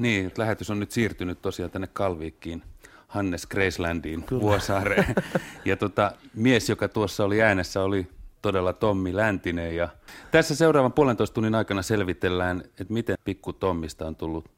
[0.00, 2.62] Niin, että lähetys on nyt siirtynyt tosiaan tänne Kalviikkiin,
[3.08, 5.14] Hannes Gracelandiin, Vuosaareen.
[5.64, 8.06] ja tota, mies, joka tuossa oli äänessä, oli
[8.42, 9.76] todella Tommi Läntinen.
[9.76, 9.88] Ja
[10.30, 14.50] tässä seuraavan puolentoista tunnin aikana selvitellään, että miten pikku Tommista on tullut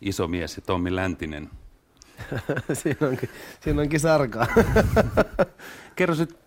[0.00, 1.50] iso mies ja Tommi Läntinen.
[2.82, 3.28] siinä, onkin,
[3.60, 4.46] siinä onkin sarkaa.
[5.96, 6.38] Kerro nyt,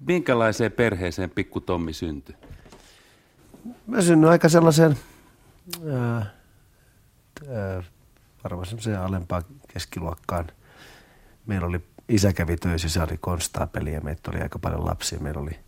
[0.00, 2.36] minkälaiseen perheeseen pikku Tommi syntyi?
[3.86, 4.98] Mä synnyin aika sellaiseen,
[5.92, 6.37] ää,
[8.44, 9.42] varmaan semmoiseen alempaan
[9.72, 10.46] keskiluokkaan.
[11.46, 15.20] Meillä oli, isä kävi töissä, se oli konstaapeli ja meitä oli aika paljon lapsia.
[15.20, 15.58] Meillä oli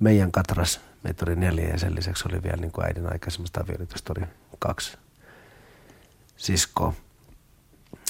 [0.00, 4.14] meidän katras, meitä oli neljä ja sen lisäksi oli vielä niin kuin äidin aikaisemmasta avioliitosta
[4.18, 4.26] oli
[4.58, 4.98] kaksi
[6.36, 6.94] siskoa,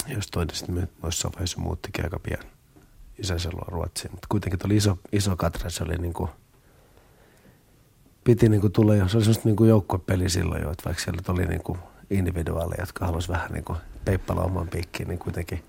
[0.07, 2.43] jos toinen sitten jossain vaiheessa muuttikin aika pian
[3.19, 4.11] isänsä luo Ruotsiin.
[4.11, 6.29] Mutta kuitenkin oli iso, iso katras, se oli niin kuin,
[8.23, 11.03] piti niin kuin tulla jo, se oli semmoista niin kuin joukkuepeli silloin jo, että vaikka
[11.03, 11.79] siellä oli niin kuin
[12.09, 15.63] individuaaleja, jotka halusivat vähän niin kuin peippala oman piikkiin, niin kuitenkin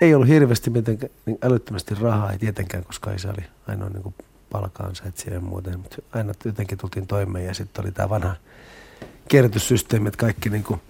[0.00, 4.14] ei ollut hirveästi mitenkään niin älyttömästi rahaa, ei tietenkään, koska isä oli ainoa niin
[4.50, 8.36] palkaansa etsijä ja muuten, mutta aina jotenkin tultiin toimeen ja sitten oli tämä vanha
[9.28, 10.80] kierrätyssysteemi, että kaikki niin kuin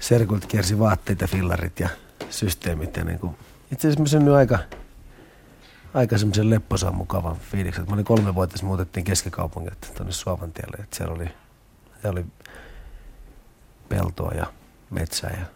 [0.00, 1.88] serkulit kiersi vaatteita, fillarit ja
[2.30, 3.36] systeemit ja niin kuin,
[3.72, 4.58] itse asiassa mä aika,
[5.94, 7.84] aika semmoisen lepposaan mukavan fiiliksen.
[7.88, 11.28] Mä olin kolme vuotta, muutettiin keskikaupungilta tuonne Suovantielle, että siellä oli,
[12.00, 12.24] siellä oli
[13.94, 14.46] peltoa ja
[14.90, 15.46] metsää ja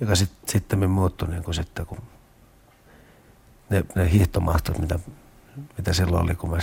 [0.00, 1.98] joka sit, sitten muuttui niin kuin sitten, kun
[3.70, 4.98] ne, ne hiihtomahtot, mitä,
[5.76, 6.58] mitä silloin oli, kun mä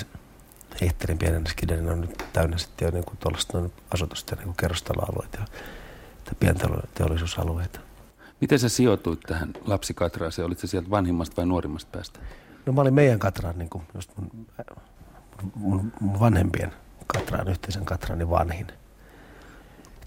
[0.82, 3.58] hiihtelin pienenä skiden, niin on nyt täynnä sitten jo niin kuin tuollaista
[3.94, 5.46] asutusta niin kerrostaloalueita ja
[6.40, 7.80] pienteollisuusalueita.
[8.42, 10.46] Miten sä sijoituit tähän lapsikatraaseen?
[10.46, 12.20] Olitko sieltä vanhimmasta vai nuorimmasta päästä?
[12.66, 14.48] No mä olin meidän katraan, niin kuin just mun,
[15.56, 16.74] mun, mun vanhempien
[17.08, 18.68] katraan, yhteisen katraani vanhin.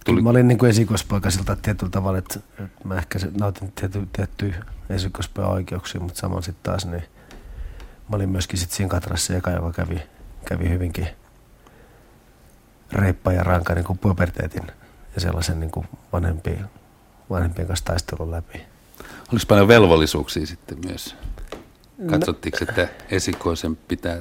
[0.05, 0.23] Tuli.
[0.23, 2.41] Mä olin niin kuin esikoispoika siltä tietyllä tavalla, että,
[2.85, 7.03] mä ehkä nautin tietty, tiettyjä esikoispojan oikeuksia, mutta samoin sitten taas niin
[8.11, 10.03] mä olin myöskin sitten siinä katrassa eka, joka kävi,
[10.45, 11.09] kävi hyvinkin
[12.93, 14.67] reippa ja ranka niin kuin puberteetin
[15.15, 16.71] ja sellaisen niin kuin vanhempien,
[17.31, 18.61] vanhempien kanssa taistelun läpi.
[19.33, 21.17] Oliko paljon velvollisuuksia sitten myös?
[21.99, 24.19] No- Katsottiinko, että esikoisen pitää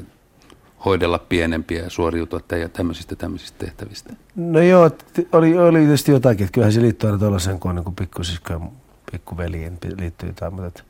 [0.85, 2.39] hoidella pienempiä ja suoriutua
[2.73, 4.13] tämmöisistä tämmöisistä tehtävistä?
[4.35, 4.91] No joo,
[5.31, 8.59] oli, oli tietysti jotakin, että kyllähän se liittyy aina tuollaisen, kun on niin pikkusisko ja
[9.11, 10.83] pikkuveljen liittyy jotain, mutta,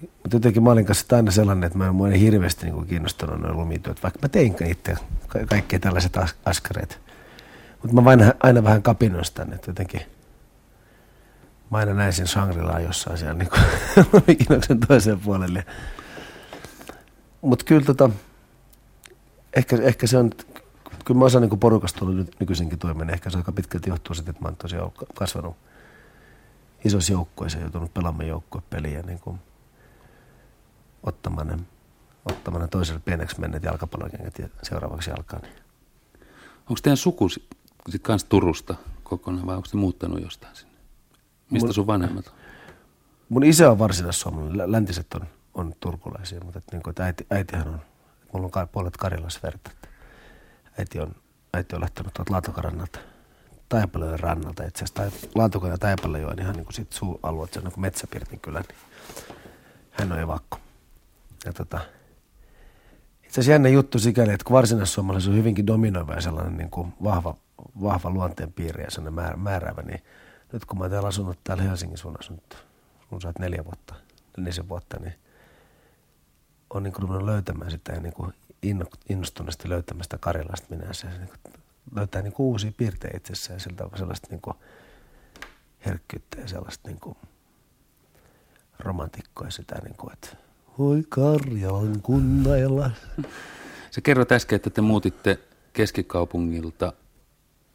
[0.00, 3.56] mutta jotenkin mä olin kanssa aina sellainen, että mä en, en hirveästi niin kiinnostunut noin
[3.56, 4.96] lumityöt, vaikka mä tein itse
[5.28, 7.00] ka- tällaiset as- askareet.
[7.82, 10.00] Mutta mä vain aina vähän kapinoin sitä, että jotenkin
[11.70, 13.48] mä aina näin sen Shangri-Laa jossain siellä niin
[14.12, 15.64] lumikinoksen toiseen puolelle.
[17.40, 18.10] Mutta kyllä tota,
[19.56, 20.30] ehkä, ehkä se on,
[21.04, 24.42] kyllä mä osaan niin porukasta nyt nykyisinkin toimeen, ehkä se aika pitkälti johtuu siitä, että
[24.42, 25.56] mä oon tosiaan kasvanut
[26.84, 29.38] isossa joukkueessa, joutunut pelaamaan joukkuepeliä niin kuin
[31.02, 31.58] ottamaan ne,
[32.24, 35.42] ottamaan ne toiselle pieneksi menneet jalkapallokengät ja seuraavaksi jalkaan.
[35.42, 35.54] Niin.
[36.60, 40.74] Onko teidän suku sitten kanssa Turusta kokonaan vai onko te muuttanut jostain sinne?
[41.50, 42.32] Mistä mun, sun vanhemmat on?
[43.28, 47.68] Mun isä on varsinais-suomalainen, läntiset on, on turkulaisia, mutta että, niin kuin, että äiti, äitihän
[47.68, 47.80] on
[48.34, 49.70] mulla on puolet Karjalasverta.
[50.78, 51.14] Äiti on,
[51.54, 52.98] äiti on lähtenyt tuolta Laatokarannalta,
[53.68, 54.64] Taipalejoen rannalta.
[54.64, 58.40] Itse asiassa Laatokan ja Taipalejoen ihan niin kuin sit suualueet, se on niin kuin Metsäpirtin
[58.40, 58.78] kylä, niin
[59.90, 60.58] hän on evakko.
[61.44, 61.80] Ja tota,
[63.22, 66.94] itse asiassa jännä juttu sikäli, että kun varsinais on hyvinkin dominoiva ja sellainen niin kuin
[67.02, 67.36] vahva,
[67.82, 70.02] vahva luonteenpiiri ja sellainen määr, määräävä, niin
[70.52, 72.66] nyt kun mä oon asunut täällä Helsingin suunnassa nyt
[73.10, 73.94] runsaat neljä vuotta,
[74.36, 75.14] nelisen vuotta, niin
[76.74, 78.32] on niin kuin löytämään sitä ja niin kuin
[79.08, 81.54] innostuneesti löytämään sitä Karjalasta minä se niin kuin
[81.96, 84.56] löytää niin kuin uusia piirteitä itsessään ja siltä sellaista niin kuin
[85.86, 87.16] herkkyyttä ja sellaista niin kuin
[88.78, 90.28] romantikkoa sitä, niin kuin, että
[90.78, 92.90] Oi Karjalan kunnalla.
[93.90, 95.38] Se kerrot äsken, että te muutitte
[95.72, 96.92] keskikaupungilta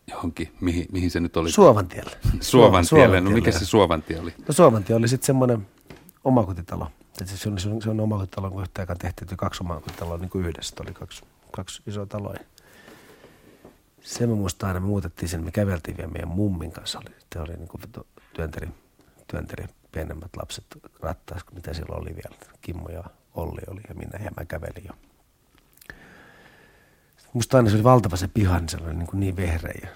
[0.07, 1.51] johonkin, mihin, mihin se nyt oli?
[1.51, 2.17] Suovantielle.
[2.41, 3.21] Suovantielle.
[3.21, 4.33] No mikä se Suovantie oli?
[4.47, 5.67] No Suovantie oli sitten semmoinen
[6.23, 10.17] omakotitalo että se on, se on, se on omakotitalo, kun yhtä aikaa tehtiin, kaksi omakotitaloa
[10.17, 10.75] niin kuin yhdessä.
[10.81, 12.35] Oli kaksi, kaksi isoa taloa.
[14.01, 16.99] Se mä muistan aina, me muutettiin sen, me käveltiin vielä meidän mummin kanssa.
[16.99, 17.81] Oli, se oli niin kuin
[18.33, 18.69] työnteri,
[19.27, 20.65] työnteri pienemmät lapset
[20.99, 22.35] rattaas, mitä silloin oli vielä.
[22.61, 24.93] Kimmo ja Olli oli ja minä ja mä kävelin jo.
[27.33, 29.89] Musta aina se oli valtava se piha, niin se oli niin, kuin niin vehreä.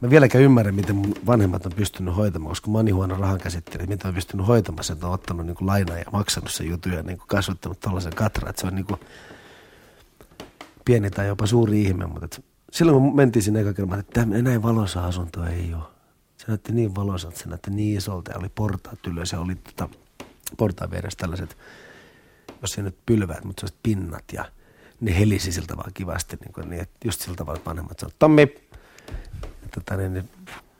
[0.00, 3.40] Mä vieläkään ymmärrän, miten mun vanhemmat on pystynyt hoitamaan, koska mä oon niin huono rahan
[3.40, 7.02] käsittely, miten on pystynyt hoitamaan että on ottanut niin lainaa ja maksanut sen jutuja ja
[7.02, 9.00] niin kuin kasvattanut tällaisen katra, että se on niin kuin
[10.84, 12.42] pieni tai jopa suuri ihme, mutta
[12.72, 15.82] silloin kun mentiin sinne kerran, että näin valoisa asunto ei ole.
[16.36, 19.88] Se näytti niin valoisalta, se näytti niin isolta ja oli portaat ylös ja oli tota,
[20.56, 21.56] portaan vieressä tällaiset,
[22.62, 24.44] jos ei nyt pylväät, mutta sellaiset pinnat ja
[25.00, 28.54] ne helisi siltä vaan kivasti, niin, kuin, niin että just siltä tavalla vanhemmat sanoivat, Tommi,
[29.74, 30.28] tota, niin,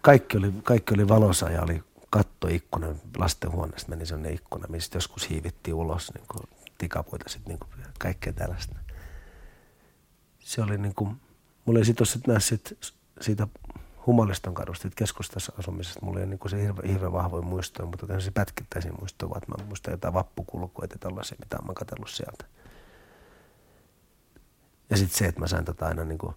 [0.00, 2.86] kaikki, oli, kaikki oli valossa ja oli kattoikkuna
[3.18, 6.48] lastenhuoneesta meni sellainen ikkuna, mistä joskus hiivittiin ulos niin kuin
[6.78, 8.76] tikapuita sitten niin kuin kaikkea tällaista.
[10.38, 11.20] Se oli niin kuin,
[11.64, 12.78] mulla ei sitten ole sit
[13.20, 13.48] siitä
[14.06, 16.00] Humaliston kadusta, keskustassa asumisesta.
[16.02, 19.92] Mulla ei niin se hirveän hirve vahvoja muistoja, mutta se pätkittäisiin muistoja, että mä muistan
[19.92, 22.44] jotain vappukulkua ja tällaisia, mitä mä katsellut sieltä.
[24.90, 26.34] Ja sitten se, että mä sain tota aina niin kuin,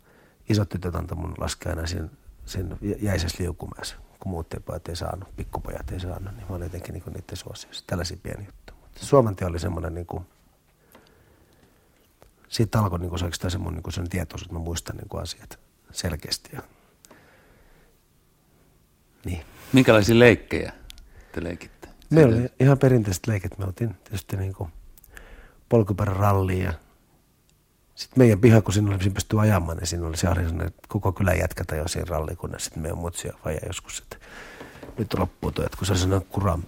[0.50, 2.08] isot tytöt antoi mun laskea aina siinä,
[2.48, 6.94] siinä jäisessä liukumäessä, kun muut pojat ei saanut, pikkupojat ei saanut, niin mä olin jotenkin
[6.94, 7.84] niin niiden suosiossa.
[7.88, 8.78] Tällaisia pieniä juttuja.
[8.82, 10.26] Mutta Suomantie oli semmoinen niin kuin,
[12.50, 15.24] siitä alkoi niin kuin, se semmoinen niin kuin sen tietoisuus, että mä muistan niin kuin
[15.24, 15.60] asiat
[15.92, 16.50] selkeästi.
[16.54, 16.62] Ja...
[19.26, 19.42] Niin.
[19.74, 20.74] Minkälaisia leikkejä
[21.32, 21.88] te leikitte?
[22.10, 23.58] Meillä oli ihan perinteiset leikit.
[23.58, 24.72] Me oltiin tietysti niin kuin
[26.64, 26.74] ja
[27.98, 30.28] sitten meidän piha, kun siinä oli, pystyi ajamaan, niin siinä oli se
[30.88, 32.66] koko kylän jätkätä jo siinä rallikunnassa.
[32.66, 34.18] Sitten meidän mutsia vaja joskus, että
[34.98, 36.64] nyt loppuu tuo, että kun se oli sellainen kuram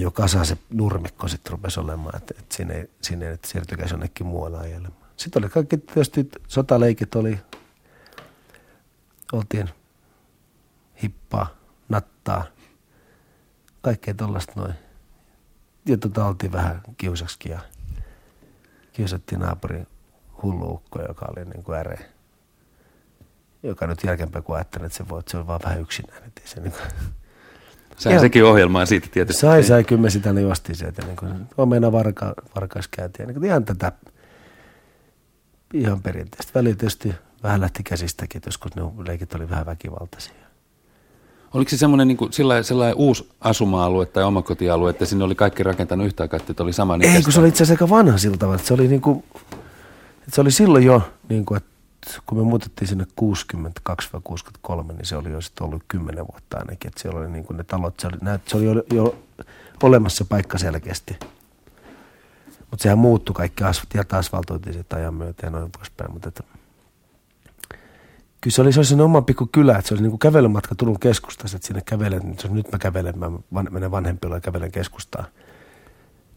[0.00, 4.58] jo kasa se nurmikko sitten rupesi olemaan, että, että siinä ei että siirtykäisi jonnekin muualle
[4.58, 5.06] ajelemaan.
[5.16, 7.38] Sitten oli kaikki tietysti sotaleikit oli,
[9.32, 9.68] oltiin
[11.02, 11.46] hippaa,
[11.88, 12.44] nattaa,
[13.80, 14.74] kaikkea tuollaista noin.
[15.86, 17.50] Ja tota oltiin vähän kiusaksikin
[18.96, 19.86] kiusattiin naapurin
[20.42, 22.00] hulluukko, joka oli niin kuin äreä.
[23.62, 26.22] Joka nyt jälkeenpäin kun ajattelin, että se, voi, että se on vaan vähän yksinään.
[26.26, 26.82] Että se niin kuin,
[27.96, 29.40] Sai ihan, sekin ohjelmaa siitä tietysti.
[29.40, 31.02] Sai, sai, kyllä me sitä juostiin sieltä.
[31.02, 33.26] Niin kuin, omena varka, varkaiskäytiä.
[33.26, 33.92] Niin ihan tätä,
[35.74, 36.52] ihan perinteistä.
[36.54, 40.45] Välillä tietysti vähän lähti käsistäkin, että joskus ne leikit oli vähän väkivaltaisia.
[41.56, 46.06] Oliko se semmoinen niin sellainen, sellainen uusi asuma-alue tai omakotialue, että sinne oli kaikki rakentanut
[46.06, 48.66] yhtä aikaa, että oli sama Ei, kun se oli itse asiassa aika vanha siltä, että
[48.66, 49.24] se oli, niin kuin,
[50.20, 51.70] että se oli silloin jo, niin kuin, että
[52.26, 56.58] kun me muutettiin sinne 62 vai 63, niin se oli jo sitten ollut 10 vuotta
[56.58, 58.16] ainakin, että siellä oli niin kuin ne talot, se oli,
[58.46, 59.18] se oli jo, jo
[59.82, 61.16] olemassa paikka selkeästi.
[62.70, 66.42] Mutta sehän muuttui kaikki, asfalt, ja asfaltoitiin sitten ajan myötä ja noin poispäin, mutta että,
[68.40, 71.00] kyllä se oli, se oli sen pikku kylä, että se oli niin kuin kävelymatka Turun
[71.00, 75.26] keskustassa, että sinne kävelen, niin nyt mä kävelen, mä van, menen vanhempilla ja kävelen keskustaan,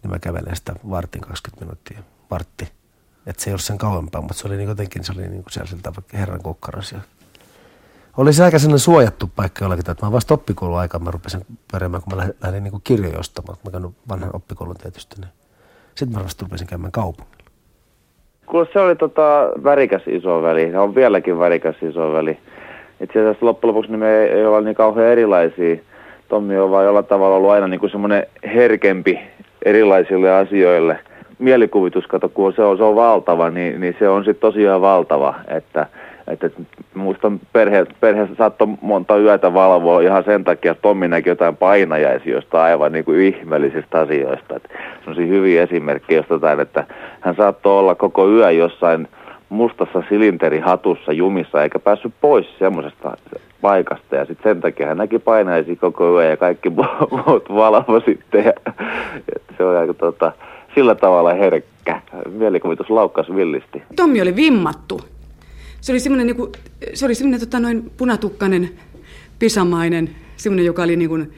[0.03, 1.99] niin mä kävelen sitä vartin 20 minuuttia,
[2.31, 2.71] vartti.
[3.25, 5.53] Että se ei ollut sen kauempaa, mutta se oli niin jotenkin, se oli niin kuin
[5.53, 6.91] siellä siltä herran kukkaras.
[6.91, 6.99] Ja
[8.17, 12.03] oli se aika sellainen suojattu paikka jollakin, että mä vasta oppikoulun aikaan mä rupesin pärjäämään,
[12.03, 13.57] kun mä lähdin niin kirjoja ostamaan.
[13.65, 15.21] Mä käyn vanhan oppikoulun tietysti.
[15.21, 15.31] Niin.
[15.95, 17.38] Sitten mä vasta rupesin käymään kaupungilla.
[18.49, 20.01] Kuule, se oli tota värikäs
[20.43, 20.71] väli.
[20.71, 21.75] Se on vieläkin värikäs
[22.13, 22.37] väli.
[23.01, 25.75] Itse asiassa loppujen lopuksi niin me ei, ei olla niin kauhean erilaisia.
[26.29, 29.19] Tommi on vaan jollain tavalla ollut aina niin semmoinen herkempi
[29.65, 30.99] erilaisille asioille.
[31.39, 35.35] Mielikuvitus, kato, kun se on, se on valtava, niin, niin se on sitten tosiaan valtava.
[35.47, 35.87] Että,
[36.29, 36.49] että
[36.93, 42.41] muistan perhe, perhe saattoi monta yötä valvoa ihan sen takia, että Tommi näki jotain painajaisia
[42.53, 44.55] aivan niin kuin ihmeellisistä asioista.
[44.55, 46.87] Että sellaisia hyviä esimerkkejä jostain, että
[47.19, 49.07] hän saattoi olla koko yö jossain
[49.49, 53.17] mustassa silinterihatussa jumissa eikä päässyt pois semmoisesta
[53.61, 54.15] paikasta.
[54.15, 58.45] Ja sitten sen takia hän näki painajaisia koko yö ja kaikki muut valvo sitten.
[58.45, 58.53] Ja,
[59.57, 60.31] se on aika tota,
[60.75, 62.01] sillä tavalla herkkä.
[62.31, 63.83] Mielikuvitus laukkas villisti.
[63.95, 64.99] Tommi oli vimmattu
[65.81, 66.51] se oli semmoinen, niin kuin,
[66.93, 68.71] se oli semmoinen tota, noin punatukkainen,
[69.39, 71.33] pisamainen, semmoinen, joka oli niin kuin,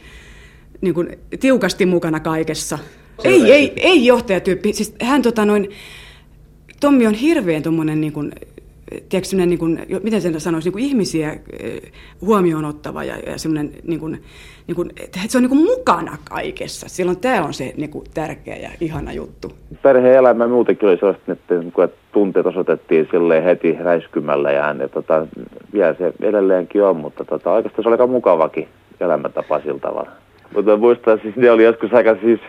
[0.82, 2.80] niin kuin, tiukasti mukana kaikessa.
[3.24, 4.74] ei, ei, ei johtajatyyppi.
[4.74, 5.70] Siis hän tota noin,
[6.80, 8.32] Tommi on hirveän tuommoinen niin kuin,
[9.10, 11.82] tiedätkö, niin kuin, miten sen sanoisi, niin kuin ihmisiä eh,
[12.22, 14.24] huomioon ottava ja, ja semmoinen, niin kuin,
[14.68, 16.90] niin kuin, että se on niin kuin mukana kaikessa.
[16.90, 19.52] Silloin tämä on se niin kuin, tärkeä ja ihana juttu.
[19.82, 24.88] Perhe-elämä muutenkin oli sellaista, että, niin kuin, että tunteet osoitettiin sille heti räiskymällä ja, ja
[24.88, 25.28] tota,
[25.74, 28.68] vielä se edelleenkin on, mutta tota, oikeastaan se oli aika mukavakin
[29.00, 30.12] elämäntapa sillä tavalla.
[30.56, 32.40] Mutta muistan, siis ne oli joskus aika siis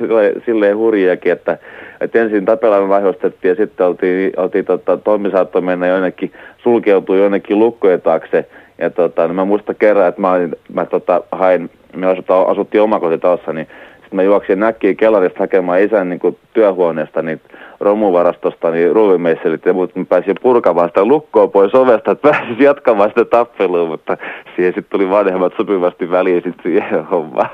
[0.47, 1.59] silleen hurjiakin, että,
[2.01, 6.33] että ensin Tapelan vahvistettiin ja sitten oltiin, oltiin tota, Tommi saattoi mennä jonnekin,
[6.63, 8.47] sulkeutui jonnekin lukkojen taakse.
[8.79, 12.07] Ja tota, niin mä muistan kerran, että mä, olin, mä tota, hain, me
[12.47, 13.67] asuttiin omakotitalossa, niin
[14.13, 17.41] sitten mä juoksin näkkiin kellarista hakemaan isän niin kuin työhuoneesta niin
[17.81, 23.25] romuvarastosta niin ruuvimeisselit ja mä pääsin purkamaan sitä lukkoa pois ovesta, että pääsis jatkamaan sitä
[23.25, 24.17] tappelua, mutta
[24.57, 27.51] siihen sitten tuli vanhemmat sopivasti väliin sitten siihen hommaan.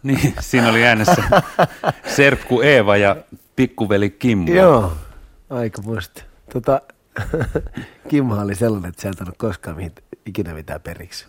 [0.02, 1.22] Niin, siinä oli äänessä
[2.16, 3.16] serkku Eeva ja
[3.56, 4.52] pikkuveli Kimmo.
[4.52, 4.92] Joo,
[5.50, 6.22] aika muista.
[6.52, 6.80] Tota,
[8.08, 9.92] Kimmo oli sellainen, että sieltä ei ole koskaan mihin,
[10.26, 11.26] ikinä mitään periksi.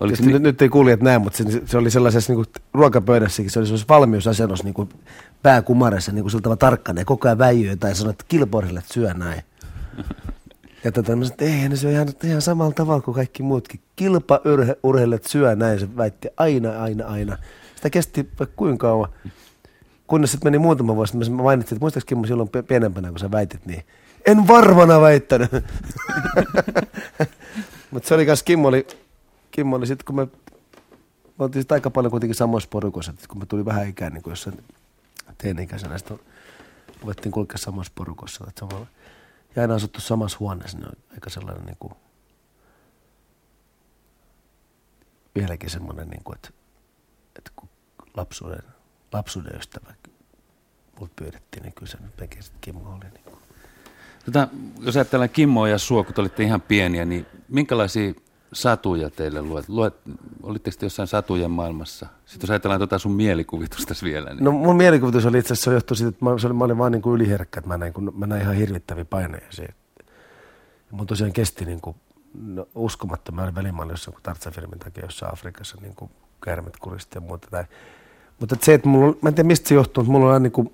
[0.00, 3.50] Oliko ni- nyt, nyt ei kuulijat näe, mutta se, se oli sellaisessa niin kuin, ruokapöydässäkin,
[3.50, 4.88] se oli sellaisessa valmiusasennossa niin kuin
[5.42, 8.82] pää kumaressa, niin kuin sillä tavalla tarkkana ja koko ajan väijyy ja sanoi, että kilporille,
[8.92, 9.42] syö näin.
[10.84, 13.80] Ja tota, mä sanoin, että ei, ne syö ihan, ihan samalla tavalla kuin kaikki muutkin.
[13.96, 17.38] Kilpaurheilijat syö näin, se väitti aina, aina, aina.
[17.76, 19.08] Sitä kesti vaikka kuinka kauan.
[20.06, 23.30] Kunnes sitten meni muutama vuosi, mä mä mainitsin, että muistaakseni Kimmo silloin pienempänä, kun sä
[23.30, 23.84] väitit, niin
[24.26, 25.50] en varmana väittänyt.
[27.90, 28.86] Mutta se oli kanssa, Kimmo oli,
[29.50, 30.28] Kimmo oli sitten, kun me,
[31.38, 34.32] me oltiin sit aika paljon kuitenkin samoissa porukoissa, kun me tuli vähän ikään niin kuin
[34.32, 34.64] jossain
[35.38, 36.18] teini-ikäisenä, sitten
[37.00, 38.44] ruvettiin kulkea samassa porukossa.
[38.48, 38.86] Että samalla,
[39.56, 41.94] ja aina asuttu samassa huoneessa, niin on aika sellainen niin kuin,
[45.34, 46.50] vieläkin semmoinen, niin kuin, että,
[47.38, 47.68] että kun
[48.16, 48.62] lapsuuden,
[49.12, 49.94] lapsuuden ystävä
[50.98, 53.10] multa pyydettiin, niin kyllä se melkein sitten Kimmo oli.
[53.14, 53.38] Niin kuin.
[54.24, 54.48] Tota,
[54.80, 58.14] jos ajatellaan Kimmoa ja sua, kun te olitte ihan pieniä, niin minkälaisia
[58.52, 59.68] satuja teille luet?
[59.68, 59.94] luet
[60.42, 62.06] olitteko te jossain satujen maailmassa?
[62.26, 65.74] Sitten jos ajatellaan tota sun mielikuvitusta vielä, niin No mun mielikuvitus oli itse asiassa se
[65.74, 67.92] johtui siitä, että mä, se oli, mä olin vaan niin kuin yliherkkä, että mä näin,
[67.92, 69.74] kun, mä näin ihan hirvittäviä paineja siihen.
[70.90, 71.96] Mun tosiaan kesti niin kuin,
[72.34, 72.68] no,
[73.42, 76.10] olin välimaalla jossain kun Tartsa-filmin takia jossain Afrikassa niin kuin
[76.44, 77.48] käärmet kuristi ja muuta.
[77.50, 77.64] Tai.
[78.40, 80.72] Mutta se, että mulla, mä en tiedä mistä se johtuu, mutta mulla oli, niin kuin,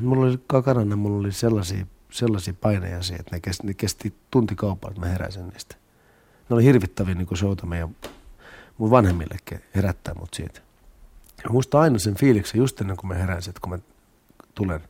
[0.00, 4.90] mulla oli kakarana, mulla oli sellaisia, sellaisia paineja siihen, että ne kesti, ne kesti tuntikauppaa,
[4.90, 5.76] että mä heräsin niistä.
[6.48, 7.96] Ne oli hirvittäviä niin showta meidän
[8.78, 10.60] mun vanhemmillekin herättää mut siitä.
[11.44, 13.78] Mä muistan aina sen fiiliksen just ennen kuin mä heräsin, että kun mä
[14.54, 14.80] tulen.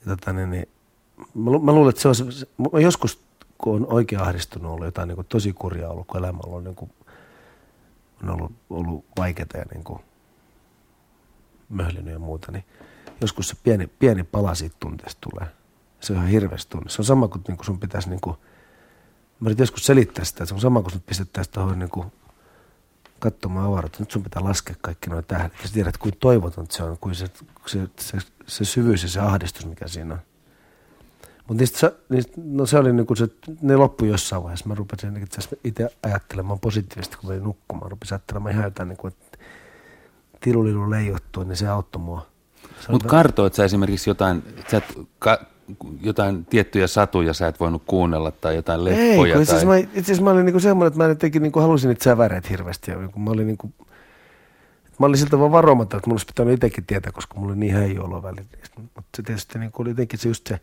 [0.00, 0.68] Ja tota, niin, niin,
[1.34, 3.20] mä, lu- mä luulen, että se on se, mä joskus,
[3.58, 6.64] kun on oikein ahdistunut, ollut jotain niin kuin, tosi kurjaa ollut, kun elämä on ollut,
[6.64, 6.90] niin kuin,
[8.22, 10.00] on ollut, ollut vaikeaa ja niin kuin,
[11.68, 12.64] möhlinyt ja muuta, niin
[13.20, 15.46] joskus se pieni, pieni pala siitä tunteesta tulee.
[16.00, 16.90] Se on ihan hirveästi tunne.
[16.90, 18.36] Se on sama kuin, niin kuin sun pitäisi, niin kuin,
[19.40, 22.12] mä yritin joskus selittää sitä, että se on sama kuin sut pistettäisiin tuohon niin kuin,
[23.18, 23.98] katsomaan avaruutta.
[24.00, 25.52] Nyt sun pitää laskea kaikki nuo tähdet.
[25.62, 27.26] Ja sä tiedät, kuinka toivotonta se on, kuin se,
[27.66, 30.20] se, se, se syvyys ja se ahdistus, mikä siinä on.
[31.48, 33.28] Mutta niistä, niistä, no se oli niinku se,
[33.62, 34.68] ne loppui jossain vaiheessa.
[34.68, 37.90] Mä rupesin itse itse ajattelemaan positiivisesti, kun menin nukkumaan.
[37.90, 39.38] Rupesin ajattelemaan ihan jotain, niinku, että
[40.40, 42.26] tilulilu leijottuu, niin se auttoi mua.
[42.88, 45.38] Mutta kartoit sä esimerkiksi jotain, sä et, ka,
[46.00, 49.60] jotain tiettyjä satuja sä et voinut kuunnella tai jotain Ei, leppoja kun itse tai...
[49.60, 52.48] asiassa mä, itse asiassa mä olin niinku semmoinen, että mä jotenkin niinku halusin niitä säväreitä
[52.48, 52.90] hirveästi.
[52.90, 53.72] Ja mä olin niinku,
[54.98, 57.74] mä olin siltä vaan varomaton, että mun olisi pitänyt itsekin tietää, koska mulla oli niin
[57.74, 58.48] häijy olo välillä.
[58.78, 60.60] Mutta se tietysti niinku oli jotenkin se just se,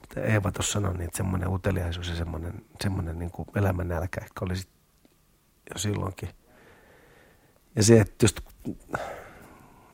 [0.00, 4.44] mitä Eeva tuossa sanoi, niin että semmoinen uteliaisuus ja semmoinen, semmoinen niinku elämän nälkä ehkä
[4.44, 4.68] oli sit
[5.74, 6.28] jo silloinkin.
[7.76, 8.40] Ja se, että just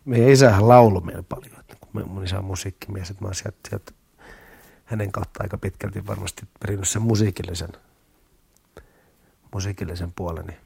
[0.04, 3.58] meidän isähän lauloi meillä paljon, että kun mun isä on musiikkimies, että mä oon sieltä,
[3.68, 3.92] sieltä
[4.92, 7.72] hänen kautta aika pitkälti varmasti perinnyt sen musiikillisen,
[9.52, 10.58] musiikillisen puolen, niin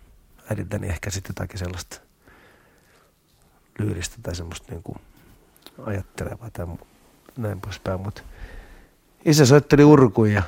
[0.50, 2.00] äidiltäni ehkä sitten jotakin sellaista
[3.78, 4.98] lyyristä tai semmoista niin kuin
[5.84, 6.66] ajattelevaa tai
[7.36, 8.22] näin poispäin, mutta
[9.24, 10.42] isä soitteli urkuja ja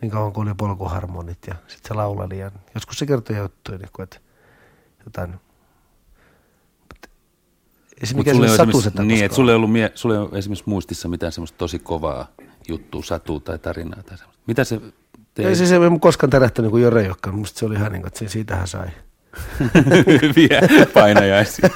[0.00, 4.02] niin kauan kuin oli polkuharmonit ja sitten se lauleli ja joskus se kertoi juttuja, niin
[4.02, 4.20] että
[5.04, 5.40] jotain
[8.04, 10.20] se sulla ei ole satu se esimerkiksi, niin, että sulla ei ollut mie, sulla ei
[10.20, 12.26] ole esimerkiksi muistissa mitään semmoista tosi kovaa
[12.68, 14.42] juttua, satua tai tarinaa tai semmoista.
[14.46, 14.80] Mitä se
[15.34, 15.48] teet?
[15.48, 17.32] Ei se, se ei koskaan tärähtänyt kuin Jore Jokka.
[17.32, 18.88] Musta se oli ihan niin kuin, että se- siitähän sai.
[20.22, 20.60] Hyviä
[20.94, 21.68] painajaisia.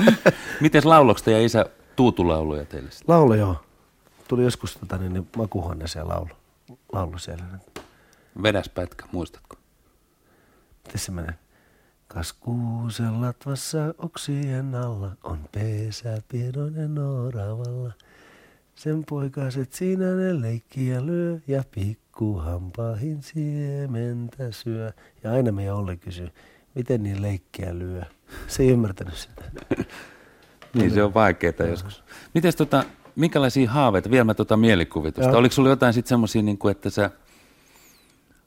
[0.60, 2.90] Miten lauloksi teidän isä tuutulauluja teille?
[3.08, 3.56] Laulo joo.
[4.28, 6.28] Tuli joskus tota, niin, niin makuuhuoneeseen laulu.
[6.92, 7.44] Laulu siellä.
[8.42, 9.56] Vedäs pätkä, muistatko?
[10.86, 11.34] Miten se menee?
[12.14, 17.92] Kas kuusen latvassa oksien alla on pesä pienoinen oravalla.
[18.74, 24.92] Sen poikaset siinä ne leikkiä lyö ja pikkuhampahin siementä syö.
[25.24, 26.28] Ja aina meidän Olli kysyy,
[26.74, 28.02] miten niin leikkiä lyö.
[28.46, 29.44] Se ei ymmärtänyt sitä.
[30.74, 32.04] Niin, se on vaikeaa joskus.
[32.34, 32.84] Miten tota,
[33.16, 35.38] minkälaisia haaveita, vielä mä tota mielikuvitusta, Joo.
[35.38, 37.10] oliko sulla jotain sitten semmoisia, niin kuin, että sä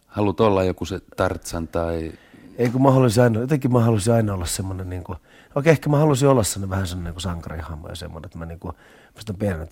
[0.08, 2.12] haluat olla joku se tartsan tai...
[2.58, 5.18] Ei kun mä haluaisin aina, jotenkin mä haluaisin aina olla semmoinen niin kuin,
[5.56, 8.46] okei ehkä mä haluaisin olla semmoinen vähän semmoinen niin kuin sankarihahmo ja semmoinen, että mä
[8.46, 8.76] niin kuin,
[9.16, 9.66] musta pienenä,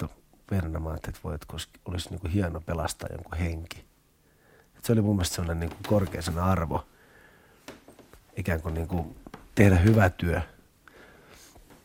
[0.49, 1.47] pienenä mä ajattelin, että voi, että
[1.85, 3.85] olisi, niin kuin hieno pelastaa jonkun henki.
[4.77, 6.85] Et se oli mun mielestä semmoinen niin kuin korkea sana arvo,
[8.37, 9.15] ikään kuin, niin kuin
[9.55, 10.41] tehdä hyvä työ.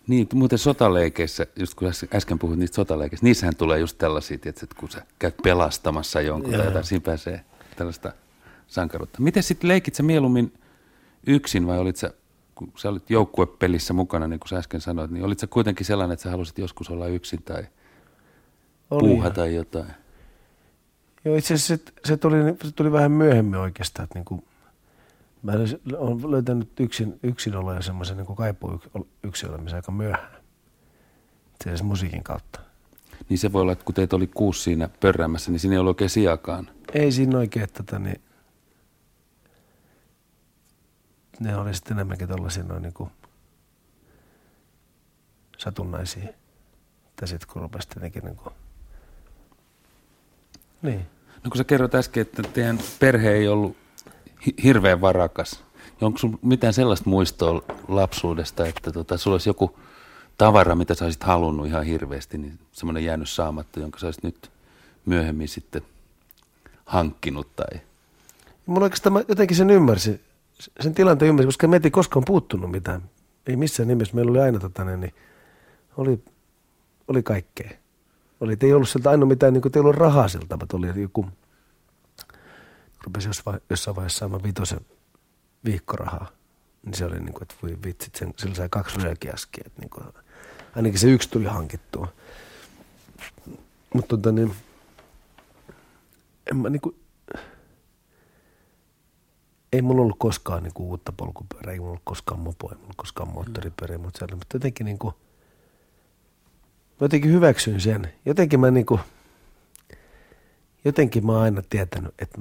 [0.07, 4.65] Niin, muuten sotaleikeissä, just kun äs- äsken puhuit niistä sotaleikeistä, niissähän tulee just tällaisia, tietysti,
[4.65, 7.45] että kun sä käyt pelastamassa jonkun tai jotain, siinä pääsee
[7.76, 8.12] tällaista
[8.67, 9.23] sankaruutta.
[9.23, 10.53] Miten sitten leikit sä mieluummin
[11.26, 12.11] yksin vai olit sä,
[12.54, 16.12] kun sä olit joukkuepelissä mukana, niin kuin sä äsken sanoit, niin olit sä kuitenkin sellainen,
[16.12, 17.66] että sä halusit joskus olla yksin tai
[18.90, 19.90] Oli puuhata jotain?
[21.25, 24.04] Joo, itse asiassa se, se, tuli, se tuli vähän myöhemmin oikeastaan.
[24.04, 24.45] Että niin kuin,
[25.42, 25.52] mä
[25.99, 30.37] olen löytänyt yksin, yksinolo semmoisen niin kaipuyksilömisen aika myöhään.
[31.64, 32.61] Se edes musiikin kautta.
[33.28, 35.90] Niin se voi olla, että kun teitä oli kuusi siinä pörräämässä, niin siinä ei ollut
[35.90, 36.71] oikein sijakaan.
[36.95, 38.21] Ei siinä oikein, että tota, niin,
[41.40, 43.11] ne oli sitten enemmänkin tällaisia noin niin kuin
[45.59, 46.28] satunnaisia.
[47.16, 48.55] Tai sitten kun rupesi tietenkin niin kuin,
[50.83, 51.07] niin.
[51.45, 53.76] No kun sä kerroit äsken, että teidän perhe ei ollut
[54.47, 55.64] hi- hirveän varakas.
[56.00, 59.78] Onko sun mitään sellaista muistoa lapsuudesta, että tota, sulla olisi joku
[60.38, 64.50] tavara, mitä sä olisit halunnut ihan hirveästi, niin semmoinen jäänyt saamatta, jonka sä olisit nyt
[65.07, 65.83] myöhemmin sitten
[66.85, 67.81] hankkinut tai...
[68.66, 70.21] Mulla oikeastaan mä jotenkin sen ymmärsin,
[70.80, 73.02] sen tilanteen ymmärsin, koska me ei koskaan puuttunut mitään.
[73.46, 74.14] Ei missään nimessä.
[74.14, 75.14] Meillä oli aina tota, niin,
[75.96, 76.25] oli,
[77.08, 77.70] oli kaikkea.
[78.40, 81.26] Oli, ei ollut sieltä aina mitään, niin kuin, ei ollut rahaa siltä, mutta oli joku,
[83.04, 83.28] rupesi
[83.70, 84.80] jossain vaiheessa saamaan vitosen
[85.64, 86.28] viikkorahaa.
[86.84, 89.62] Niin se oli niin kuin, että voi vitsit, sen, sillä sai kaksi röökiäskiä.
[89.66, 90.04] Että niin kuin,
[90.76, 92.08] ainakin se yksi tuli hankittua.
[93.94, 94.54] Mutta tota niin,
[96.50, 96.96] en mä niin kuin,
[99.73, 102.85] ei mulla ollut koskaan niin kuin uutta polkupyörää, ei mulla ollut koskaan mopoa, ei mulla
[102.85, 105.14] ollut koskaan moottoripyörää, mutta, siellä, mutta jotenkin niin kuin,
[107.00, 108.12] jotenkin hyväksyin sen.
[108.25, 109.00] Jotenkin mä niin kuin,
[110.85, 112.40] jotenkin mä oon aina tietänyt, että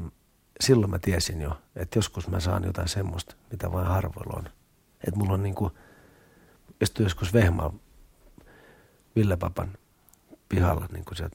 [0.60, 4.46] silloin mä tiesin jo, että joskus mä saan jotain semmoista, mitä vain harvoilla on.
[5.08, 5.74] Että mulla on niin kuin,
[7.00, 7.74] joskus Vehmaa
[9.16, 9.78] Ville Papan
[10.50, 11.30] pihalla, niin kuin se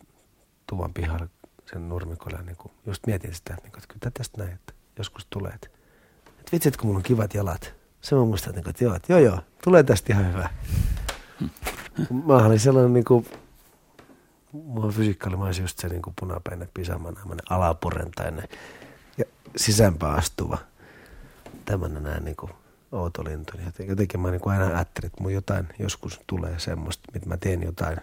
[0.66, 1.28] tuvan pihalla
[1.70, 5.26] sen nurmikolla, niin kuin, just mietin sitä, niin kuin, että kyllä tästä näin, että joskus
[5.30, 5.68] tulee, että,
[6.40, 7.74] että vitsit, kun mulla on kivat jalat.
[8.00, 10.48] Se mä muistan, että, että joo, että joo, joo, tulee tästä ihan hyvä.
[12.26, 13.26] Mä olin sellainen niin kuin,
[14.52, 17.20] mulla fysiikka oli, mä olisin just se niin kuin punapäinen pisamana,
[17.50, 18.48] alapurentainen
[19.18, 19.24] ja
[19.56, 20.58] sisäänpä astuva.
[21.64, 22.52] Tämmöinen näin niin kuin
[22.92, 23.52] outo lintu.
[23.88, 27.62] Jotenkin mä niin kuin aina ajattelin, että mun jotain joskus tulee semmoista, mitä mä teen
[27.62, 27.98] jotain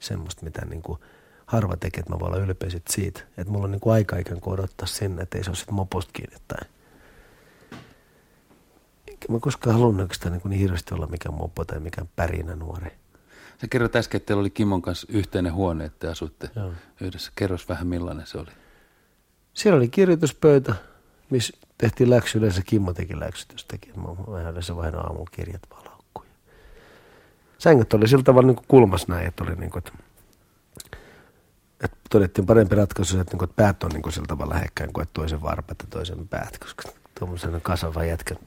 [0.00, 0.98] semmoista, mitä niin kuin
[1.46, 3.20] harva tekee, että mä voin olla ylpeä siitä.
[3.36, 5.74] Että mulla on niin kuin aika ikään kuin odottaa sinne, että ei se ole sitten
[5.74, 6.68] moposta kiinni tai
[9.28, 12.90] mä koskaan halunnut oikeastaan niin, niin hirveästi olla mikään mopo tai mikään pärinä nuori.
[13.60, 16.72] Sä kerroit äsken, että teillä oli Kimon kanssa yhteinen huone, että asuitte Joo.
[17.00, 17.32] yhdessä.
[17.34, 18.50] Kerros vähän millainen se oli.
[19.54, 20.74] Siellä oli kirjoituspöytä,
[21.30, 22.38] missä tehtiin läksy.
[22.38, 23.92] Yleensä Kimmo teki läksyt, jos teki.
[23.96, 26.30] Mä yleensä vain aamulla kirjat valaukkuja.
[27.58, 29.92] Sängyt oli sillä tavalla niin kulmas näin, että oli niin kuin, että,
[31.84, 34.92] että todettiin parempi ratkaisu, että, niin kuin, että päät on niin kuin sillä tavalla lähekkäin
[34.92, 36.82] kuin että toisen varpat ja toisen päät, koska
[37.18, 38.38] tuommoisen kasvava jätkän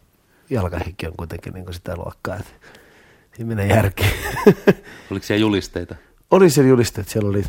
[0.50, 2.52] jalkahikki on kuitenkin niin kuin sitä luokkaa, että
[3.36, 4.04] siinä menee järki.
[5.12, 5.96] Oliko siellä julisteita?
[6.32, 7.44] Oli siellä julisteet, siellä oli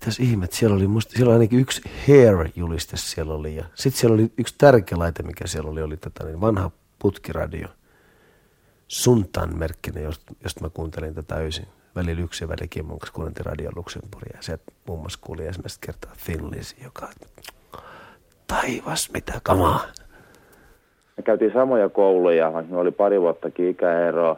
[0.00, 3.56] mitäs ihmet, siellä oli, musta, siellä oli ainakin yksi hair-juliste siellä oli.
[3.56, 7.68] Ja sitten siellä oli yksi tärkeä laite, mikä siellä oli, oli tota, niin vanha putkiradio.
[8.88, 11.66] Suntan merkkinen, josta, josta mä kuuntelin tätä öisin.
[11.96, 14.36] Välillä yksi ja välillä Kimmon kanssa kuuntelin Radio Luxemburgia.
[14.36, 17.08] Ja sieltä muun muassa kuuli ensimmäistä kertaa Thin Lizzy, joka
[18.46, 19.86] taivas, mitä kamaa.
[21.20, 24.36] Me käytiin samoja kouluja, vaikka me oli pari vuottakin ikäeroa,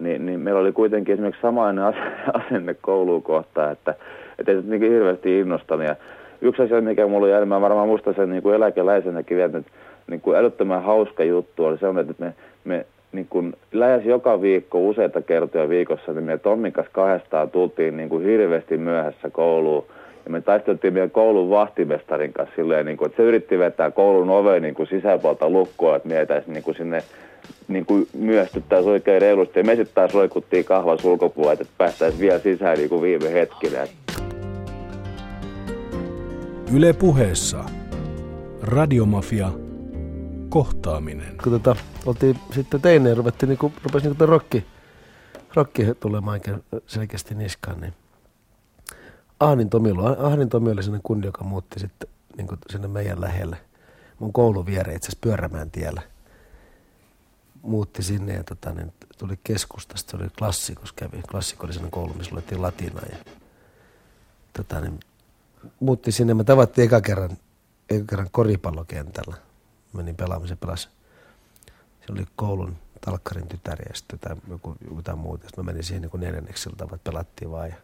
[0.00, 1.84] niin, niin meillä oli kuitenkin esimerkiksi samainen
[2.44, 3.94] asenne kouluun kohtaan, että
[4.38, 5.86] että ei se niin hirveästi innostanut.
[5.86, 5.96] Ja
[6.40, 9.70] yksi asia, mikä mulla oli mä varmaan musta sen niin kuin eläkeläisenäkin vielä, että
[10.06, 14.88] niin kuin älyttömän hauska juttu oli sellainen, että me, me niin kuin lähes joka viikko
[14.88, 19.84] useita kertoja viikossa, niin me Tommin kanssa kahdestaan tultiin niin kuin hirveästi myöhässä kouluun.
[20.24, 24.30] Ja me taisteltiin meidän koulun vahtimestarin kanssa silleen, niin kuin, että se yritti vetää koulun
[24.30, 27.02] oveen niin kuin sisäpuolta lukkoa, että mietäisi niin kuin sinne
[27.68, 29.58] niin kuin myöstyttäisiin oikein reilusti.
[29.58, 33.86] Ja me sitten taas roikuttiin kahvan ulkopuolella, että päästäisiin vielä sisään niin kuin viime hetkinä.
[36.74, 37.64] Yle puheessa.
[38.62, 39.50] Radiomafia.
[40.48, 41.38] Kohtaaminen.
[41.42, 44.64] Kun tota, oltiin sitten teineen ja ruvettiin, niin kuin, rupesi niin rokki,
[45.54, 46.40] rokki tulemaan
[46.86, 47.92] selkeästi niskaan, niin
[49.40, 53.56] Ahnin Tomi, Ahnin Tomi oli sellainen kundi, joka muutti sitten niin kuin sinne meidän lähelle.
[54.18, 56.02] Mun koulun viereen itse asiassa Pyörämään tiellä.
[57.62, 60.10] Muutti sinne ja tota, niin tuli keskustasta.
[60.10, 61.22] Se oli klassikos kävi.
[61.30, 63.04] Klassikko oli sellainen koulu, missä luettiin latinaa.
[63.10, 63.16] Ja,
[64.52, 65.00] tota, niin
[65.80, 66.34] muutti sinne.
[66.34, 67.30] Me tavattiin eka kerran,
[67.90, 69.36] eka kerran koripallokentällä.
[69.92, 70.88] Menin pelaamisen pelas.
[72.06, 75.46] Se oli koulun talkkarin tytär ja sitten jotain, joku, jotain muuta.
[75.46, 77.68] Sitten mä menin siihen niin neljänneksi siltä, että pelattiin vaan.
[77.68, 77.76] Ja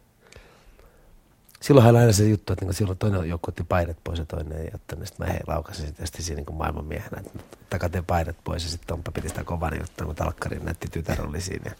[1.61, 4.57] silloin hän aina se juttu, että niin silloin toinen joukko otti paidat pois ja toinen
[4.57, 5.07] ei ottanut.
[5.07, 9.11] Sitten mä hei, laukasin sitten siinä niin maailmanmiehenä, että takateen paidat pois ja sitten Tomppa
[9.11, 11.71] piti sitä kovan juttua, kun talkkarin nätti tytär oli siinä.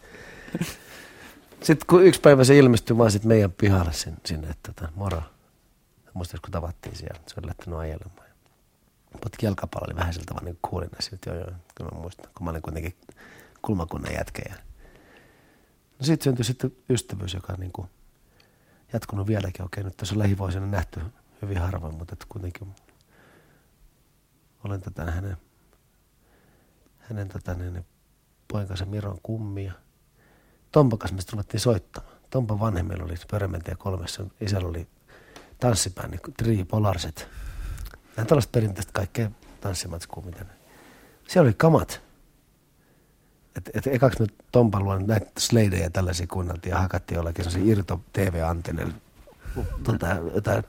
[1.62, 5.22] Sitten kun yksi päivä se ilmestyi vaan sitten meidän pihalle sinne, sinne että tota, moro
[6.14, 8.28] Muistan, kun tavattiin siellä, se oli lähtenyt ajelemaan.
[9.20, 11.30] Potki jalkapallo oli vähän siltä vaan niin kuulin asioita.
[11.30, 12.96] Joo, joo, kyllä mä muistan, kun mä olin kuitenkin
[13.62, 14.42] kulmakunnan jätkä.
[14.48, 14.54] Ja...
[15.98, 17.88] No sitten syntyi sitten ystävyys, joka niin kuin
[18.92, 19.64] jatkunut vieläkin.
[19.64, 21.00] Okei, nyt tässä on lähivuosina nähty
[21.42, 22.74] hyvin harvoin, mutta että kuitenkin
[24.64, 25.36] olen tätä hänen,
[26.98, 27.86] hänen tätä, niin,
[28.48, 29.72] pojan kanssa Miron kummia.
[30.72, 32.12] Tompa kanssa me ruvettiin soittamaan.
[32.30, 34.24] Tompa vanhemmilla oli Pörmentäjä kolmessa.
[34.40, 34.86] Isällä oli
[35.60, 37.28] tanssibändi, Tri Polarset.
[38.16, 40.50] Nämä tällaiset perinteiset kaikkea tanssimatskua, mitä ne.
[41.28, 42.11] Siellä oli kamat.
[43.56, 48.94] Et, et ekaksi me Tompan näitä sleidejä tällaisia kuunneltiin ja hakattiin jollakin sellaisia irto TV-antennella
[49.84, 50.64] tota, jotain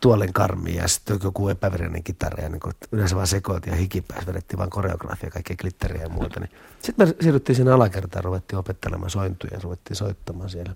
[0.00, 4.26] tuolen karmia ja sitten joku epävirinen kitara ja niin kuin, yleensä vaan sekoiltiin ja hikipäässä
[4.26, 6.40] vedettiin vaan koreografia, kaikkea glitteriä ja muuta.
[6.40, 6.50] Niin.
[6.82, 10.74] Sitten me siirryttiin sinne alakertaan, ruvettiin opettelemaan sointuja ja ruvettiin soittamaan siellä.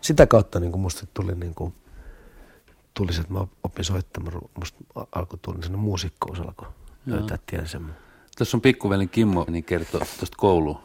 [0.00, 1.74] Sitä kautta niin kuin musta tuli niin kuin,
[2.94, 4.78] tuli se, että mä opin soittamaan, musta
[5.12, 6.68] alkoi tulla sellainen muusikkous alkoi
[7.06, 8.11] löytää tien semmoinen.
[8.38, 10.78] Tuossa on pikkuvelin Kimmo, niin kertoo tuosta kouluun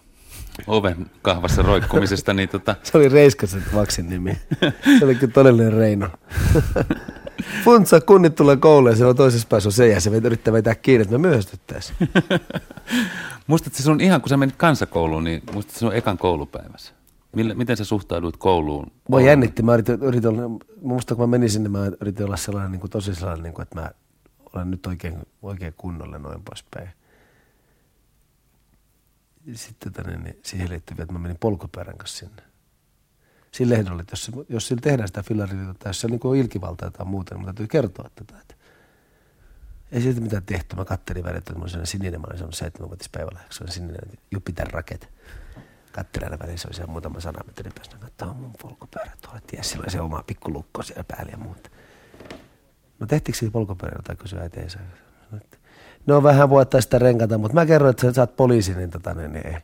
[0.67, 2.33] oven kahvassa roikkumisesta.
[2.33, 2.75] Niin tota...
[2.83, 4.37] Se oli Reiskasen vaksin nimi.
[4.99, 6.09] Se oli kyllä todellinen Reino.
[7.63, 10.75] Funtsa, kunnit tulee kouluun ja siellä on toisessa päässä on se ja se yrittää vetää
[10.75, 11.97] kiinni, että me myöhästyttäisiin.
[13.47, 16.93] Muistatko se on ihan, kun sä menit kansakouluun, niin muistatko se on ekan koulupäivässä?
[17.35, 18.91] Mille, miten sä suhtauduit kouluun?
[19.09, 19.63] Mua jännitti.
[19.63, 22.91] Mä yritin, yritin olla, muista kun mä menin sinne, mä yritin olla sellainen niin kuin
[22.91, 23.91] tosi sellainen, niin kuin, että mä
[24.55, 26.89] olen nyt oikein, oikein kunnolle noin poispäin
[29.53, 32.43] sitten tänne, niin siihen liittyy että mä menin polkupyörän kanssa sinne.
[33.51, 37.05] Sillä ehdolla, että jos, jos sillä tehdään sitä fillariliitoa, jos se niin on ilkivalta tai
[37.05, 38.39] muuta, niin täytyy kertoa tätä.
[38.41, 38.55] Että
[39.91, 40.75] ei siitä mitään tehty.
[40.75, 44.01] Mä kattelin välittämään, että mä olin sininen, mä olin sanonut seitsemänvuotis päivälahjaksi, se oli sininen
[44.31, 45.09] Jupiter Raket.
[45.91, 49.41] Kattelin väliin, se oli siellä muutama sana metrin päästä, että tämä on mun polkupyörä tuolla,
[49.47, 51.69] ties, sillä oli se oma pikkulukko siellä päällä ja muuta.
[52.99, 54.79] No tehtiinkö siitä polkupyörällä tai kysyä äiteensä?
[55.31, 55.39] no
[56.23, 59.47] vähän voittaa sitä renkata, mutta mä kerroin, että sä oot poliisi, niin tota, niin, niin
[59.47, 59.57] ei.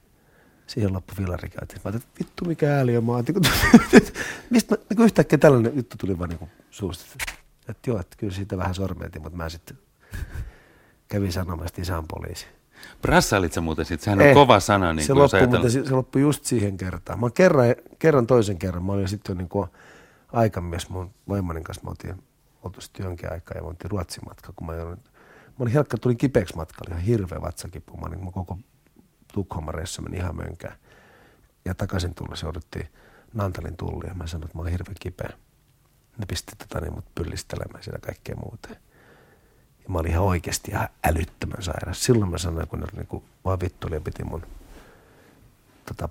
[0.68, 1.80] Siihen loppu fillari käytiin.
[1.86, 3.04] Mä ajattelin, vittu mikä ääli on.
[3.04, 3.42] Mä ajattelin,
[4.50, 7.06] mistä mä, niin yhtäkkiä tällainen juttu tuli vaan niin suusta.
[7.70, 9.78] Että joo, että kyllä siitä vähän sormeltiin, mutta mä sitten
[11.08, 12.46] kävin sanomassa, että isän poliisi.
[13.02, 14.04] Brassailit sä muuten sitten?
[14.04, 14.94] Sehän on Ei, kova sana.
[14.94, 17.20] Niin se, loppui, mutta se, se loppui just siihen kertaan.
[17.20, 17.66] Mä kerran,
[18.00, 19.68] kerran toisen kerran, mä olin sitten jo niin kuin
[20.34, 21.84] aikamies mun vaimonin kanssa.
[21.84, 22.24] Mä oltiin
[22.64, 25.00] oltu sitten jonkin aikaa ja mä oltiin Ruotsin matka, kun mä olin
[25.60, 27.98] Mä olin helkka, tulin kipeäksi matkalla, ihan hirveä vatsakipu.
[27.98, 28.58] Mä, olin, mä koko
[29.34, 30.76] Tukholman reissa meni ihan mönkään.
[31.66, 32.88] Ja takaisin tulla se odotti
[33.34, 35.30] Nantalin tulli ja mä sanoin, että mä olin hirveän kipeä.
[36.18, 38.70] Ne pisti tota, niin, mut pyllistelemään sitä kaikkea muuta.
[39.84, 42.04] Ja mä olin ihan oikeasti ihan älyttömän sairas.
[42.04, 44.46] Silloin mä sanoin, kun ne niin kuin, vaan vittu ja piti mun
[45.86, 46.10] tota,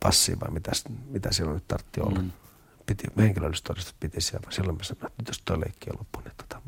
[0.00, 0.72] passia vai mitä,
[1.06, 2.20] mitä silloin nyt tartti olla.
[2.20, 2.30] Mm.
[2.86, 4.50] Piti, henkilöllisyystodistus piti siellä.
[4.50, 6.62] Silloin mä sanoin, että nyt jos toi leikki on loppu, niin tota,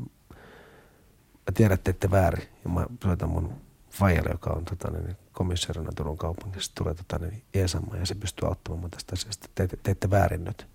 [1.47, 2.47] mä tiedän, että ette väärin.
[2.63, 3.53] Ja mä soitan mun
[3.89, 8.47] Fajalle, joka on tota, niin, komissaarina Turun kaupungissa, tulee tota, niin, Eesamma ja se pystyy
[8.47, 9.49] auttamaan mun tästä asiasta.
[9.55, 10.67] Te, te, te ette väärin nyt.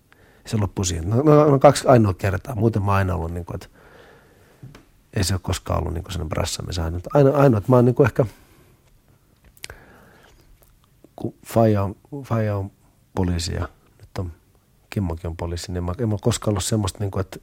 [0.43, 1.09] Ja se loppui siihen.
[1.09, 2.55] No, no, no kaksi ainoa kertaa.
[2.55, 3.67] Muuten mä aina ollut, niin kuin, että
[5.13, 7.01] ei se ole koskaan ollut niin sellainen brassaamisen ainoa.
[7.13, 8.25] Ainoa, ainoa, että mä oon niin kuin ehkä,
[11.15, 12.71] kun Faija on, Faija on
[13.15, 14.31] poliisi ja nyt on
[14.89, 17.39] Kimmokin on poliisi, niin mä, en mä koskaan ollut semmoista, niin kuin, että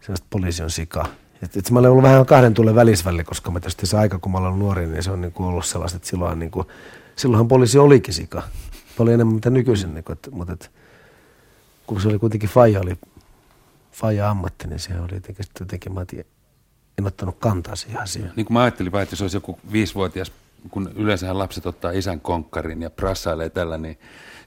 [0.00, 1.06] sellaista poliisi on sika
[1.42, 4.32] et, et mä olen ollut vähän kahden tulen välisväli, koska mä tietysti se aika, kun
[4.32, 6.66] mä olen nuori, niin se on niin kuin ollut sellaista, että silloin, niin kuin,
[7.16, 8.42] silloinhan poliisi olikin sika.
[8.98, 10.70] Paljon enemmän mitä nykyisin, niin kuin, että, mutta et,
[11.86, 12.98] kun se oli kuitenkin faija, oli
[13.92, 16.04] faija ammatti, niin se oli jotenkin, jotenkin mä
[16.98, 18.32] en ottanut kantaa siihen asiaan.
[18.36, 20.32] Niin kuin mä ajattelin että jos olisi joku viisivuotias,
[20.70, 23.98] kun yleensähän lapset ottaa isän konkkarin ja prassailee tällä, niin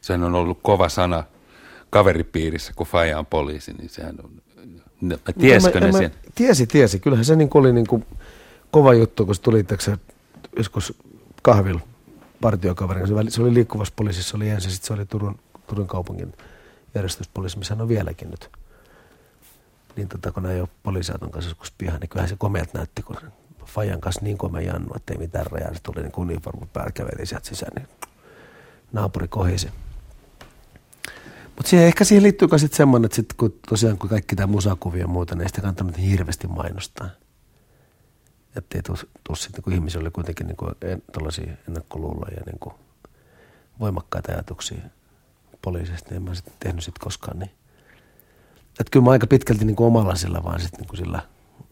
[0.01, 1.23] sehän on ollut kova sana
[1.89, 4.31] kaveripiirissä, kun faija on poliisi, niin sehän on
[5.03, 6.11] No, tieskö ne sen?
[6.35, 6.99] Tiesi, tiesi.
[6.99, 8.05] Kyllähän se niin oli niin kuin
[8.71, 9.97] kova juttu, kun se tuli se
[10.57, 10.93] joskus
[11.41, 11.81] kahvilla
[12.41, 13.07] partiokaverin.
[13.07, 16.33] Se, se oli liikkuvassa poliisissa, oli ensin, sitten se oli Turun, Turun kaupungin
[16.95, 18.49] järjestyspoliisi, missä on vieläkin nyt.
[19.95, 23.17] Niin tota, kun ei ole poliisiauton kanssa joskus pihan, niin kyllähän se komeat näytti, kun
[23.65, 25.73] Fajan kanssa niin komea jannu, että ei mitään rajaa.
[25.73, 27.87] Se tuli niin uniformu päällä, käveli sieltä sisään, niin
[28.91, 29.69] naapuri kohisi.
[31.55, 35.01] Mutta siihen, ehkä siihen liittyy myös semmoinen, että sit, kun tosiaan kun kaikki tämä musakuvia
[35.01, 37.09] ja muuta, niin sitä kannattanut niin hirveästi mainostaa.
[38.55, 42.75] Että ei tule sitten, kun ihmisillä oli kuitenkin niin tällaisia ennakkoluuloja ja niin kuin
[43.79, 44.81] voimakkaita ajatuksia
[45.61, 47.51] poliisista, niin en mä sitten tehnyt sit koskaan niin.
[48.79, 51.21] Että kyllä mä aika pitkälti niin kuin omalla sillä vaan sitten niin kuin sillä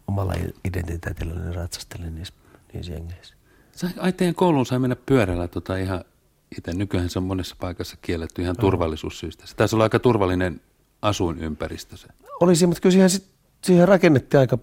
[0.08, 0.34] omalla
[0.66, 2.34] identiteetillä niin ratsastelin niissä,
[2.74, 3.36] niissä jengeissä.
[3.98, 6.04] Ai teidän kouluun sai mennä pyörällä tota ihan
[6.58, 9.48] itse nykyään se on monessa paikassa kielletty ihan turvallisuussyistä.
[9.48, 10.62] Se taisi olla aika turvallinen
[11.02, 12.08] asuinympäristö se?
[12.40, 13.10] Oli siinä, mutta kyllä siihen,
[13.64, 14.58] siihen rakennettiin aika,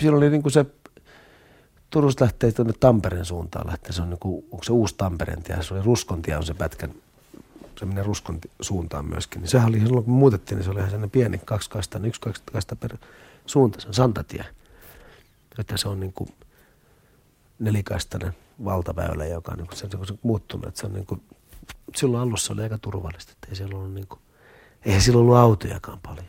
[0.00, 0.66] siellä oli niin kuin se
[1.94, 3.92] Turusta lähtee tuonne Tampereen suuntaan lähtee.
[3.92, 6.94] Se on niin kuin, onko se uusi Tampereen tie, se oli Ruskontie on se pätkän,
[7.78, 9.40] se menee Ruskon suuntaan myöskin.
[9.40, 12.80] Niin sehän oli silloin kun muutettiin, niin se oli ihan sellainen pieni kaksikaistainen, yksi kaksikaistainen
[12.80, 12.98] per
[13.46, 14.44] suunta, se on Santatie.
[15.58, 16.30] Että se on niin kuin
[17.58, 20.66] nelikaistainen valtaväylä, joka on niin kuin, se, se on muuttunut.
[20.66, 21.22] Että se on niin kuin,
[21.96, 24.20] silloin alussa oli aika turvallista, että ei siellä ollut niin kuin,
[24.84, 26.26] eihän silloin ollut autojakaan paljon.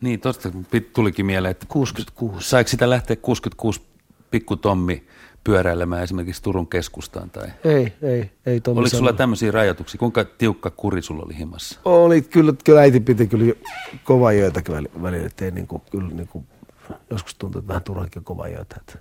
[0.00, 0.50] Niin, tuosta
[0.92, 2.48] tulikin mieleen, että 66.
[2.48, 3.80] saiko sitä lähteä 66
[4.30, 5.06] pikku Tommi
[5.44, 7.30] pyöräilemään esimerkiksi Turun keskustaan?
[7.30, 7.48] Tai...
[7.64, 9.98] Ei, ei, ei Tommi Oliko sulla tämmöisiä rajoituksia?
[9.98, 11.80] Kuinka tiukka kuri sulla oli himassa?
[11.84, 13.54] Oli, kyllä, kyllä äiti piti kyllä
[14.04, 16.46] kova joitakin väli- välillä, että ei niin kuin, kyllä niin kuin,
[17.10, 18.76] joskus tuntuu, että vähän turhankin kova joita.
[18.80, 18.98] Että.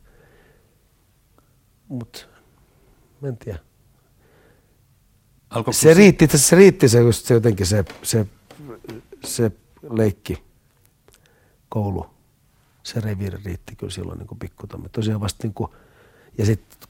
[3.21, 3.59] Mä en tiedä.
[5.49, 8.25] Alkoiko Se riitti, itse asiassa se riitti se, just se jotenkin se, se,
[9.23, 9.51] se
[9.89, 10.43] leikki,
[11.69, 12.09] koulu,
[12.83, 14.89] se reviiri riitti kyllä silloin niin pikkutommi.
[14.89, 15.71] Tosiaan vasta niin kuin,
[16.37, 16.89] ja sitten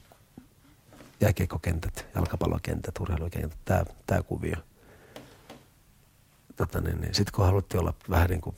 [1.20, 4.56] jääkiekkokentät, jalkapallokentät, urheilukentät, tämä, tämä kuvio.
[6.56, 7.14] Tota, niin, niin.
[7.14, 8.56] Sitten kun haluttiin olla vähän niin kuin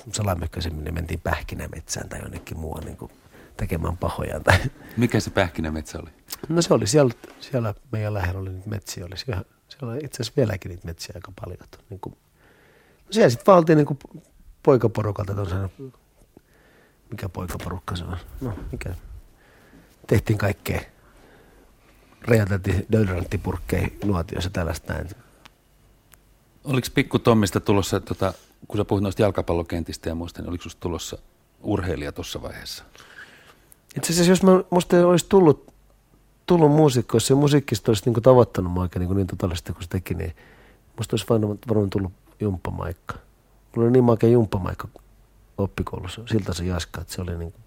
[0.85, 3.12] niin mentiin pähkinämetsään tai jonnekin muualle niin kuin
[3.61, 4.40] tekemään pahoja.
[4.40, 4.59] Tai.
[4.96, 6.11] Mikä se pähkinämetsä oli?
[6.49, 9.07] No se oli siellä, siellä meidän lähellä oli niitä metsiä.
[9.07, 11.59] Oli siellä, siellä oli itse asiassa vieläkin niitä metsiä aika paljon.
[11.90, 12.12] Niin kuin,
[13.07, 13.99] no siellä sitten valtiin niin kuin
[14.62, 15.68] poikaporukalta, tuossa,
[17.11, 18.16] mikä poikaporukka se on?
[18.40, 18.94] No mikä?
[20.07, 20.81] Tehtiin kaikkea.
[22.23, 25.09] Räjäteltiin deodoranttipurkkeja nuotiossa tällaista näin.
[26.64, 28.35] Oliko pikku Tommista tulossa, tota,
[28.68, 31.18] kun sä puhuit noista jalkapallokentistä ja muista, niin oliko susta tulossa
[31.62, 32.85] urheilija tuossa vaiheessa?
[33.96, 35.72] Itse asiassa jos mä, musta olisi tullut,
[36.46, 39.88] tullut muusikko, jos se musiikkista olisi niin tavoittanut mua oikein niin, niin totaalisesti kuin se
[39.88, 40.37] teki, niin
[40.96, 43.14] musta olisi varmaan, varmaan tullut jumppamaikka.
[43.76, 44.88] Mulla oli niin makea jumppamaikka
[45.59, 47.62] oppikoulussa, siltä se jaska, että se oli niin kuin...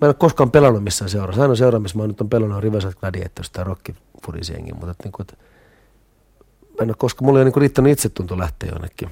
[0.00, 1.42] Mä en ole koskaan pelannut missään seurassa.
[1.42, 5.12] Ainoa seura, missä mä nyt on pelannut, on Riverside Gladiators tai Rockifudisiengi, mutta että, niin
[5.12, 5.36] kuin, että
[6.68, 9.10] mä en ole koskaan, mulla ei ole niin riittänyt itsetunto lähteä jonnekin.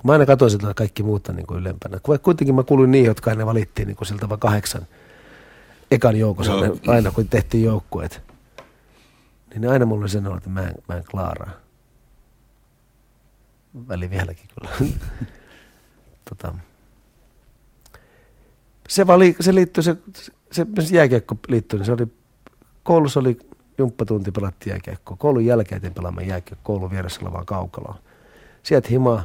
[0.00, 2.00] Kun mä aina katsoin sitä kaikki muuta niin kuin ylempänä.
[2.22, 4.86] Kuitenkin mä kuuluin niihin, jotka aina valittiin niin kuin siltä vaan kahdeksan
[5.90, 6.52] ekan joukossa.
[6.52, 6.76] Joo.
[6.86, 8.22] aina kun tehtiin joukkueet.
[9.54, 11.50] Niin aina mulla oli sen olo, että mä en, mä en klaaraa.
[13.88, 14.90] Väli vieläkin kyllä.
[16.28, 16.54] tota.
[18.88, 19.96] se, vali, se liittyy, se,
[20.52, 22.06] se, se jääkiekko liittyy, niin se oli,
[22.82, 23.38] koulussa oli
[23.78, 25.16] jumppatunti, pelattiin jääkiekkoa.
[25.16, 27.98] Koulun jälkeen pelaamaan jääkiekkoa koulun vieressä olevaan kaukaloon.
[28.62, 29.24] Sieltä himaa,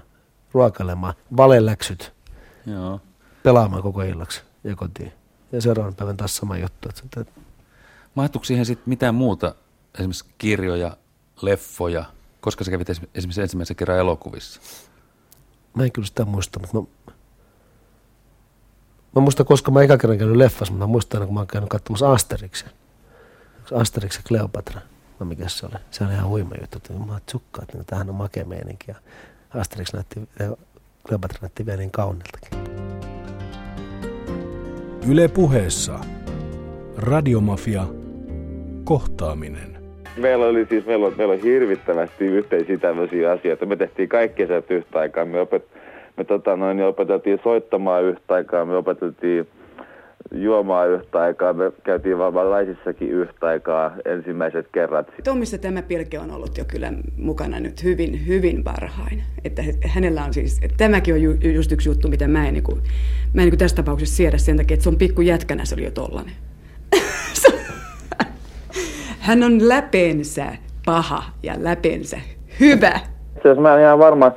[0.56, 2.14] ruokailemaan, valeläksyt,
[2.66, 3.02] Joo.
[3.44, 5.12] pelaamaan koko illaksi ja kotiin.
[5.52, 6.90] Ja seuraavan päivän taas sama juttu.
[6.90, 7.32] Että,
[8.16, 9.56] Mahtuiko siihen sitten mitään muuta,
[9.94, 10.98] esimerkiksi kirjoja,
[11.42, 12.06] leffoja,
[12.42, 14.62] koska sä kävit esi- esimerkiksi ensimmäisen kerran elokuvissa?
[15.74, 17.14] mä en kyllä sitä muista, mutta mä,
[19.16, 21.48] mä muistan, koska mä eka kerran käynyt leffassa, mutta mä muistan aina, kun mä oon
[21.48, 22.70] käynyt katsomassa Asterixia.
[23.74, 24.82] Asterix ja Cleopatra.
[25.20, 25.76] No mikä se oli?
[25.92, 27.00] Se oli ihan huima juttu.
[27.06, 28.86] Mä tsukkaa, että tämähän on makea meininki.
[28.88, 28.96] Ja
[29.56, 30.58] Asterix näytti, ja
[31.08, 32.60] Cleopatra näytti vielä niin kauniltakin.
[35.12, 36.00] Yle puheessa.
[36.98, 37.84] Radiomafia.
[38.84, 39.78] Kohtaaminen.
[40.18, 43.66] Meillä oli siis meillä oli, meillä oli hirvittävästi yhteisiä tämmöisiä asioita.
[43.66, 45.26] Me tehtiin kaikki asiat yhtä aikaa.
[45.26, 45.66] Me, opet,
[46.18, 48.66] me tota noin, niin opeteltiin soittamaan yhtä aikaa.
[48.66, 49.48] Me opeteltiin
[50.32, 51.54] juomaan yhtä aikaa.
[51.54, 55.08] Me käytiin vaan laisissakin yhtä aikaa ensimmäiset kerrat.
[55.24, 59.24] Tommissa tämä pilke on ollut jo kyllä mukana nyt hyvin, hyvin varhain.
[59.44, 62.54] Että hä- hänellä on siis, että tämäkin on ju, just yksi juttu, mitä mä en,
[62.54, 62.82] niin kuin,
[63.34, 65.84] mä en niin tässä tapauksessa siedä sen takia, että se on pikku jätkänä, se oli
[65.84, 66.34] jo tollanen.
[69.20, 70.46] Hän on läpeensä
[70.86, 72.18] paha ja läpeensä
[72.60, 73.00] hyvä.
[73.36, 74.32] Itse asiassa mä en ihan varma,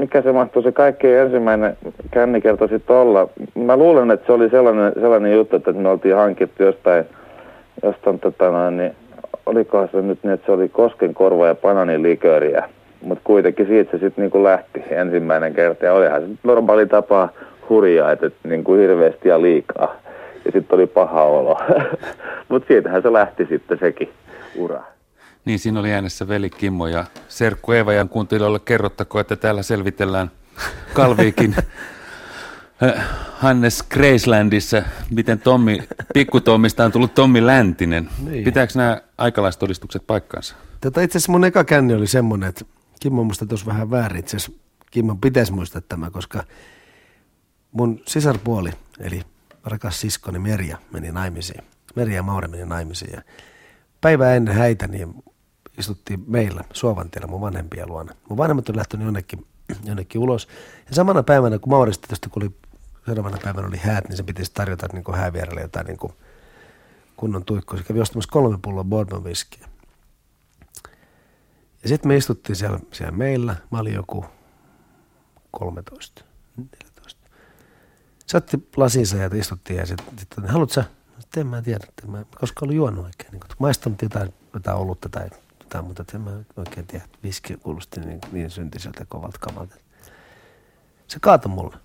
[0.00, 1.76] mikä se mahtuu se kaikkein ensimmäinen
[2.10, 3.28] kännikerta sitten olla.
[3.54, 7.04] Mä luulen, että se oli sellainen, sellainen juttu, että me oltiin hankittu jostain,
[7.82, 8.94] jostain tota noin, niin
[9.46, 12.68] olikohan se nyt niin, että se oli koskenkorva ja bananilikööriä.
[13.02, 15.84] Mutta kuitenkin siitä se sitten niinku lähti ensimmäinen kerta.
[15.84, 17.28] Ja olihan se normaali tapa
[17.68, 19.96] hurjaa, että et niinku hirveästi ja liikaa.
[20.44, 21.60] Ja sitten oli paha olo.
[22.48, 24.08] Mutta siitähän se lähti sitten sekin
[24.58, 24.82] ura.
[25.44, 30.30] Niin, siinä oli äänessä veli Kimmo ja serkku Eeva ja kuuntelijoille kerrottako, että täällä selvitellään
[30.92, 31.56] Kalviikin
[32.82, 35.82] äh, Hannes Gracelandissa, miten Tommi,
[36.14, 38.08] pikkutommista on tullut Tommi Läntinen.
[38.24, 38.44] Niin.
[38.44, 40.54] Pitääkö nämä aikalaistodistukset paikkaansa?
[40.80, 42.64] Tota, itse asiassa mun eka känni oli semmoinen, että
[43.00, 44.20] Kimmo musta tuossa vähän väärin.
[44.20, 46.44] Itse asiassa Kimmon pitäisi muistaa tämä, koska
[47.72, 49.22] mun sisarpuoli, eli
[49.64, 51.64] rakas siskoni Merja, meni naimisiin.
[51.96, 53.12] Merja ja Maure meni naimisiin.
[53.12, 53.22] Ja
[54.00, 55.14] päivää ennen häitä niin
[55.80, 58.14] istuttiin meillä Suovantiellä mun vanhempien luona.
[58.28, 59.46] Mun vanhemmat oli lähtenyt jonnekin
[59.84, 60.48] jonnekin ulos.
[60.88, 62.54] Ja samana päivänä, kun Maurista tästä kun oli,
[63.06, 66.12] seuraavana päivänä oli häät, niin se pitäisi tarjota niin kuin häävierelle jotain niin kuin
[67.16, 67.78] kunnon tuikkoa.
[67.78, 69.68] Se kävi ostamassa kolme pulloa bourbon whiskeyä.
[71.82, 73.56] Ja sitten me istuttiin siellä, siellä meillä.
[73.70, 74.24] Mä olin joku
[75.50, 76.24] 13,
[76.56, 77.28] 14.
[78.26, 80.84] Se otti lasinsa ja istuttiin ja sitten, sit, haluatko sä?
[81.18, 83.30] Sitten en mä tiedä, että mä koska ollut juonut oikein.
[83.32, 85.30] Niin, maistanut jotain, jotain olutta tai
[85.70, 87.04] jotain, mutta en mä oikein tiedä.
[87.22, 89.74] Viski kuulosti niin, niin syntiseltä kovalta kamalta.
[91.06, 91.76] Se kaatoi mulle.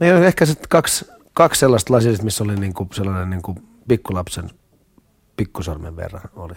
[0.00, 4.50] Me oli ehkä sitten kaksi, kaksi sellaista lasia, missä oli niin sellainen niin kuin pikkulapsen
[5.36, 6.54] pikkusormen verran oli.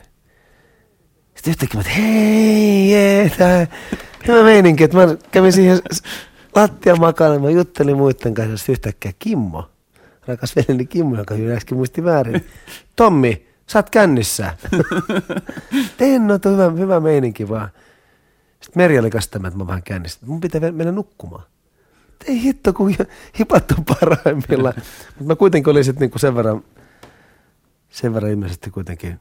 [1.35, 3.67] Sitten yhtäkkiä mä, että hei, jee, tää,
[4.27, 5.79] hyvä meininki, että mä kävin siihen
[6.55, 9.69] lattia makana, mä juttelin muiden kanssa, sitten yhtäkkiä Kimmo,
[10.27, 12.45] rakas veljeni Kimmo, joka äsken muisti väärin.
[12.95, 14.57] Tommi, sä oot kännissä.
[15.97, 17.69] Tenno, hyvä, hyvä meininki vaan.
[18.61, 20.19] Sitten Meri oli kanssa tämä, että mä vähän kännissä.
[20.25, 21.43] Mun pitää mennä nukkumaan.
[22.27, 22.95] Ei hitto, kun
[23.39, 24.73] hipattu parhaimmillaan.
[25.17, 26.63] Mutta mä kuitenkin olin sitten niinku sen verran,
[27.89, 29.19] sen verran ilmeisesti kuitenkin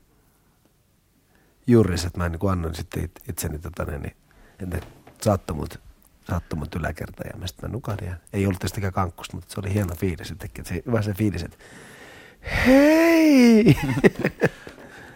[1.66, 4.14] juuris, että mä niin annoin sitten itseni tota, niin,
[4.60, 4.86] että
[5.22, 5.80] saattoi mut,
[6.30, 8.08] saattoi mut yläkerta ja mä sitten mä nukahdin.
[8.08, 10.30] Ja ei ollut tästäkään kankkusta, mutta se oli hieno fiilis.
[10.30, 11.56] Että se, vähän se fiilis, että
[12.66, 13.76] hei!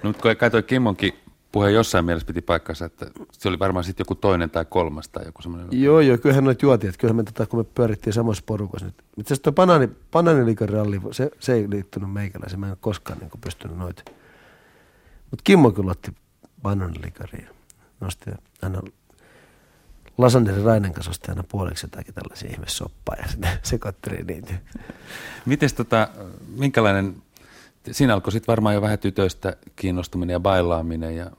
[0.02, 1.12] no, mutta kun katsoin Kimmonkin
[1.52, 5.24] puhe jossain mielessä piti paikkansa, että se oli varmaan sitten joku toinen tai kolmas tai
[5.26, 5.82] joku semmoinen.
[5.82, 8.94] Joo, joo, kyllähän noita juotiin, että kyllähän me tota, kun me pyörittiin samassa porukassa nyt.
[8.98, 13.76] Itse asiassa tuo banaani, banaaniliköralli, se, se ei liittynyt meikäläiseen, mä en koskaan niin pystynyt
[13.76, 14.02] noita.
[15.30, 16.12] Mutta Kimmo kyllä otti
[16.62, 17.48] banaaniliköriä.
[18.00, 18.30] Nosti
[18.62, 18.82] aina
[20.18, 24.55] Lasanderi Rainen kanssa osti aina puoliksi jotakin tällaisia ihmissoppaa ja sitten sekoitteli niitä.
[25.46, 26.09] Mites tota,
[26.57, 27.16] minkälainen,
[27.90, 31.31] siinä alkoi sitten varmaan jo vähän tytöistä kiinnostuminen ja bailaaminen ja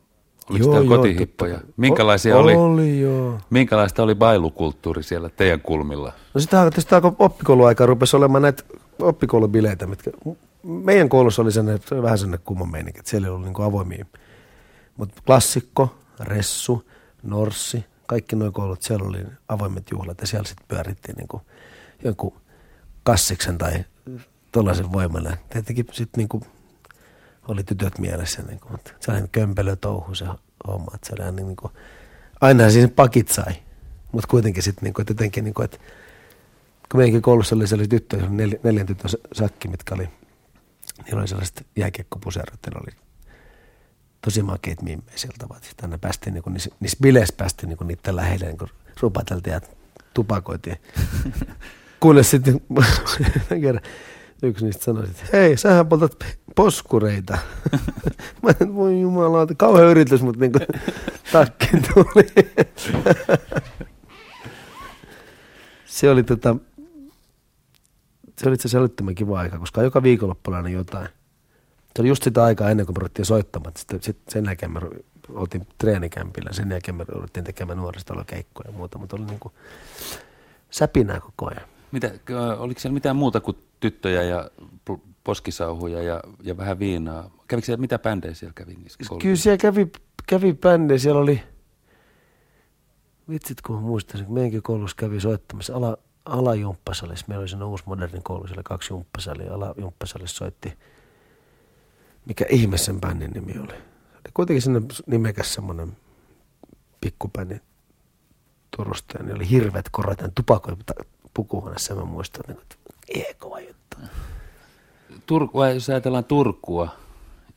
[0.49, 1.59] Oliko joo, joo, kotihippoja?
[1.77, 3.39] Minkälaisia oli, oli joo.
[3.49, 6.13] Minkälaista oli bailukulttuuri siellä teidän kulmilla?
[6.33, 8.63] No sitä tästä oppikouluaikaa rupesi olemaan näitä
[8.99, 10.11] oppikoulubileitä, mitkä
[10.63, 11.65] meidän koulussa oli sen,
[12.01, 14.05] vähän sellainen kumman meininki, että siellä oli niin avoimia.
[14.97, 16.89] Mutta klassikko, ressu,
[17.23, 21.43] norssi, kaikki nuo koulut, siellä oli avoimet juhlat ja siellä sitten pyörittiin niin kuin
[22.03, 22.41] jonkun
[23.03, 23.85] kassiksen tai
[24.51, 25.37] tuollaisen voimalla.
[25.49, 26.41] Tietenkin sitten niin
[27.47, 30.25] oli tytöt mielessä, niin kuin, että sellainen kömpelö touhu se
[30.67, 31.73] homma, että se oli niin kuin,
[32.41, 33.53] aina siis pakit sai,
[34.11, 35.77] mutta kuitenkin sitten niin kuin, että jotenkin niin kuin, että
[36.91, 40.09] kun meidänkin koulussa oli sellaisia tyttöjä, nel, neljän tytön sakki, mitkä oli,
[41.05, 43.04] niillä oli sellaiset jääkiekkopuserot, oli
[44.25, 47.77] tosi makeet mimmejä siltä, vaan sitten aina päästiin, niin kuin, niissä, niissä bileissä päästiin niin
[47.77, 48.69] kuin niiden lähelle, niin kuin
[49.01, 49.61] rupateltiin ja
[50.13, 50.77] tupakoitiin.
[51.99, 52.61] Kunnes sitten
[53.61, 53.83] kerran
[54.43, 57.37] yksi niistä sanoi, että hei, sähän poltat poskureita.
[58.43, 60.67] Mä en voi jumala, kauhean yritys, mutta niin kuin
[61.93, 62.27] tuli.
[65.85, 66.55] se oli tota,
[68.37, 71.09] se oli itse asiassa älyttömän kiva aika, koska joka viikonloppuna aina jotain.
[71.95, 73.73] Se oli just sitä aikaa ennen kuin me ruvettiin soittamaan.
[73.77, 74.79] Sitten, sitten sen jälkeen me
[75.29, 76.53] oltiin treenikämpillä.
[76.53, 79.53] Sen jälkeen me ruvettiin tekemään nuoristalokeikkoja ja muuta, mutta oli niin kuin
[80.69, 81.67] säpinää koko ajan.
[81.91, 82.11] Mitä,
[82.57, 84.49] oliko siellä mitään muuta kuin tyttöjä ja
[85.23, 87.31] poskisauhuja ja, ja vähän viinaa?
[87.47, 89.91] Kävikö siellä, mitä bändejä siellä kävi niissä Kyllä siellä kävi,
[90.27, 90.97] kävi bändejä.
[90.97, 91.41] Siellä oli,
[93.29, 97.25] vitsit kun muistaisin, meidänkin koulussa kävi soittamassa ala, alajumppasalissa.
[97.27, 99.53] Meillä oli sen uusi moderni koulu, siellä kaksi jumppasalia.
[99.53, 100.73] Alajumppasalissa soitti,
[102.25, 103.73] mikä ihme sen bändin nimi oli.
[103.73, 105.97] oli kuitenkin sinne nimekäs semmoinen
[107.01, 107.59] pikkubändi
[108.77, 109.17] Turusta.
[109.17, 110.75] Ja ne oli hirveät korot ja tupakoi
[111.33, 111.95] pukuhuoneessa.
[111.95, 112.75] Mä muistan, että
[113.07, 113.97] ei kova juttu.
[115.25, 116.89] Turku, jos ajatellaan Turkua,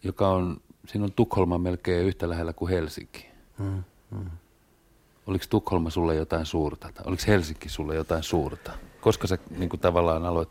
[0.02, 3.28] joka on, siinä on Tukholma melkein yhtä lähellä kuin Helsinki.
[3.59, 4.31] Mm, mm.
[5.26, 6.90] Oliko Tukholma sulle jotain suurta?
[6.94, 8.72] Tai oliko Helsinki sulle jotain suurta?
[9.00, 10.48] Koska sä niin kuin tavallaan aloit...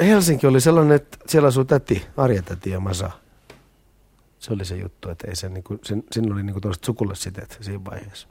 [0.00, 3.10] Helsinki oli sellainen, että siellä asui täti, Arja täti ja Masa.
[4.38, 7.58] Se oli se juttu, että ei se, niin kuin, sen, siinä oli niin kuin sukulaiset
[7.60, 8.28] siinä vaiheessa.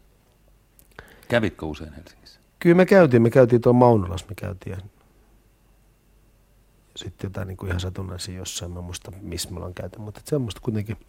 [1.27, 2.39] Kävitkö usein Helsingissä?
[2.59, 4.71] Kyllä me käytiin, me käytiin tuon Maunulas, me käytiin.
[4.71, 4.77] Ja
[6.95, 10.61] sitten jotain niin kuin ihan satunnaisia jossain, mä muista missä me ollaan käyty, mutta semmoista
[10.61, 10.97] kuitenkin–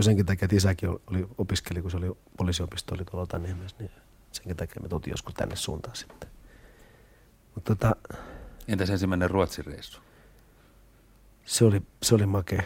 [0.00, 3.90] jo senkin takia, että isäkin oli, opiskeli, kun se oli poliisiopisto, oli tuolla Otaniemessä, niin
[4.32, 6.30] senkin takia me tultiin joskus tänne suuntaan sitten.
[7.54, 7.96] Mutta tota,
[8.68, 10.00] Entäs ensimmäinen Ruotsin reissu?
[11.60, 12.62] Se oli, se oli makea.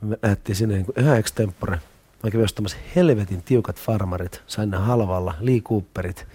[0.00, 1.80] Me lähdettiin sinne niin ihan extempore.
[2.22, 6.26] Mä kävin ostamassa helvetin tiukat farmarit, sain ne halvalla, Lee Cooperit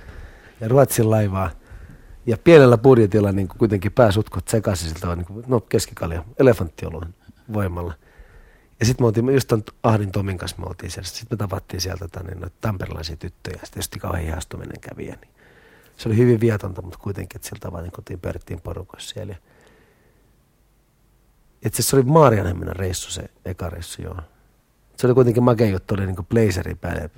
[0.62, 1.52] ja Ruotsin laivaa.
[2.26, 7.16] Ja pienellä budjetilla niin kuin kuitenkin pääsutkot sekaisin siltä, niin kuin, no keskikalja, elefanttioluen
[7.54, 7.94] voimalla–
[8.80, 9.54] Ja sitten me oltiin, just
[9.84, 11.08] Ahdin Tomin kanssa me oltiin siellä.
[11.08, 13.60] Sitten me tavattiin sieltä tota, niin, noita tamperilaisia tyttöjä.
[13.64, 15.04] Sitten just kauhean ihastuminen kävi.
[15.04, 15.30] Niin.
[15.98, 19.34] Se oli hyvin vietonta, mutta kuitenkin, että siltä vaan niin kotiin porukoissa siellä.
[19.34, 19.55] Ja
[21.74, 24.20] asiassa se oli Maarianhemminen reissu se eka reissu, joo.
[24.98, 27.10] Se oli kuitenkin makea juttu, oli niin blazeri päälle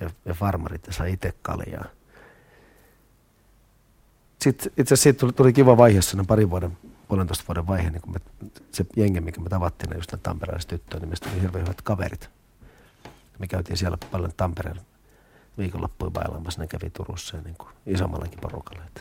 [0.00, 1.84] ja, ja farmarit ja sai itse kaljaa.
[4.42, 8.02] Sitten itse asiassa siitä tuli, tuli kiva vaihe, sinne parin vuoden, puolentoista vuoden vaihe, niin
[8.02, 8.20] kun me,
[8.72, 12.30] se jengi, mikä me tavattiin, just ne tamperelaiset tyttöjä, niin meistä oli hirveän hyvät kaverit.
[13.38, 14.82] Me käytiin siellä paljon Tampereella
[15.58, 18.84] viikonloppuja bailaamassa, ne kävi Turussa ja niin kuin isommallakin porukalla.
[18.86, 19.00] Että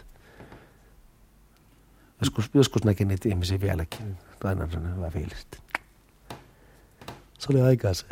[2.21, 4.17] joskus, joskus näki niitä ihmisiä vieläkin,
[4.47, 5.47] aina on hyvä fiilis.
[7.39, 8.05] Se oli aikaa se.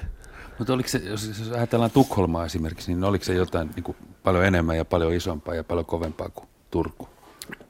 [0.60, 4.46] Mutta oliko se, jos, jos ajatellaan Tukholmaa esimerkiksi, niin oliko se jotain niin kuin paljon
[4.46, 7.10] enemmän ja paljon isompaa ja paljon kovempaa kuin Turku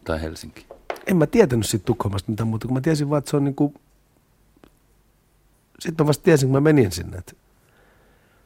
[0.03, 0.65] tai Helsinki?
[1.07, 3.73] En mä tietänyt siitä Tukholmasta mitään muuta, kun mä tiesin vaan, että se on niinku...
[5.79, 7.31] Sitten mä vasta tiesin, kun mä menin sinne, että,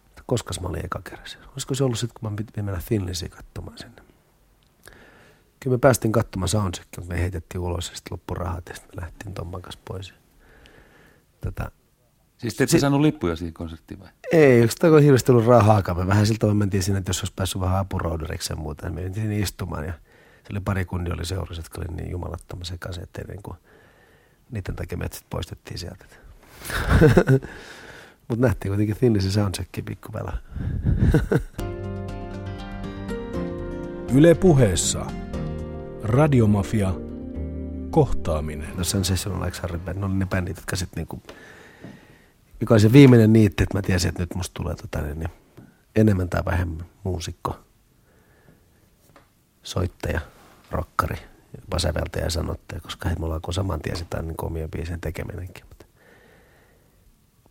[0.07, 1.47] että koska mä olin eka kerran siellä.
[1.51, 4.02] Olisiko se ollut sitten, kun mä piti mennä Finlisiin katsomaan sinne.
[5.63, 8.91] Kyllä me päästiin katsomaan soundcheckia, mutta me heitettiin ulos ja sitten loppu rahat ja sitten
[8.95, 10.13] me lähtiin Tomman kanssa pois.
[11.41, 11.71] Tätä,
[12.37, 14.09] Siis te ette Si- saanut lippuja siihen konserttiin vai?
[14.31, 15.97] ei, eikö sitä ole hirveästi ollut rahaakaan.
[15.97, 18.95] Me vähän siltä me mentiin sinne, että jos olisi päässyt vähän apurouderiksi ja muuta, niin
[18.95, 19.85] me mentiin sinne istumaan.
[19.85, 19.93] Ja
[20.43, 23.57] se oli pari kunnia oli seurassa, jotka oli niin jumalattoman sekaisin, että niin kuin,
[24.51, 26.05] niiden takia me sitten poistettiin sieltä.
[28.27, 30.37] Mutta nähtiin kuitenkin Thinnisin soundchecki pikkupäällä.
[34.15, 35.05] Yle puheessa.
[36.03, 36.93] Radiomafia.
[37.89, 38.77] Kohtaaminen.
[38.77, 41.23] No Sensational X Harry Band, ne oli ne bändit, jotka sitten niinku,
[42.59, 45.29] mikä oli se viimeinen niitti, että mä tiesin, että nyt musta tulee tota, niin, niin,
[45.95, 47.59] enemmän tai vähemmän muusikko,
[49.63, 50.21] soittaja,
[50.71, 51.17] rokkari,
[51.61, 55.65] jopa säveltäjä ja sanottaja, koska he mulla alkoi saman tien sitä niin omien biisien tekeminenkin.
[55.69, 55.85] Mutta,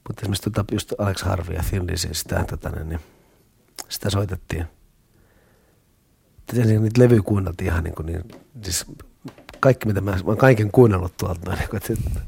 [0.09, 3.00] mutta esimerkiksi tota, just Alex Harvey ja Thin Lizzy, sitä, tota, niin, niin,
[3.88, 4.66] sitä soitettiin.
[6.53, 8.22] Tietenkin niitä levyjä kuunneltiin ihan niin kuin niin,
[8.62, 8.86] siis
[9.61, 11.50] kaikki mitä mä, mä oon kaiken kuunnellut tuolta.
[11.55, 12.20] Niin kuin, että, että,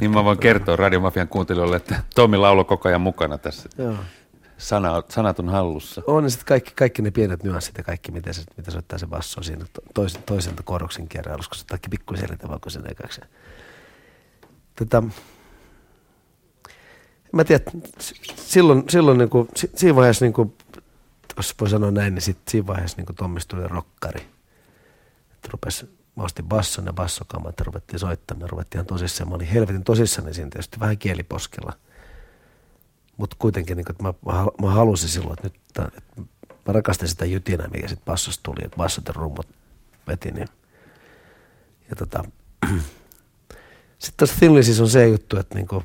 [0.00, 3.68] Niin mä voin kertoa Radiomafian kuuntelijoille, että Tommi laulo koko ajan mukana tässä.
[3.78, 3.94] Joo.
[4.58, 6.02] Sana, sanat on hallussa.
[6.06, 9.06] On ne sitten kaikki, kaikki ne pienet nyanssit ja kaikki, miten se, mitä soittaa se
[9.06, 12.90] basso siinä to- tois, toiselta koroksen kierrä, olisiko se kaikki pikkuisen eri tavalla kuin sen
[12.90, 13.20] ekaksi.
[14.76, 15.12] Tätä, en
[17.32, 17.64] mä tiedä,
[18.00, 20.54] s- silloin, silloin niin kuin, si, siinä vaiheessa, niin kuin,
[21.40, 24.20] jos voi sanoa näin, niin sit, siinä vaiheessa niin Tommista tuli rokkari.
[25.32, 29.28] Että rupesi, mä ostin basson ja bassokamat ja ruvettiin soittamaan ja ruvettiin ihan tosissaan.
[29.28, 31.72] Mä olin helvetin tosissani siinä tietysti vähän kieliposkella.
[33.16, 35.54] Mutta kuitenkin, niin kuin, että mä, mä, hal- mä halusin silloin, että nyt
[35.96, 36.22] että
[36.66, 39.46] mä rakastin sitä jytinää, mikä sitten bassosta tuli, että bassot ja rummut
[40.06, 40.30] veti.
[40.30, 40.48] Niin.
[41.90, 42.24] Ja tota,
[43.98, 45.82] sitten tuossa Thinlisissä on se juttu, että, niinku,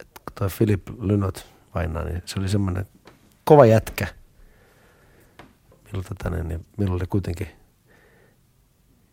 [0.00, 2.86] että toi Philip Lynott vainaa, niin se oli semmoinen
[3.50, 4.06] kova jätkä.
[5.84, 7.48] Milloin, tota, niin, milloin oli kuitenkin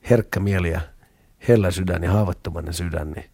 [0.09, 0.81] herkkä mieli ja
[1.49, 3.29] hellä sydän ja haavoittuvainen sydän, niin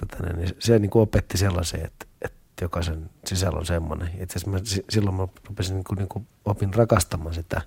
[0.00, 4.08] tota, niin se, niin kuin opetti sellaisen, että, että jokaisen sisällä on semmoinen.
[4.08, 7.60] Itse asiassa mä, si- silloin mä rupesin niin kuin, niin kuin opin rakastamaan sitä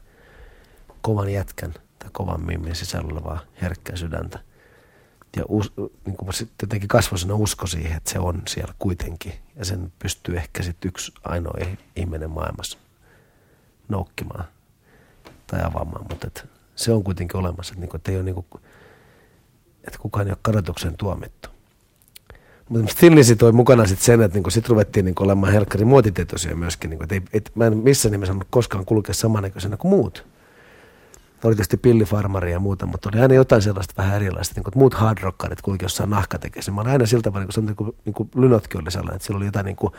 [1.02, 4.40] kovan jätkän tai kovan mimmin sisällä olevaa herkkää sydäntä.
[5.36, 5.74] Ja us,
[6.06, 9.34] niin kuin sitten jotenkin kasvoi sinne usko siihen, että se on siellä kuitenkin.
[9.56, 11.54] Ja sen pystyy ehkä sitten yksi ainoa
[11.96, 12.78] ihminen maailmassa
[13.90, 14.46] noukkimaan
[15.48, 16.06] tai avaamaan.
[16.10, 18.64] Mutta et se on kuitenkin olemassa, että, niin että, ei ole niin kuin,
[19.84, 21.50] että kukaan ei ole kadotuksen tuomittu.
[22.70, 26.90] Mutta Thinlisi toi mukana sitten sen, että niinku sit ruvettiin niinku olemaan helkkari muotitietoisia myöskin.
[26.90, 30.26] Niinku, et ei, et, mä en missään nimessä saanut koskaan kulkea samannäköisenä kuin muut.
[31.44, 34.54] Oli tietysti pillifarmari ja muuta, mutta oli aina jotain sellaista vähän erilaista.
[34.56, 36.72] Niinku, että muut hard rockarit kulki jossain nahkatekeissä.
[36.72, 39.46] Mä olin aina siltä tavalla, niin kuin, niinku, niinku Lynotkin oli sellainen, että sillä oli
[39.46, 39.92] jotain, niinku,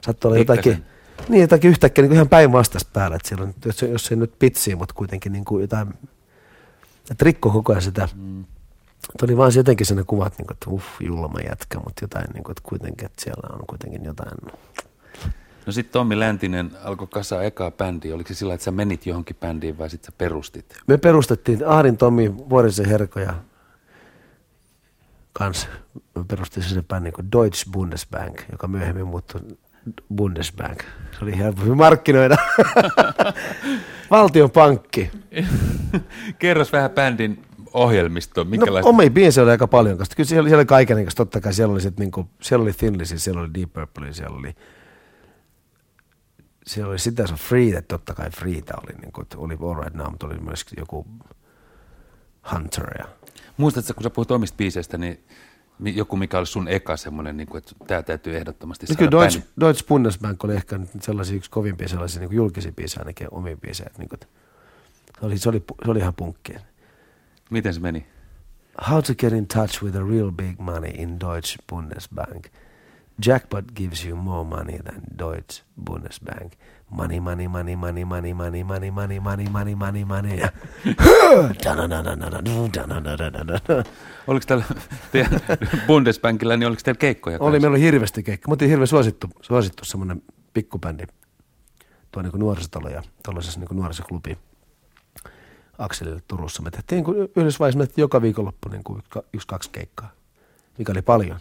[0.00, 0.84] saattoi olla jotakin,
[1.28, 3.16] niin, jotakin yhtäkkiä niinku ihan päinvastaista päällä.
[3.16, 5.88] Että siellä on, jos, jos ei nyt pitsiä, mutta kuitenkin niinku jotain,
[7.10, 8.44] että rikko koko ajan sitä mm.
[9.18, 12.50] Tuli vaan se jotenkin sellainen kuva, että, niinku, että uff, julma jätkä, mutta jotain, niinku,
[12.50, 14.32] että kuitenkin, että siellä on kuitenkin jotain.
[15.66, 18.14] No sitten Tommi Läntinen alkoi kasaa ekaa bändiä.
[18.14, 20.76] Oliko se sillä, että sä menit johonkin bändiin vai sitten sä perustit?
[20.86, 23.34] Me perustettiin Aarin Tomi, Vuorisen Herko ja
[25.32, 25.68] kans
[26.14, 29.40] me perustettiin sen bändin kuin Deutsche Bundesbank, joka myöhemmin muuttui
[30.14, 30.82] Bundesbank.
[30.82, 32.36] Se oli helppo markkinoida.
[34.10, 35.10] Valtion pankki.
[36.38, 37.42] Kerros vähän bändin
[37.72, 38.44] ohjelmisto.
[38.44, 38.88] No, Minkälaista?
[38.88, 39.98] omia biisejä oli aika paljon.
[39.98, 41.16] Koska kyllä siellä, siellä oli kaikenlaista.
[41.16, 44.36] Totta kai siellä oli, sit, niinku, siellä oli Thin Lizzy, siellä oli Deep Purple, siellä
[44.36, 44.54] oli,
[46.66, 49.94] siellä oli sitä, se on Free, totta kai Freeta oli, niinku, että oli All Right
[49.94, 51.06] Now, mutta oli myös joku
[52.52, 53.08] Hunter ja
[53.56, 55.24] Muistatko, kun sä puhut omista biiseistä, niin
[55.80, 59.10] Joku, mikä olisi sun eka semmoinen, niin kuin, että tämä täytyy ehdottomasti No saada kyllä
[59.10, 63.90] Deutsche, Deutsche Bundesbank oli ehkä sellaisia yksi kovimpia sellaisia niin julkisia biisejä ainakin omia biisejä.
[63.98, 64.20] Niin kuin,
[65.20, 66.60] se, oli, se, oli, se oli ihan punkkia.
[67.50, 68.06] Miten se meni?
[68.90, 72.46] How to get in touch with a real big money in Deutsche Bundesbank.
[73.26, 76.52] Jackpot gives you more money than Deutsche Bundesbank.
[76.90, 80.38] Money, money, money, money, money, money, money, money, money, money, money, money.
[84.26, 84.64] Oliko täällä
[85.12, 85.40] teidän
[85.86, 87.38] Bundesbankilla, niin oliko teillä keikkoja?
[87.40, 88.48] Oli, meillä oli hirveästi keikka.
[88.48, 90.22] Me oltiin hirveän suosittu, suosittu semmoinen
[90.54, 91.04] pikkubändi
[92.10, 94.38] tuo niin nuorisotalo ja tuollaisessa niin nuorisoklubi
[95.78, 96.62] Akselille Turussa.
[96.62, 99.02] Me tehtiin niin yhdessä vaiheessa joka viikonloppu niin kuin
[99.32, 100.10] yksi, kaksi keikkaa,
[100.78, 101.40] mikä oli paljon.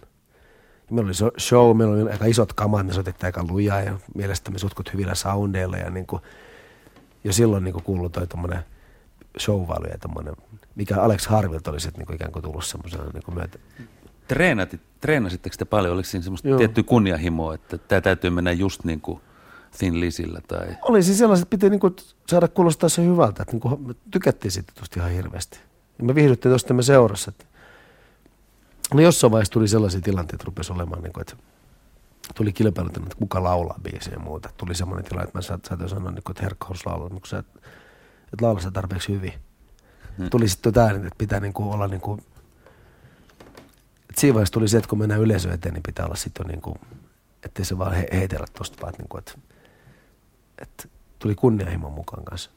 [0.90, 4.94] Meillä oli show, meillä oli aika isot kamat, me soitettiin aika lujaa ja mielestämme sutkut
[4.94, 6.22] hyvillä soundeilla ja niin kuin,
[7.24, 8.60] jo silloin niin kuin kuului toi tommonen
[9.40, 10.34] showvailu ja tommonen,
[10.76, 13.60] mikä Alex Harvilta oli sitten niin kuin ikään kuin tullut semmoisena niin kuin myötä,
[14.28, 15.94] Treenatit, treenasitteko te paljon?
[15.94, 16.58] Oliko siinä semmoista Joo.
[16.58, 19.22] tiettyä kunnianhimoa, että tämä täytyy mennä just niin kuin
[19.78, 20.68] Thin Lizillä tai...
[20.82, 21.96] Oli siis sellaiset, että piti niinku
[22.30, 25.60] saada kuulostaa se hyvältä, että niinku me tykättiin siitä tuosta ihan hirveästi.
[25.98, 27.32] Ja me viihdyttiin tuosta me seurassa.
[27.32, 27.46] Että
[28.94, 31.36] no jossain vaiheessa tuli sellaisia tilanteita, että rupesi olemaan, niinku, että
[32.36, 34.50] tuli kilpailut, että kuka laulaa biisiä ja muuta.
[34.58, 37.38] Tuli semmoinen tilanne, että mä saat, saatoin sanoa, niinku, että Herkka halusi laulaa, mutta sä,
[37.38, 37.56] et-
[38.34, 39.34] että laula sitä tarpeeksi hyvin.
[40.18, 40.30] Hmm.
[40.30, 42.20] Tuli sitten tämä, että pitää niinku olla niinku,
[44.10, 46.48] että siinä vaiheessa tuli se, että kun mennään yleisö eteen, niin pitää olla sitten jo
[46.48, 46.76] niinku,
[47.44, 49.32] ettei se vaan he, heitellä tosta vaan, että, niinku, että
[50.58, 50.88] että
[51.20, 52.52] tuli kunnianhimon mukaan kanssa.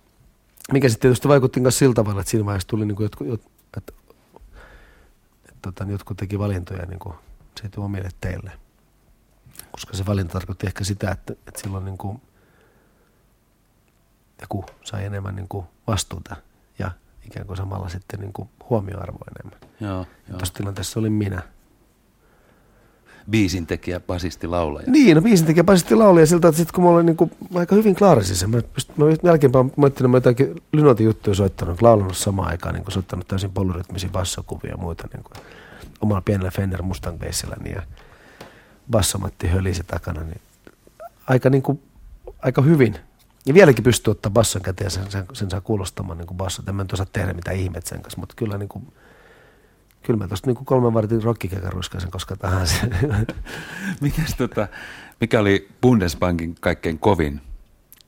[0.72, 3.40] Mikä sitten tietysti vaikutti myös sillä tavalla, että siinä vaiheessa tuli niin kuin jotkut, jot,
[3.40, 3.92] että, että,
[5.72, 7.14] tota, niin jotkut teki valintoja niin kuin
[7.60, 8.52] siitä omille teille.
[9.70, 12.22] Koska se valinta tarkoitti ehkä sitä, että, että silloin niin kuin
[14.40, 16.36] joku sai enemmän niin kuin vastuuta
[16.78, 16.90] ja
[17.26, 19.70] ikään kuin samalla sitten niin kuin huomioarvoa enemmän.
[19.80, 20.38] Joo, joo.
[20.38, 21.42] tuossa tilanteessa olin minä.
[23.30, 24.90] Biisin tekijä, basisti, laulaja.
[24.90, 27.74] Niin, no biisin tekijä basisti lauli ja siltä, että sitten kun mä olin niin aika
[27.74, 31.82] hyvin klaarasin sen, mä, pyst- mä jälkeenpäin mä ajattelin, että mä jotakin lynotin juttuja soittanut,
[31.82, 35.44] laulanut samaan aikaan, niin soittanut täysin polyrytmisiä bassokuvia ja muita niin kuin,
[36.00, 37.82] omalla pienellä Fender Mustang bassillani ja
[38.90, 40.40] bassomatti hölisi takana, niin
[41.26, 41.82] aika, niin kuin,
[42.42, 42.96] aika hyvin.
[43.46, 46.68] Ja vieläkin pystyy ottaa basson käteen ja sen, sen, sen saa kuulostamaan niin kuin bassot.
[46.68, 48.92] En mä nyt osaa tehdä mitään ihmet sen kanssa, mutta kyllä niin kuin,
[50.02, 52.76] Kyllä mä tosta niin kolmen vartin rockikekan ruiskaisen koska tahansa.
[54.00, 54.68] Mikäs, tota,
[55.20, 57.40] mikä oli Bundesbankin kaikkein kovin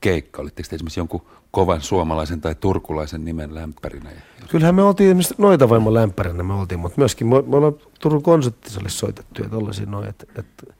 [0.01, 0.41] keikka?
[0.41, 4.09] Olitteko te esimerkiksi jonkun kovan suomalaisen tai turkulaisen nimen lämpärinä?
[4.49, 8.23] Kyllähän me oltiin esimerkiksi noita vaimon lämpärinä me oltiin, mutta myöskin me, me ollaan Turun
[8.23, 10.09] konserttisalissa soitettu ja tollaisia noin.
[10.09, 10.75] Et, et,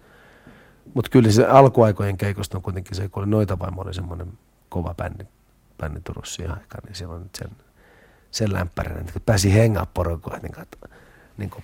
[0.93, 4.28] mutta kyllä se alkuaikojen keikosta on kuitenkin se, kun oli noita vaimo oli semmoinen
[4.69, 5.24] kova bändi,
[5.78, 7.51] bändi Turussa siihen aikaan, niin silloin sen,
[8.32, 10.78] sen lämpärinä, että pääsi hengaa porukoon, niin, kuin, että,
[11.38, 11.63] niin kuin,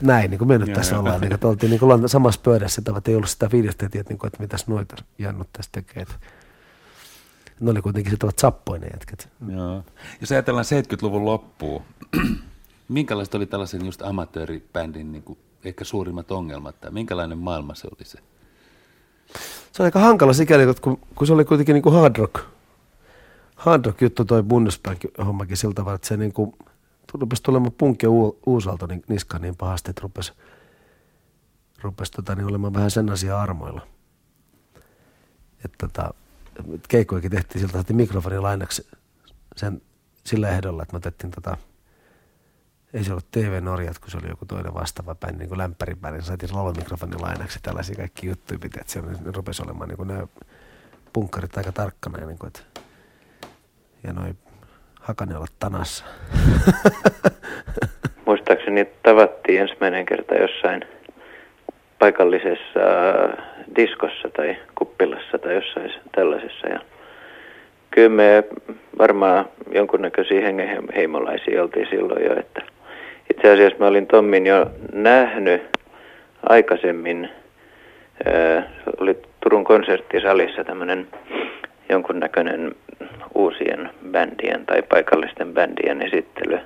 [0.00, 1.00] näin, niin kuin me nyt tässä joo.
[1.00, 3.98] ollaan, niin kuin, että oltiin niin kuin samassa pöydässä, että ei ollut sitä fiilistä, että,
[4.08, 6.02] niin kuin, että mitäs noita jannut tässä tekee.
[6.02, 6.14] Että,
[7.64, 9.28] ne oli kuitenkin sitovat sappoinen jätkät.
[9.48, 9.84] Joo.
[10.20, 11.82] Jos ajatellaan 70-luvun loppuun,
[12.88, 18.04] minkälaiset oli tällaisen just amatööribändin niin kuin ehkä suurimmat ongelmat, tai minkälainen maailma se oli
[18.04, 18.18] se?
[19.72, 22.34] se oli aika hankala sikäli, kun, kun se oli kuitenkin niin kuin hard rock,
[23.56, 26.52] hard rock juttu toi Bundesbank-hommakin sillä tavalla, että se niin kuin,
[27.14, 30.32] rupesi tulemaan punkki uu, uusalto niin, niskaan niin pahasti, että rupesi,
[31.82, 33.86] rupesi tota, niin olemaan vähän sen asian armoilla.
[35.64, 36.14] Että tota,
[36.74, 38.88] et keikkoikin tehtiin siltä, että mikrofonin lainaksi
[39.56, 39.82] sen
[40.24, 41.56] sillä ehdolla, että me otettiin tota,
[42.94, 46.18] ei se ollut TV Norjat, kun se oli joku toinen vastaava bändi, niin kuin lämpäribändi,
[46.18, 50.08] niin saatiin laulumikrofonin lainaksi tällaisia kaikki juttuja pitää, että on- ne rupesi olemaan niin kuin
[50.08, 50.26] nämä
[51.12, 52.60] punkkarit aika tarkkana ja, niin kuin, että,
[54.02, 54.34] ja noi
[55.00, 56.04] hakani olla tanassa.
[58.26, 60.84] Muistaakseni tavattiin ensimmäinen kerta jossain
[62.04, 63.44] paikallisessa äh,
[63.76, 66.68] diskossa tai kuppilassa tai jossain tällaisessa.
[66.68, 66.80] Ja
[67.90, 68.44] kyllä me
[68.98, 72.38] varmaan jonkunnäköisiä hengenheimolaisia oltiin silloin jo.
[72.38, 72.62] Että
[73.30, 75.62] itse asiassa mä olin Tommin jo nähnyt
[76.48, 77.30] aikaisemmin.
[78.26, 78.64] Äh,
[79.00, 81.06] oli Turun konserttisalissa tämmöinen
[81.88, 82.74] jonkunnäköinen
[83.34, 86.58] uusien bändien tai paikallisten bändien esittely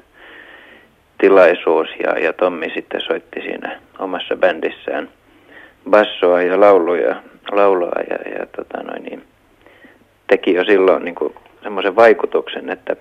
[1.19, 5.09] tilaisuus ja, ja Tommi sitten soitti siinä omassa bändissään
[5.91, 7.17] bassoa ja lauluja,
[7.51, 9.23] laulua ja, ja tota noin, niin,
[10.27, 12.97] teki jo silloin niin kuin semmoisen vaikutuksen, että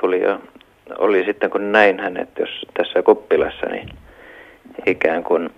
[0.00, 0.40] tuli jo,
[0.98, 3.88] oli sitten kun näin hänet jos tässä kuppilassa, niin
[4.86, 5.50] ikään kuin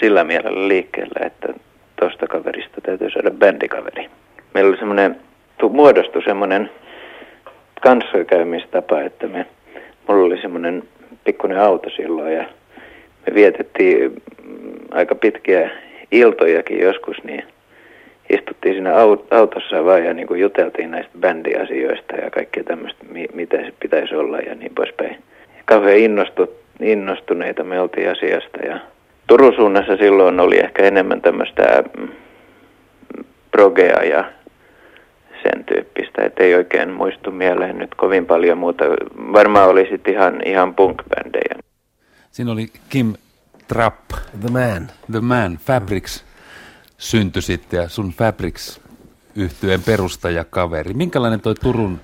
[0.00, 1.48] sillä mielellä liikkeellä, että
[2.00, 4.10] tosta kaverista täytyy saada bändikaveri.
[4.54, 5.16] Meillä oli semmoinen,
[5.58, 6.70] tu- muodostui semmoinen
[7.80, 9.46] kanssakäymistapa, että me,
[10.08, 10.82] mulla oli semmoinen
[11.24, 12.44] pikkuinen auto silloin ja
[13.26, 14.12] me vietettiin
[14.44, 15.70] mm, aika pitkiä
[16.10, 17.44] iltojakin joskus, niin
[18.30, 18.94] istuttiin siinä
[19.30, 23.04] autossa vaan ja niin kuin juteltiin näistä bändiasioista ja kaikkea tämmöistä,
[23.34, 25.16] mitä se pitäisi olla ja niin poispäin.
[25.64, 28.80] Kauhean innostu, innostuneita me oltiin asiasta ja
[29.26, 32.08] Turun suunnassa silloin oli ehkä enemmän tämmöistä mm,
[33.50, 34.24] progea ja
[35.42, 38.84] sen tyyppistä, että ei oikein muistu mieleen nyt kovin paljon muuta.
[39.32, 41.71] Varmaan oli sitten ihan, ihan punk-bändejä.
[42.32, 43.14] Siinä oli Kim
[43.68, 44.10] Trapp.
[44.40, 44.90] The Man.
[45.10, 45.56] The Man.
[45.56, 46.24] Fabrics
[46.98, 48.80] syntyi sitten ja sun Fabrics
[49.34, 50.94] yhtyeen perustajakaveri.
[50.94, 52.00] Minkälainen toi Turun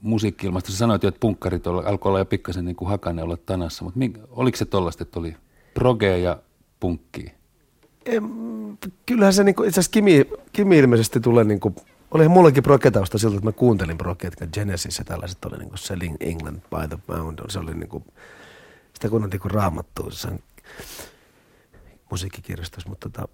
[0.00, 0.70] musiikki-ilmasto?
[0.70, 3.98] Sä sanoit jo, että punkkarit alkoi olla jo pikkasen niin kuin hakane olla tanassa, mutta
[3.98, 5.36] mink, oliko se tollaista, että oli
[5.74, 6.38] progea ja
[6.80, 7.32] punkki?
[9.06, 11.76] Kyllähän se, niin kuin, itse asiassa Kimi, Kimi ilmeisesti tulee niin kuin
[12.10, 16.16] Olihan mullakin proketausta siltä, että mä kuuntelin proket, Genesis ja tällaiset oli niin kuin Selling
[16.20, 17.38] England by the Pound.
[17.48, 18.04] Se oli niin kuin,
[18.98, 20.42] sitä kun on niin raamattu jossain
[22.10, 23.28] musiikkikirjastossa, mutta tota,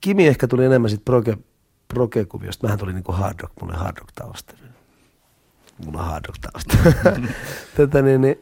[0.00, 1.38] Kimi ehkä tuli enemmän sitten proke,
[1.88, 2.66] proke-kuviosta.
[2.66, 4.54] Mähän tuli niin kuin hard rock, mulla hard rock tausta.
[5.84, 6.76] Mulla on hard rock tausta.
[7.76, 8.36] Tätä, niin, niin,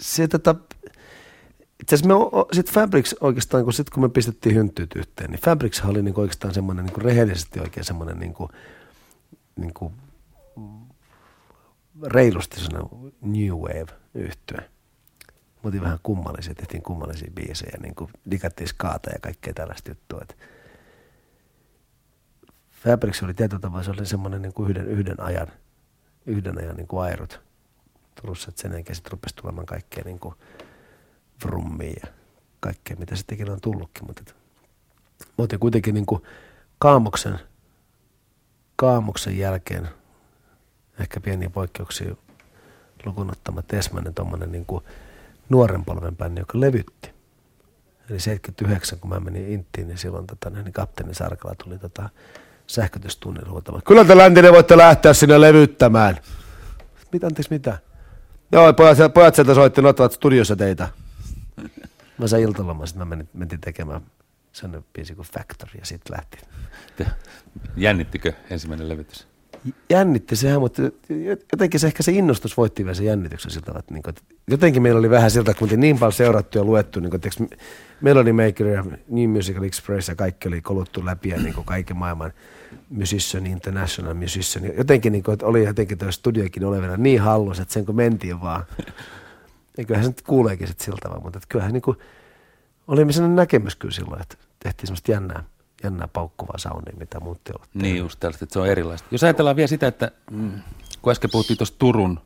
[0.00, 0.54] se, tota,
[1.80, 2.14] itse asiassa me
[2.52, 6.54] sitten Fabrics oikeastaan, kun, sit, kun me pistettiin hynttyyt yhteen, niin Fabrics oli niinku oikeastaan
[6.54, 8.50] semmoinen niinku rehellisesti oikein semmoinen niinku,
[9.56, 9.92] niinku,
[12.02, 12.60] reilusti
[13.20, 14.73] new wave yhtye.
[15.64, 20.20] Mutta vähän kummallisia, tehtiin kummallisia biisejä, niin kuin digattiin skaata ja kaikkea tällaista juttua.
[20.22, 20.36] Et
[22.70, 25.46] Fabrics oli tietyllä tavalla, se oli semmoinen niin kuin yhden, yhden ajan,
[26.26, 27.40] yhden ajan niin kuin airut
[28.20, 30.34] Turussa, että sen jälkeen sitten rupesi tulemaan kaikkea niin kuin,
[31.44, 32.12] vrummia ja
[32.60, 34.06] kaikkea, mitä sittenkin on tullutkin.
[34.06, 34.34] Mutta
[35.38, 36.22] oltiin kuitenkin niin kuin
[36.78, 37.38] kaamoksen,
[38.76, 39.88] kaamoksen jälkeen,
[41.00, 42.16] ehkä pieniä poikkeuksia
[43.04, 44.84] lukuun ottamatta Esmanen tuommoinen niin kuin
[45.48, 47.14] nuoren polven bändi, joka levytti.
[48.10, 52.08] Eli 79, kun mä menin Inttiin, niin silloin tota, niin kapteeni Sarkala tuli tota,
[52.66, 53.82] sähkötystunnilla huutamaan.
[53.86, 56.18] Kyllä te läntinen voitte lähteä sinne levyttämään.
[57.12, 57.78] Mitä anteeksi mitä?
[58.52, 60.88] Joo, pojat, pojat sieltä soitti, ne ottavat studiossa teitä.
[62.18, 64.00] Mä sain iltalomaan, sitten mä menin, mentiin tekemään
[64.52, 66.38] sellainen biisi kuin Factory ja sitten lähti.
[67.76, 69.33] Jännittikö ensimmäinen levytys?
[69.90, 70.82] Jännitti sehän, mutta
[71.52, 74.82] jotenkin se ehkä se innostus voitti vielä sen jännityksen siltä, että, niin kuin, että jotenkin
[74.82, 77.38] meillä oli vähän siltä, kun niin paljon seurattu ja luettu, niin kuin, tiiäks,
[78.00, 81.96] Melody Maker ja New Musical Express ja kaikki oli koluttu läpi ja niin kuin kaiken
[81.96, 82.32] maailman
[82.90, 84.76] musician, international musician.
[84.76, 88.40] Jotenkin niin kuin, että oli jotenkin tuo studiokin olevana niin hallus, että sen kun mentiin
[88.40, 88.64] vaan
[89.86, 91.96] kyllähän se nyt kuuleekin sitten siltä vaan, mutta kyllähän niin kuin,
[92.88, 95.44] oli sellainen näkemys kyllä silloin, että tehtiin semmoista jännää,
[95.84, 97.68] jännää paukkuvaa soundia, mitä muut ollut.
[97.74, 99.08] Niin just tällaista, että se on erilaista.
[99.10, 100.52] Jos ajatellaan vielä sitä, että mm,
[101.02, 102.20] kun äsken puhuttiin tuosta Turun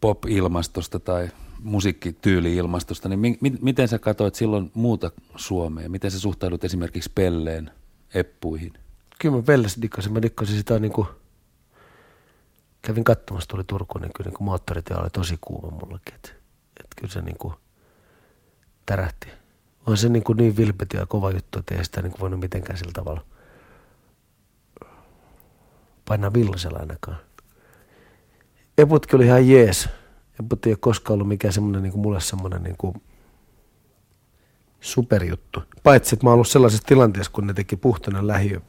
[0.00, 1.28] pop-ilmastosta tai
[1.62, 5.88] musiikkityyli-ilmastosta, niin mi- mi- miten sä katsoit silloin muuta Suomea?
[5.88, 7.70] Miten sä suhtaudut esimerkiksi Pelleen,
[8.14, 8.72] Eppuihin?
[9.18, 10.12] Kyllä mä Pellessä dikkasin.
[10.12, 11.06] Mä dikkasin sitä niin kuin–
[12.86, 16.14] kävin katsomassa, tuli Turkuun, niin kyllä niin moottoritila oli tosi kuuma mullakin.
[16.14, 16.30] Että
[16.80, 17.54] et kyllä se niin kuin
[18.86, 19.28] tärähti.
[19.86, 22.40] On se niin, kuin niin vilpeti ja kova juttu, että ei sitä niin kuin voinut
[22.40, 23.24] mitenkään sillä tavalla
[26.08, 27.16] painaa villasella ainakaan.
[28.78, 29.88] Eputkin oli ihan jees.
[30.40, 33.02] Eput ei ole koskaan ollut mikään semmoinen niin kuin mulle semmoinen niin kuin
[34.80, 35.62] superjuttu.
[35.82, 38.60] Paitsi, että mä oon ollut sellaisessa tilanteessa, kun ne teki puhtainen lähiö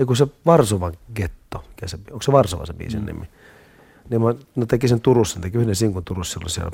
[0.00, 3.06] ei kun se Varsovan getto, se, onko se Varsova se biisin mm.
[3.06, 3.28] nimi?
[4.10, 6.70] Niin mä, ne teki sen Turussa, ne teki yhden sinkun Turussa silloin siellä,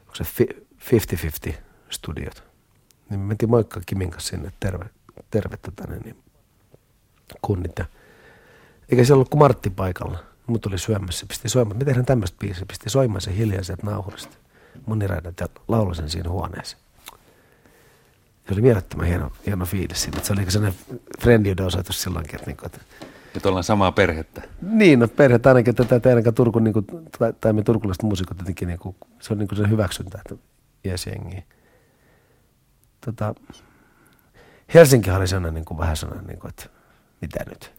[0.00, 0.24] onko se
[1.50, 1.54] 50-50
[1.90, 2.45] studiot.
[3.10, 4.84] Niin me mentiin moikka Kimin kanssa sinne, terve,
[5.30, 6.16] tervettä tänne, niin
[7.42, 7.72] kunnit.
[7.78, 7.84] Ja,
[8.88, 10.18] eikä siellä ollut kuin Martti paikalla.
[10.46, 14.36] Mut tuli syömässä, pisti soimaan, me tehdään tämmöistä biisiä, pisti soimaan sen hiljaiset naurista.
[14.86, 16.76] Moniraidat ja laulasin siinä huoneessa
[18.48, 20.20] se oli mielettömän hieno, hieno fiilis siitä.
[20.22, 20.78] Se oli sellainen
[21.20, 22.34] friendiuden osoitus silloinkin.
[22.34, 22.80] Että, niin kuin, että
[23.34, 24.42] Nyt ollaan samaa perhettä.
[24.62, 26.86] Niin, no perhettä ainakin, että tätä teidän Turku, niin kuin,
[27.18, 30.44] tai, tai me turkulaiset muusikot jotenkin, niin kuin, se on niin kuin se hyväksyntä, että
[30.84, 31.44] jees jengi.
[33.06, 33.34] Tota,
[34.74, 36.66] Helsinki oli sellainen niin kuin, vähän sellainen, niin kuin, että
[37.20, 37.72] mitä nyt?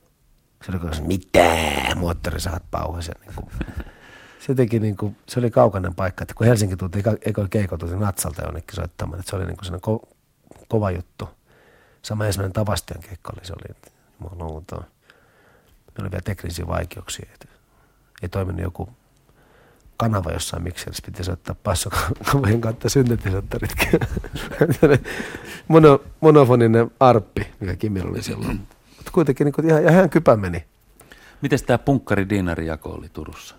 [0.65, 1.55] Se oli kuin, mitä?
[1.95, 3.13] Moottori saat pauhassa.
[3.25, 3.47] Niin kuin,
[4.39, 7.99] se jotenkin niin kuin, se oli kaukainen paikka, että kun Helsinki tultiin, eikö keikot tultiin
[7.99, 10.15] Natsalta jonnekin soittamaan, että se oli niin kuin sellainen ko-
[10.67, 11.29] kova juttu.
[12.01, 13.75] Sama ensimmäinen Tavastian keikka oli, se oli
[14.21, 14.75] jumalauta.
[14.75, 14.91] Meillä
[15.99, 17.29] oli vielä teknisiä vaikeuksia.
[17.33, 17.47] Että
[18.21, 18.89] ei toiminut joku
[19.97, 23.99] kanava jossain mikserissä, piti soittaa passokaverin kautta syntetisattoritkin.
[25.67, 28.67] Mono, monofoninen arppi, mikä Kimillä oli silloin.
[28.97, 30.65] Mutta kuitenkin niin kuin ihan, ihan kypä meni.
[31.41, 32.27] Miten tämä punkkari
[32.65, 33.55] jako oli Turussa?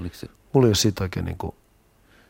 [0.00, 0.26] Oliko se?
[0.52, 1.54] Mulla ei ole siitä oikein niin kuin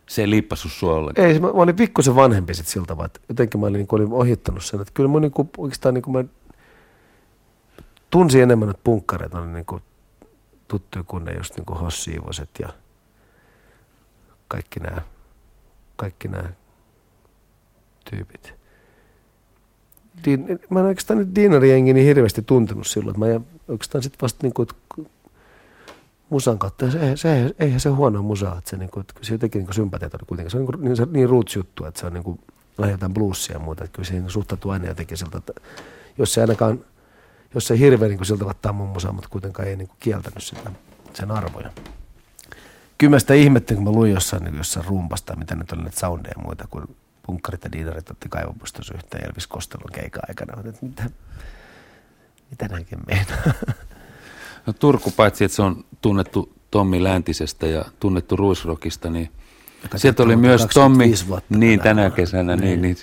[0.07, 1.29] Se ei liippasu sua ollenkaan.
[1.29, 4.13] Ei, mä, mä olin pikkusen vanhempi sitten siltä vaan, että jotenkin mä olin, niin olin
[4.13, 6.25] ohittanut sen, että kyllä mä niin kuin, oikeastaan niin kuin mä
[8.11, 9.83] tunsin enemmän, että punkkareet oli niin kuin
[10.69, 12.69] tuttuja kuin ne just niin kuin hossiivoset ja
[14.49, 15.03] kaikki nämä,
[15.97, 16.51] kaikki nämä
[18.11, 18.55] tyypit.
[20.25, 23.27] Din, mä en oikeastaan nyt Diinarijengi niin hirveästi tuntenut silloin, mä
[23.69, 24.69] oikeastaan sitten vasta niin kuin,
[26.31, 26.91] musan kautta.
[26.91, 30.15] Se, se, eihän se huono musa, että se, niin kuin, että se jotenkin niin sympatiat
[30.15, 30.51] oli kuitenkin.
[30.51, 32.41] Se on niin, niin, niin roots juttu, että se on niin kuin,
[32.79, 33.85] lähdetään bluesia ja muuta.
[33.85, 35.53] Että kyllä siihen suhtautuu aina jotenkin siltä, että
[36.19, 36.85] jos se ainakaan,
[37.55, 40.71] jos se hirveä niin siltä vattaa mun musaa, mutta kuitenkaan ei niin kuin kieltänyt sitä,
[41.15, 41.71] sen arvoja.
[42.99, 46.01] Kyllä mä sitä ihmettelin, kun mä luin jossain, niin jossain rumpasta, mitä nyt oli näitä
[46.01, 46.97] soundeja ja muita, kun
[47.27, 50.69] punkkarit ja diinarit otti kaivopuistossa yhteen Elvis Kostelon keikan aikana.
[50.69, 51.11] Että mitä,
[52.51, 53.55] mitä näinkin meinaa?
[54.67, 59.31] No Turku, paitsi että se on tunnettu Tommi Läntisestä ja tunnettu Ruisrockista, niin
[59.83, 61.13] Joka sieltä oli myös Tommi,
[61.49, 62.83] niin tänä kesänä, niin.
[62.83, 62.97] Niin, niin,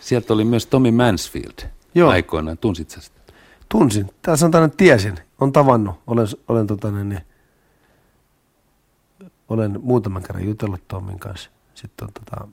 [0.00, 2.10] sieltä oli myös Tommy Mansfield Joo.
[2.10, 2.58] aikoinaan.
[2.58, 3.20] Tunsit sä sitä?
[3.68, 4.10] Tunsin.
[4.22, 5.14] Tää sanotaan, että tiesin.
[5.40, 5.94] On tavannut.
[6.06, 7.20] Olen, olen, tota, niin, niin,
[9.50, 11.50] olen muutaman kerran jutellut Tommin kanssa.
[11.74, 12.48] Sitten on tota,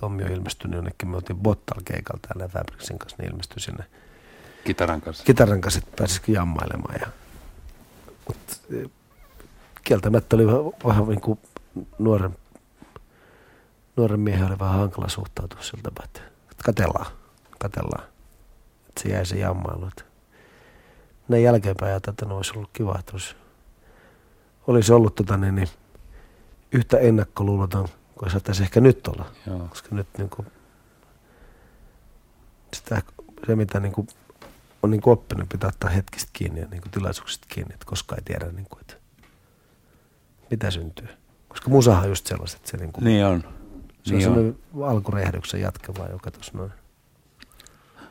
[0.00, 1.08] Tommi on ilmestynyt jonnekin.
[1.08, 3.84] Me oltiin Bottal keikalla täällä Fabricsin kanssa, niin ilmestyi sinne.
[4.64, 5.24] Kitaran kanssa?
[5.24, 6.94] Kitaran kanssa, että pääsisikö jammailemaan.
[7.00, 7.06] Ja
[8.26, 8.90] mutta e,
[9.84, 11.38] kieltämättä oli vähän, vähän niin kuin
[11.98, 12.36] nuoren,
[13.96, 16.20] nuoren miehen oli vähän hankala suhtautua siltä, että
[16.64, 17.06] katellaan,
[17.58, 18.04] katellaan.
[18.88, 19.86] Että se jäi se jammailu.
[19.86, 20.04] Että
[21.28, 23.36] näin jälkeenpäin ajattelin, että no olisi ollut kiva, että olisi,
[24.66, 25.68] olisi ollut tota, niin, niin,
[26.76, 29.30] yhtä ennakkoluuloton kuin saattaisi ehkä nyt olla.
[29.46, 29.66] Joo.
[29.68, 30.46] Koska nyt niin kuin,
[32.74, 33.02] sitä,
[33.46, 34.08] se, mitä niin kuin,
[34.82, 38.24] on niin oppinut, pitää ottaa hetkistä kiinni ja niin kuin tilaisuuksista kiinni, että koskaan ei
[38.24, 38.94] tiedä, niin kuin, että
[40.50, 41.08] mitä syntyy.
[41.48, 43.44] Koska musahan on just sellaiset, että se, niin kuin, niin on.
[44.02, 46.72] se niin on sellainen alkurehdyksen jatkava, joka tuossa noin.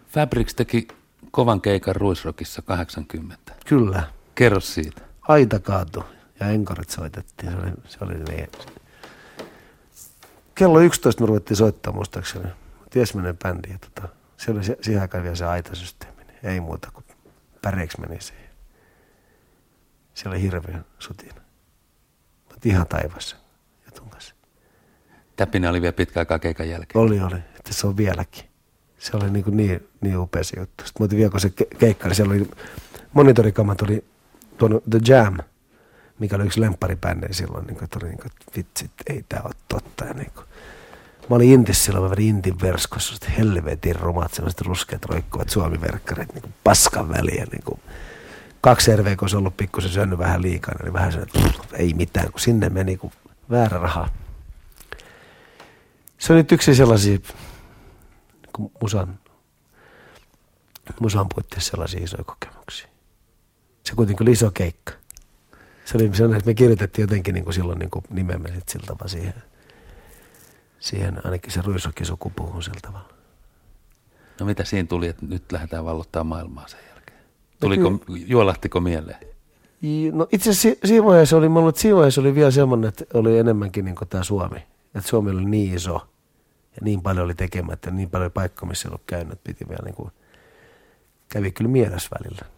[0.08, 0.88] Fabrics teki
[1.32, 3.54] kovan keikan Ruisrokissa 80.
[3.66, 4.04] Kyllä.
[4.36, 5.02] Kerro siitä.
[5.22, 6.04] Aita kaatu
[6.40, 7.52] ja enkarit soitettiin.
[7.52, 8.48] Se oli, se oli niin.
[10.56, 12.48] Kello 11 me ruvettiin soittaa muistaakseni.
[12.90, 13.70] Tiesmenen bändi.
[13.70, 14.08] Ja tota,
[14.38, 16.16] se oli siihen aikaan vielä se aitasysteemi
[16.46, 17.06] ei muuta kuin
[17.62, 18.50] päreiksi meni siihen.
[20.14, 21.42] Se oli hirveä sutina.
[22.50, 23.36] Mutta ihan taivassa
[23.86, 24.36] jutun kanssa.
[25.36, 27.02] Täpinä oli vielä pitkä aikaa keikan jälkeen.
[27.04, 27.36] Oli, oli.
[27.36, 28.44] Että se on vieläkin.
[28.98, 30.84] Se oli niin, kuin niin, niin upea se juttu.
[30.86, 32.50] Sitten mä vielä kun se keikka, niin siellä oli
[33.14, 34.06] monitorikamat oli
[34.58, 35.38] tuonut The Jam,
[36.20, 37.68] mikä oli yksi lempparipändejä silloin.
[37.68, 40.06] Niin kuin, että oli niin kuin, että vitsit, ei tämä ole totta.
[40.06, 40.46] Ja niin kuin,
[41.30, 46.42] Mä olin Intissä silloin, mä vedin Intin verskossa, helvetin rumat, sellaiset ruskeat roikkuvat suomiverkkarit, niin
[46.42, 47.80] kuin paskan väliä, niin kuin
[48.62, 51.40] kaksi RV, kun se ollut pikkusen syönyt vähän liikaa, niin vähän se, että
[51.74, 53.14] ei mitään, kun sinne meni kuin
[53.50, 54.10] väärä raha.
[56.18, 57.18] Se on nyt yksi sellaisia
[58.58, 59.20] niin musan,
[61.00, 62.88] musan puitteissa sellaisia isoja kokemuksia.
[63.84, 64.94] Se kuitenkin oli iso keikka.
[65.86, 69.10] Se oli sellainen, että me kirjoitettiin jotenkin niin kuin silloin niin kuin nimemme siltä vaan
[69.10, 69.34] siihen
[70.80, 73.10] siihen ainakin se ruisokki sukupuhun sillä tavalla.
[74.40, 77.20] No mitä siinä tuli, että nyt lähdetään vallottaa maailmaa sen jälkeen?
[77.60, 79.20] Tuliko, no juolahtiko mieleen?
[80.12, 83.38] No itse asiassa siinä vaiheessa oli, mä että siinä vaiheessa oli vielä semmoinen, että oli
[83.38, 84.58] enemmänkin niin tämä Suomi.
[84.96, 86.08] Että Suomi oli niin iso
[86.76, 89.84] ja niin paljon oli tekemättä, niin paljon paikkoja, missä ei ollut käynyt, että piti vielä
[89.86, 90.12] niin kuin,
[91.30, 92.55] kävi kyllä mielessä välillä.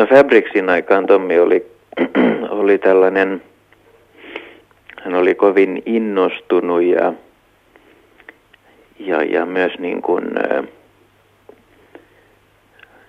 [0.00, 1.66] No Fabricsin aikaan Tommi oli,
[2.60, 3.42] oli tällainen
[5.02, 7.12] hän oli kovin innostunut ja,
[8.98, 10.24] ja, ja myös niin kuin,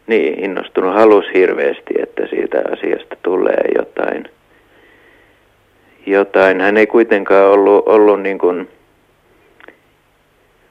[0.07, 4.29] niin, innostunut halus hirveästi, että siitä asiasta tulee jotain.
[6.05, 6.61] jotain.
[6.61, 8.69] Hän ei kuitenkaan ollut, ollut niin kuin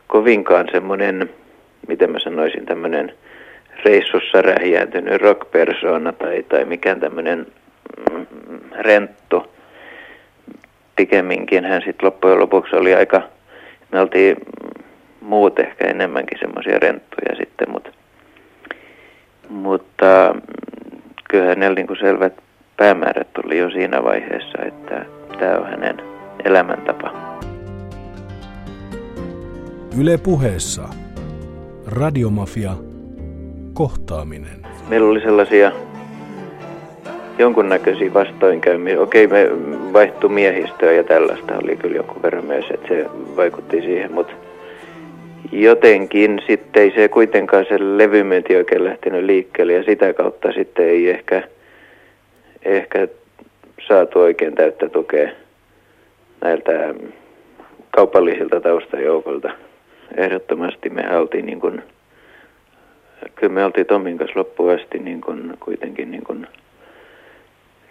[0.07, 1.31] kovinkaan semmoinen,
[1.89, 3.13] miten mä sanoisin, tämmöinen
[3.85, 7.47] reissussa rähjääntynyt rock-persona tai, tai mikään tämmöinen
[8.11, 8.27] mm,
[8.79, 9.53] rentto.
[10.97, 13.23] Pikemminkin hän sitten loppujen lopuksi oli aika,
[13.93, 14.37] me oltiin
[15.21, 17.91] muut ehkä enemmänkin semmoisia renttuja sitten, mutta,
[19.49, 20.35] mutta
[21.31, 22.33] kyllä hänellä niin selvät
[22.77, 25.05] päämäärät tuli jo siinä vaiheessa, että
[25.39, 25.97] tämä on hänen
[26.45, 27.11] elämäntapa.
[30.01, 30.89] Yle puheessa.
[31.87, 32.90] Radiomafia
[33.73, 34.67] kohtaaminen.
[34.89, 35.73] Meillä oli sellaisia
[37.39, 39.01] jonkunnäköisiä vastoinkäymiä.
[39.01, 39.51] Okei, me
[39.93, 43.07] vaihtui miehistöä ja tällaista oli kyllä jonkun verran myös, että se
[43.37, 44.33] vaikutti siihen, mutta
[45.53, 51.11] jotenkin sitten ei se kuitenkaan se levymyynti oikein lähtenyt liikkeelle ja sitä kautta sitten ei
[51.11, 51.43] ehkä,
[52.65, 53.09] ehkä
[53.89, 55.31] saatu oikein täyttä tukea
[56.41, 56.95] näiltä
[57.91, 59.51] kaupallisilta taustajoukolta.
[60.17, 61.83] Ehdottomasti me oltiin niin kuin,
[63.35, 66.47] kyllä me oltiin Tomin kanssa loppuun asti niin kuin, kuitenkin niin kuin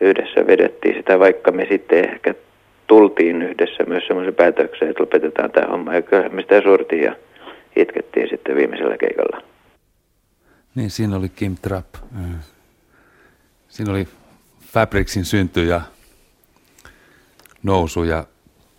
[0.02, 2.34] yhdessä vedettiin sitä, vaikka me sitten ehkä
[2.88, 5.96] tultiin yhdessä myös semmoisen päätöksen, että lopetetaan tämä homma.
[5.96, 7.16] Ja kyllä me sitä surtiin ja
[7.76, 9.42] itkettiin sitten viimeisellä keikalla.
[10.76, 11.96] Niin, siinä oli Kim Trapp.
[12.12, 12.40] Mm.
[13.68, 14.08] Siinä oli
[14.62, 15.82] Fabricsin synty ja
[17.64, 18.26] nousu ja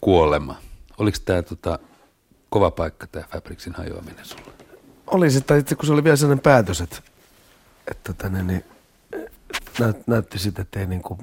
[0.00, 0.56] kuolema.
[0.98, 1.78] Oliko tämä tota,
[2.48, 4.59] kova paikka, tämä Fabricsin hajoaminen sulle?
[5.10, 6.96] Oli se, tai kun se oli vielä sellainen päätös, että,
[7.90, 8.64] että tänne, niin,
[9.80, 11.18] näyt, näytti sitä, että ei niin kuin,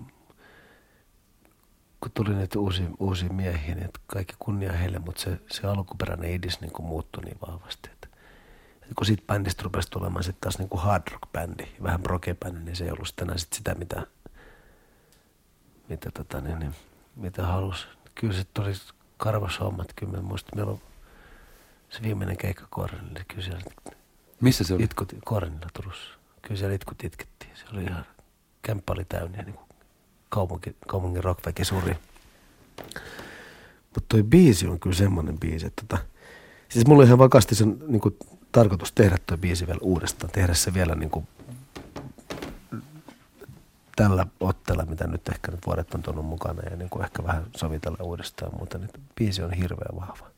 [2.02, 6.32] kun tuli niitä uusia, uusia miehiä, niin että kaikki kunnia heille, mutta se, se alkuperäinen
[6.32, 7.90] idis niin kuin muuttui niin vahvasti.
[7.94, 8.08] Että,
[8.74, 12.36] että kun siitä bändistä rupesi tulemaan sitten taas niin kuin hard rock bändi, vähän proge
[12.36, 14.08] bändi, niin se ei ollut enää sit sitä, mitä,
[15.90, 16.76] mitä, tota, niin, niin,
[17.16, 17.88] mitä halusi.
[18.16, 18.72] Kyllä se tuli
[19.18, 20.82] karvas hommat, kyllä mä muistan, meillä on
[21.90, 23.62] se viimeinen keikka Kornilla, niin kyllä siellä
[24.42, 24.84] Missä se oli?
[24.84, 26.14] itkut Kornilla Turussa.
[26.42, 27.52] Kyllä siellä itkut itkettiin.
[27.56, 28.06] Se oli ihan,
[28.62, 29.68] kämppä oli täynnä niin kuin
[30.30, 31.98] kaupunki, kaupungin rockväki suri.
[33.96, 36.06] Mutta toi biisi on kyllä semmoinen biisi, että tota,
[36.70, 38.18] siis mulla oli ihan vakaasti sen niin kuin,
[38.52, 41.28] tarkoitus tehdä toi biisi vielä uudestaan, tehdä se vielä niin kuin,
[43.96, 47.46] tällä otteella, mitä nyt ehkä nyt vuodet on tuonut mukana ja niin kuin ehkä vähän
[47.56, 50.37] sovitella uudestaan, mutta nyt biisi on hirveän vahva.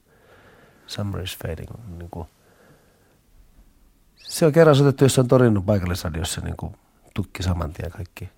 [0.89, 2.27] Summer is fading niin kuin,
[4.17, 6.75] se on kerran soitettu jossain Torinon paikallisradiossa niin kuin
[7.13, 8.29] tukki saman tien kaikki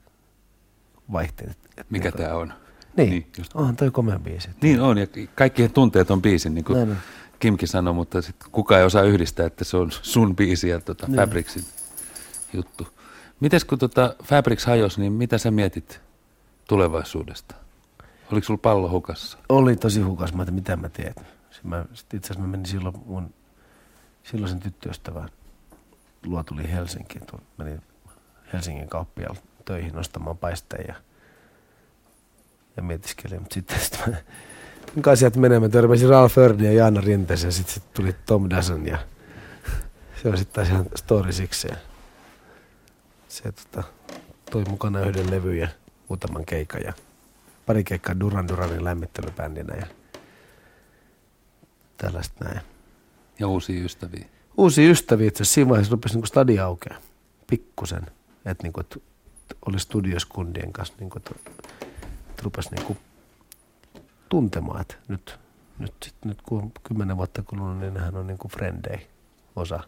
[1.11, 1.57] vaihteet.
[1.77, 2.53] Et Mikä niin tämä on?
[2.97, 3.51] Niin, Niin, just.
[3.55, 4.49] onhan toi komea biisi.
[4.61, 6.97] Niin on, ja kaikki tunteet on biisin, niin kuin Näin on.
[7.39, 11.07] Kimkin sanoi, mutta sit kukaan ei osaa yhdistää, että se on sun biisi ja tota
[11.07, 11.15] Niin.
[11.15, 11.63] Fabricsin
[12.53, 12.87] juttu.
[13.39, 16.01] Mites kun tota Fabrics hajosi, niin mitä sä mietit
[16.67, 17.55] tulevaisuudesta?
[18.31, 19.37] Oliko sulla pallo hukassa?
[19.49, 21.15] Oli tosi hukas, mä että mitä mä teen.
[21.63, 23.33] Mä, sit itse asiassa mä menin silloin mun
[24.23, 25.29] silloisen tyttöystävän
[26.25, 27.25] luo tuli Helsinkiin.
[27.25, 27.81] Tuo, menin
[28.53, 30.95] Helsingin kauppiaalla töihin nostamaan paisteen ja,
[32.77, 33.39] ja mietiskelin.
[33.39, 33.99] Mutta sitten sit
[34.95, 35.61] mä kai sieltä menemään.
[35.61, 38.97] Mä törmäsin Ralph Erdin ja Jaana Rinteeseen ja sitten sit tuli Tom Dasson ja
[40.21, 41.77] se on sitten taas ihan story sikseen.
[43.27, 43.83] Se tota,
[44.51, 45.67] toi mukana yhden levyn ja
[46.09, 46.93] muutaman keikan ja
[47.65, 49.87] pari keikkaa Duran Duranin lämmittelybändinä ja
[52.01, 52.61] tällaista näin.
[53.39, 54.25] Ja uusia ystäviä.
[54.57, 56.99] Uusia ystäviä itse asiassa siinä vaiheessa rupesi niin stadi aukeaa
[57.49, 58.05] pikkusen,
[58.45, 59.03] että niin et
[59.65, 61.51] oli studios kundien kanssa, niin kuin, että,
[62.29, 62.97] että rupesi niin kuin
[64.29, 65.39] tuntemaan, että nyt,
[65.79, 69.07] nyt, sit, nyt kun on kymmenen vuotta kulunut, niin nehän on niin kuin frendei
[69.55, 69.79] osa.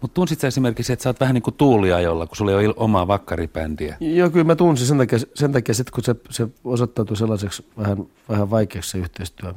[0.00, 2.74] Mutta tunsit sä esimerkiksi, että sä oot vähän niin kuin tuuliajolla, kun sulla ei ole
[2.76, 3.96] omaa vakkaribändiä.
[4.00, 7.98] Joo, kyllä mä tunsin sen takia, sen takia sit, kun se, se osoittautui sellaiseksi vähän,
[8.28, 9.54] vähän vaikeaksi se yhteistyö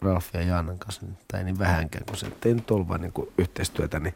[0.00, 3.12] Ralf ja Jaanan kanssa, niin, tai niin vähänkään, kun se ei nyt ollut vaan niin
[3.12, 4.14] kuin yhteistyötä, niin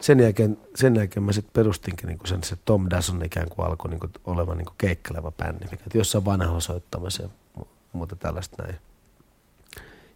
[0.00, 3.90] sen jälkeen, sen jälkeen mä sitten perustinkin niin sen, se Tom Dasson ikään kuin alkoi
[3.90, 7.28] niin kuin olemaan niin kuin keikkeleva bändi, mikä jossain vanha soittamassa ja
[7.58, 8.76] mu- muuta tällaista näin.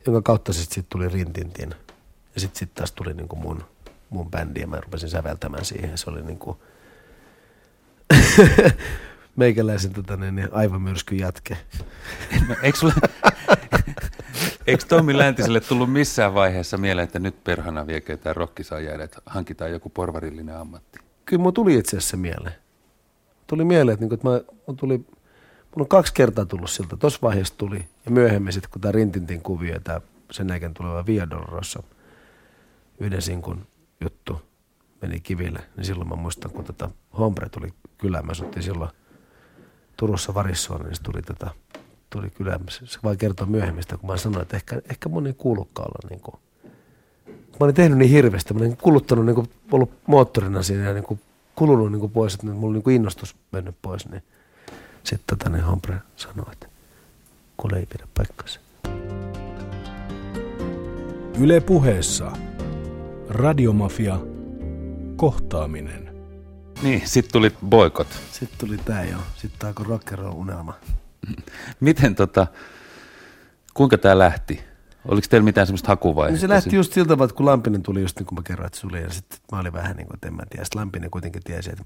[0.07, 1.75] Jonka kautta sitten sit tuli Rintintin.
[2.35, 3.65] Ja sitten sit taas tuli niin kuin mun,
[4.11, 5.99] mun bändi ja mä rupesin säveltämään siihen.
[5.99, 6.59] Se oli niin kuin
[9.37, 11.57] meikäläisen tota, niin, niin, aivomyrskyn jatke.
[12.49, 12.93] No, eikö, sulle,
[14.71, 19.05] eikö Tommi Läntiselle tullut missään vaiheessa mieleen, että nyt perhana viekö tämä rokki saa jäädä,
[19.05, 20.99] että hankitaan joku porvarillinen ammatti?
[21.25, 22.55] Kyllä mulla tuli itse asiassa mieleen.
[23.47, 24.41] Tuli mieleen, että, niin että mä,
[24.77, 25.15] tuli, mulla
[25.79, 26.97] on kaksi kertaa tullut siltä.
[26.97, 30.01] Tuossa vaiheessa tuli ja myöhemmin sitten, kun tämä Rintintin kuvio ja
[30.31, 31.83] sen jälkeen tuleva Via Dolorosa
[33.01, 33.67] yhden sinkun
[34.01, 34.43] juttu
[35.03, 37.69] meni kiville, niin silloin mä muistan, kun tota Hombre tuli
[37.99, 38.91] kylään, mä silloin
[39.97, 41.51] Turussa Varissuona, niin se tuli, tota,
[42.11, 42.61] tuli kylään.
[42.69, 46.09] Se, vaan kertoo myöhemmin sitä, kun mä sanoin, että ehkä, ehkä mun ei kuulukaan olla
[46.11, 46.35] niin kuin,
[47.27, 51.05] mä olin tehnyt niin hirveästi, mä olin kuluttanut, niin kuin, ollut moottorina siinä ja niin
[51.05, 51.21] kuin,
[51.55, 54.23] kulunut niin kuin pois, että mulla oli niin kuin innostus mennyt pois, niin
[55.05, 56.67] sitten tota, niin Hombre sanoi, että
[57.57, 58.61] kuule ei pidä paikkansa.
[61.41, 62.33] Yle puheessa.
[63.29, 64.19] Radiomafia.
[65.17, 66.15] Kohtaaminen.
[66.83, 68.07] Niin, sitten tuli boikot.
[68.33, 70.75] Sitten tuli tää jo, sitten alkoi rock'n'roll unelma.
[71.81, 72.47] Miten tota,
[73.75, 74.65] kuinka tämä lähti?
[75.05, 76.33] Oliko teillä mitään semmoista hakuvaihetta?
[76.33, 78.67] Niin se lähti just siltä tavalla, että kun Lampinen tuli just niin kuin mä kerroin,
[78.67, 80.65] että sulle, ja sitten mä olin vähän niin kuin, että en mä tiedä.
[80.65, 81.85] Sitten Lampinen kuitenkin tiesi, että,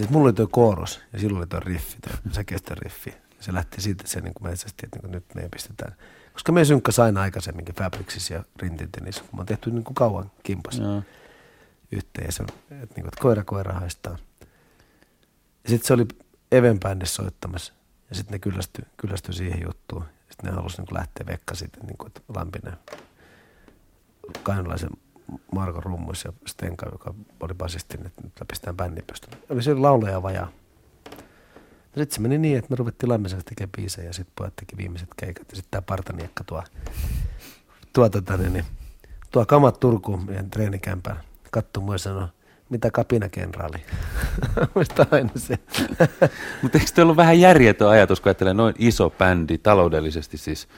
[0.00, 3.14] että mulla oli tuo kooros ja silloin oli tuo riffi, tuo säkeistön riffi.
[3.40, 5.94] Se lähti siitä se niin kuin metsästi, että niin kuin nyt me pistetään.
[6.32, 10.30] Koska me synkkäs aina aikaisemminkin Fabricsissa ja Rintintinissä, kun me on tehty niin kuin kauan
[10.42, 11.02] kimpas Joo.
[11.92, 12.26] yhteen.
[12.26, 14.18] Ja se, että, niin kuin, että koira koira haistaa.
[15.64, 16.06] Ja sitten se oli
[16.52, 17.72] Even soittamassa.
[18.10, 20.04] Ja sitten ne kyllästyi, kyllästy siihen juttuun.
[20.30, 22.76] Sitten ne halusi niin lähteä vekka sitten, niin kuin, että Lampinen,
[24.42, 24.90] kainalaisen
[25.54, 29.42] Marko Rummus ja Stenka, joka oli basisti, että nyt pistetään bändi pystyyn.
[29.50, 30.48] Oli se laulaja vajaa.
[31.84, 35.08] Sitten se meni niin, että me ruvettiin Lammiselta tekemään biisejä ja sitten pojat teki viimeiset
[35.16, 35.50] keikat.
[35.50, 36.62] Ja sitten tämä partaniekka tuo,
[37.92, 38.64] tuo, tota, niin,
[39.30, 41.20] tuo kamat Turkuun meidän treenikämpään.
[41.50, 42.28] Katso mua sanoi,
[42.68, 43.84] mitä kapinakenraali.
[44.74, 45.58] Muista aina se.
[46.62, 50.68] Mutta eikö teillä ollut vähän järjetön ajatus, kun ajattelee noin iso bändi, taloudellisesti siis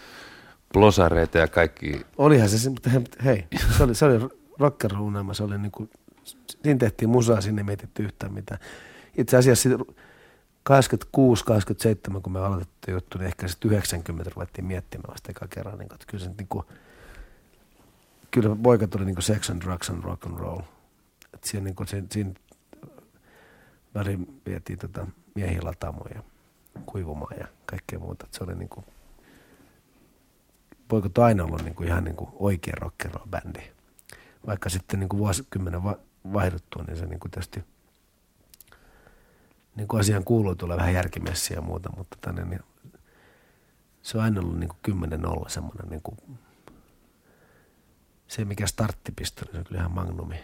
[0.73, 2.07] blosareita ja kaikki.
[2.19, 2.91] Olihan se, mutta
[3.25, 3.47] hei,
[3.77, 4.29] se oli, se oli
[4.59, 4.93] rocker
[5.33, 5.89] se oli niinku,
[6.63, 8.61] siinä tehtiin musaa, sinne ei mietitty yhtään mitään.
[9.17, 9.69] Itse asiassa
[10.63, 15.79] 86, 87, kun me aloitettiin juttu, niin ehkä sitten 90 ruvettiin miettimään vasta eka kerran.
[15.79, 16.65] Niin, että kyllä se niin kuin,
[18.31, 20.61] kyllä poika tuli niin sex and drugs and rock and roll.
[21.35, 22.31] Että siinä, niin kuin, siinä, siinä
[23.99, 26.23] väliin vietiin tota miehiä lataamoja ja
[26.87, 28.27] kuivumaan ja kaikkea muuta.
[28.31, 28.87] Se oli niin kuin,
[30.89, 33.61] poika on aina ollut niin kuin ihan niin kuin oikea rock and roll bändi.
[34.47, 35.99] Vaikka sitten niin kuin vuosikymmenen va-
[36.33, 37.65] vaihduttua, niin se niin kuin tietysti–
[39.77, 42.61] niin kuin asiaan kuuluu tulla vähän järkimessiä ja muuta, mutta tänne, niin
[44.03, 46.17] se on aina ollut niin kymmenen olla semmoinen niin kuin,
[48.29, 50.37] se mikä starttipisto, niin se on kyllä ihan magnumi.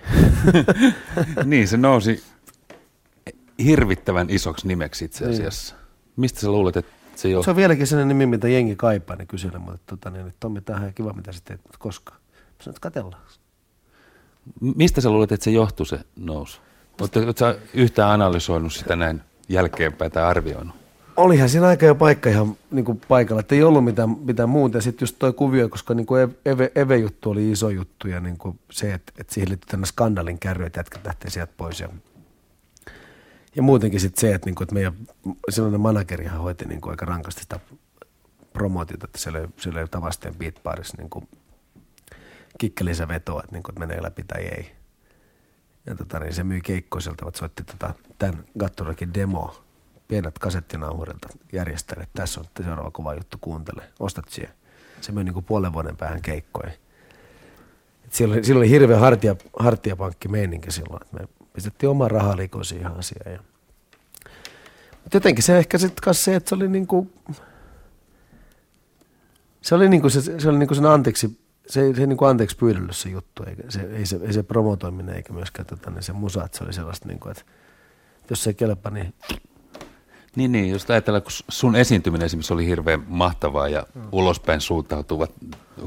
[1.44, 2.24] niin, se nousi
[3.64, 5.34] hirvittävän isoksi nimeksi itse niin.
[5.34, 5.74] asiassa.
[5.74, 5.82] Niin.
[6.16, 7.44] Mistä sä luulet, että se johtuu?
[7.44, 10.61] Se on vieläkin sellainen nimi, mitä jengi kaipaa, niin kyselen, mutta tota, niin, että Tommi,
[10.61, 12.12] tämähän on kiva, mitä sä teet, mutta koska?
[12.12, 12.18] Mä
[12.61, 13.22] sanoin, että katellaan.
[14.61, 16.61] Mistä sä luulet, että se johtuu se nousu?
[17.00, 20.76] Oletko sä yhtään analysoinut sitä näin jälkeenpäin tai arvioinut?
[21.16, 24.78] Olihan siinä aika jo paikka ihan niin kuin paikalla, että ei ollut mitään, mitään muuta.
[24.78, 28.38] Ja sitten just toi kuvio, koska niin kuin Eve, Eve-juttu oli iso juttu ja niin
[28.38, 31.80] kuin se, että, että siihen liittyy tänne skandalin kärry, että jätkät lähtee sieltä pois.
[31.80, 31.88] Ja,
[33.57, 34.94] ja muutenkin sitten se, että, niin kuin, että meidän
[35.48, 37.61] silloinen managerihan hoiti niin kuin aika rankasti sitä
[38.53, 41.28] promootiota, että siellä, siellä ei tavasteen beatbarissa niin kuin
[42.59, 44.72] kikkelinsä vetoa, että, niin kuin, että menee läpi tai ei.
[45.86, 49.64] Ja tota, niin se myi keikkoiselta, että soitti tota, tämän Gatturakin demo
[50.09, 52.09] pienet kasettinauhurilta järjestäjille.
[52.14, 53.82] Tässä on seuraava kova juttu, kuuntele.
[54.00, 54.55] Ostat siihen.
[55.00, 56.78] Se myi niin puolen vuoden päähän keikkoihin.
[58.11, 61.03] Silloin, silloin oli hirveä hartia, hartiapankki meininki silloin.
[61.03, 63.32] Että me pistettiin oma raha siihen asiaan.
[63.32, 63.38] Ja...
[65.03, 67.12] Mutta jotenkin se ehkä sitten se, että se oli niin kuin,
[69.62, 72.28] se oli niin kuin se, se oli niin kuin sen anteeksi se se niin kuin
[72.28, 76.03] anteeksi pyydellyt se juttu, eikä se, ei, se, ei se promotoiminen eikä myöskään tota, niin
[76.03, 77.42] se musa, että se oli sellaista, niin kuin, että
[78.30, 79.14] jos se ei kelpa, niin...
[80.36, 84.03] Niin, niin, jos ajatellaan, kun sun esiintyminen esimerkiksi oli hirveän mahtavaa ja mm.
[84.12, 85.30] ulospäin suuntautuvat,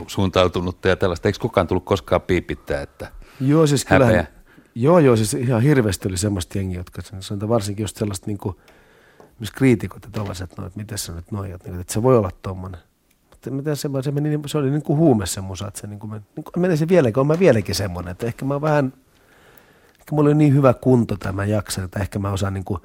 [0.07, 3.11] suuntautunutta ja tällaista, eikö kukaan tullut koskaan piipittää, että
[3.41, 4.27] Joo, siis kyllähän,
[4.75, 8.55] joo, joo, siis ihan hirveästi oli semmoista jengiä, jotka sanotaan varsinkin just sellaista niin kuin,
[9.39, 12.31] myös kriitikot ja tällaiset, no, että miten se nyt noin, että, että se voi olla
[12.41, 12.79] tuommoinen
[13.51, 16.11] miten se, se, meni, se oli niin kuin huume se musa, että se niin kuin,
[16.11, 18.93] niin kuin meni se vieläkin, on mä vieläkin semmoinen, että ehkä mä vähän,
[19.99, 22.81] ehkä mulla oli niin hyvä kunto tämä jaksa, että ehkä mä osaan niin kuin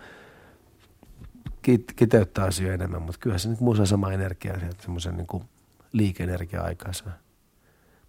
[1.97, 5.45] kiteyttää asioita enemmän, mutta kyllähän se nyt musa sama energia, semmoisen niin
[5.93, 7.13] liike-energia aikaisena.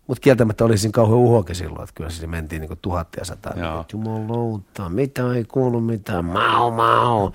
[0.08, 3.54] Mutta kieltämättä oli siinä kauhean uhoke silloin, että kyllä se mentiin niin tuhat ja sata.
[3.94, 7.32] Jumalauta, mitä ei kuulu mitään, mau mau.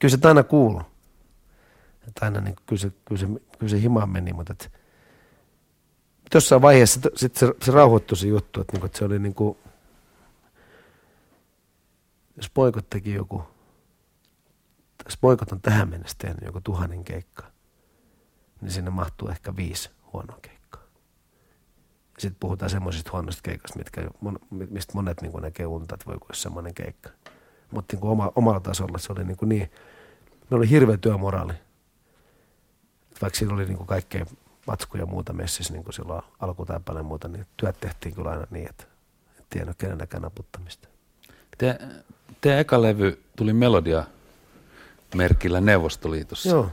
[0.00, 0.82] Kyllä se aina kuuluu.
[2.08, 3.26] Että aina niin, kyllä, se, kyllä, se,
[3.58, 4.68] kyllä se himaan meni, mutta että
[6.34, 9.34] jossain vaiheessa sit se, se rauhoittui se juttu, että, niin kuin, että se oli niin
[9.34, 9.58] kuin,
[12.36, 13.42] jos poikot teki joku,
[15.04, 17.50] jos poikot on tähän mennessä tehnyt joku tuhannen keikkaa,
[18.60, 20.49] niin sinne mahtuu ehkä viisi huonoa keikkaa.
[22.20, 24.02] Sitten puhutaan semmoisista huonoista keikasta, mitkä,
[24.50, 27.10] mistä monet niin näkee unta, että voi kuin semmoinen keikka.
[27.70, 29.70] Mutta niin oma, omalla tasolla se oli niin, kuin niin
[30.50, 31.52] me oli hirveä työmoraali
[33.22, 34.26] vaikka siinä oli niin kuin kaikkea
[34.66, 38.68] matskuja ja muuta messissä niin kuin silloin alkutaipaleen muuta, niin työt tehtiin kyllä aina niin,
[38.68, 38.84] että
[39.38, 40.88] et tiennyt kenenäkään naputtamista.
[41.58, 41.78] Te,
[42.40, 44.04] teidän eka levy tuli Melodia
[45.14, 46.48] merkillä Neuvostoliitossa.
[46.48, 46.70] Joo.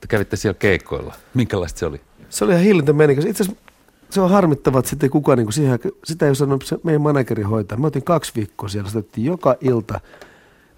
[0.00, 1.14] Te kävitte siellä keikoilla.
[1.34, 2.00] Minkälaista se oli?
[2.30, 3.24] Se oli ihan hillintö menikäs.
[3.24, 3.62] Itse asiassa
[4.10, 7.78] se on harmittava, että sitten kukaan, niin siihen, sitä ei osannut se meidän manageri hoitaa.
[7.78, 10.00] Me otin kaksi viikkoa siellä, se joka ilta,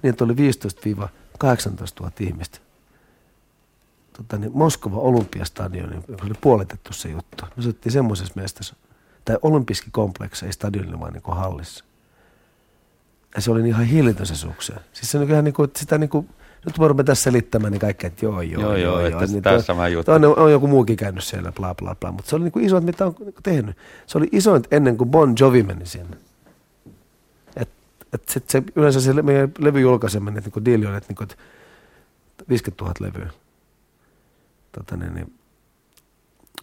[0.02, 0.36] niin että oli 15-18
[2.00, 2.58] 000 ihmistä
[4.12, 7.44] tota, niin Moskova Olympiastadioni, joka oli puolitettu se juttu.
[7.56, 8.76] Me soittiin semmoisessa mestassa,
[9.24, 11.84] tai olympiski kompleksi, ei stadionilla vaan niin kuin hallissa.
[13.34, 14.34] Ja se oli ihan hillitön se.
[14.92, 16.28] Siis se on ihan niin kuin, sitä niin kuin,
[16.66, 19.72] nyt voimme tässä selittämään niin kaikkea, että joo, joo, joo, joo, joo että niin tässä
[19.72, 20.12] on, juttu.
[20.12, 22.12] On, on, joku muukin käynyt siellä, bla, bla, bla.
[22.12, 23.76] Mutta se oli niin kuin isoin, mitä on tehnyt.
[24.06, 26.16] Se oli isoin ennen kuin Bon Jovi meni sinne.
[27.56, 27.68] Et,
[28.12, 31.36] et sit se, yleensä se meidän levyjulkaiseminen, että niin diili oli, että, niin kuin, että
[32.48, 33.30] 50 000 levyä
[34.72, 35.34] tota, niin, niin,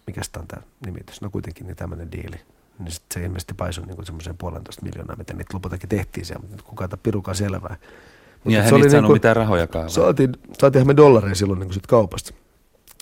[0.06, 2.40] mikä tämä on tämä nimitys, no kuitenkin niin tämmöinen diili.
[2.78, 6.64] Niin sit se ilmeisesti paisui niin semmoiseen puolentoista miljoonaa, mitä niitä lopultakin tehtiin siellä, mutta
[6.64, 7.76] kukaan pirukaan selvää.
[8.44, 9.90] Niin, ja se hän ei saanut niinku- mitään rahojakaan.
[9.90, 12.34] Saatiin, saatiinhan me dollareja silloin niin sit kaupasta.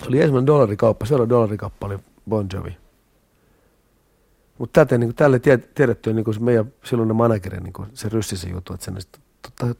[0.03, 1.97] Se oli ensimmäinen dollarikauppa, seuraava dollarikauppa oli
[2.29, 2.77] Bon Jovi.
[4.57, 8.73] Mutta niin tälle tie- tiedetty niin se meidän silloinen manageri, niin se ryssi se juttu,
[8.73, 8.91] että se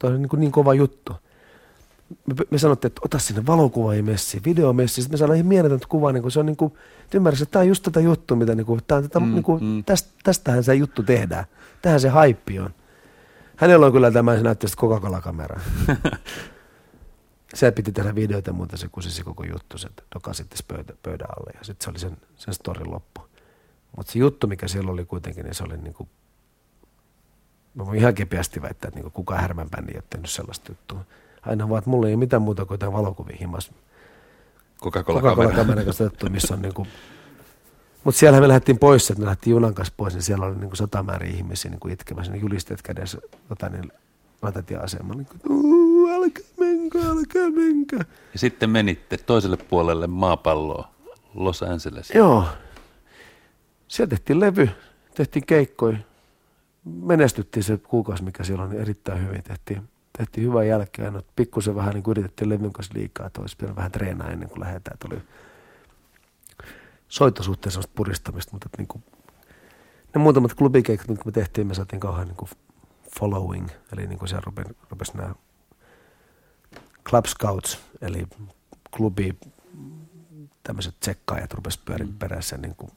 [0.06, 1.12] on niin, niin kova juttu.
[2.26, 6.22] Me, me sanottiin, että ota sinne valokuvaajamessi, videomessi, sitten me saadaan ihan mieletöntä kuvaa, niin
[6.22, 6.72] kuin se on niin kuin,
[7.14, 9.64] ymmärrys, että tämä on just tätä juttua, mitä niin kuin, on tätä, Mm, niin kuin,
[9.64, 9.68] mm.
[9.70, 9.84] mm.
[9.84, 11.44] tästä, tästähän se juttu tehdään.
[11.82, 12.70] Tähän se haippi on.
[13.60, 15.60] Hänellä on kyllä tämä, se näyttää sitä Coca-Cola-kameraa.
[17.54, 19.88] se piti tehdä videoita ja muuta, se kusisi koko juttu, se
[20.32, 23.20] sitten pöydä, pöydän alle ja sitten se oli sen, sen storin loppu.
[23.96, 26.08] Mutta se juttu, mikä siellä oli kuitenkin, niin se oli niinku,
[27.74, 31.04] mä voin ihan kepeästi väittää, että niinku kukaan härmän bändi ei ole tehnyt sellaista juttua.
[31.42, 33.72] Aina vaan, että mulla ei ole mitään muuta kuin jotain valokuvia himas.
[34.82, 35.82] Coca-Cola-kamera.
[35.90, 36.86] Otettu, missä on niinku,
[38.04, 40.76] mutta siellä me lähdettiin pois, että me lähdettiin junan kanssa pois, niin siellä oli niinku
[40.76, 43.92] sata määrin ihmisiä niinku itkemässä, niin julisteet kädessä, tota, niin
[44.42, 48.04] rautatieasemalla, niin kuin, "Uu, älkää menkää, älkää menkää.
[48.32, 50.88] Ja sitten menitte toiselle puolelle maapalloa,
[51.34, 52.10] Los Angeles.
[52.14, 52.44] Joo.
[53.88, 54.68] Siellä tehtiin levy,
[55.14, 55.96] tehtiin keikkoja.
[56.84, 59.42] Menestyttiin se kuukausi, mikä siellä on niin erittäin hyvin.
[59.42, 59.82] Tehtiin,
[60.18, 61.04] tehtiin hyvää jälkeä.
[61.04, 64.94] Aina pikkusen vähän niin yritettiin levyn kanssa liikaa, että olisi vähän treenaa ennen kuin lähdetään.
[64.94, 65.22] Että oli
[67.10, 69.04] soittosuhteen sellaista puristamista, mutta että niin kuin,
[70.14, 72.50] ne muutamat klubikeikat, mitkä me tehtiin, me saatiin kauhean niin kuin
[73.18, 75.34] following, eli niin kuin siellä rupesi, rupesi nämä
[77.08, 78.26] Club Scouts, eli
[78.96, 79.38] klubi
[80.62, 82.92] tämmöiset tsekkaajat rupesi pyörin perässä niin kuin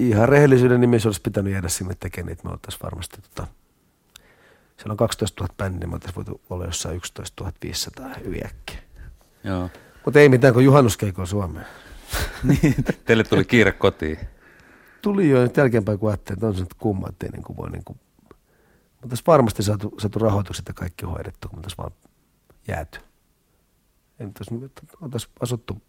[0.00, 3.46] ihan rehellisyyden nimissä olisi pitänyt jäädä sinne tekemään niitä, me oltaisiin varmasti tota,
[4.76, 8.78] siellä on 12 000 bändiä, niin me oltaisiin voitu olla jossain 11 500 hyvin äkkiä.
[9.44, 9.70] Joo.
[10.08, 11.66] Mutta ei mitään kuin juhannuskeikoa Suomeen.
[12.48, 14.18] Niin, teille tuli kiire kotiin.
[15.02, 17.70] Tuli jo nyt jälkeenpäin, kun ajattelin, että on se nyt kumma, ettei niin kuin voi
[17.70, 21.90] niin kuin, mutta olisi varmasti saatu, saatu rahoitukset ja kaikki hoidettu, kun olisi vaan
[22.68, 23.00] jääty.
[24.20, 25.82] Ei nyt olisi, oltaisiin asuttu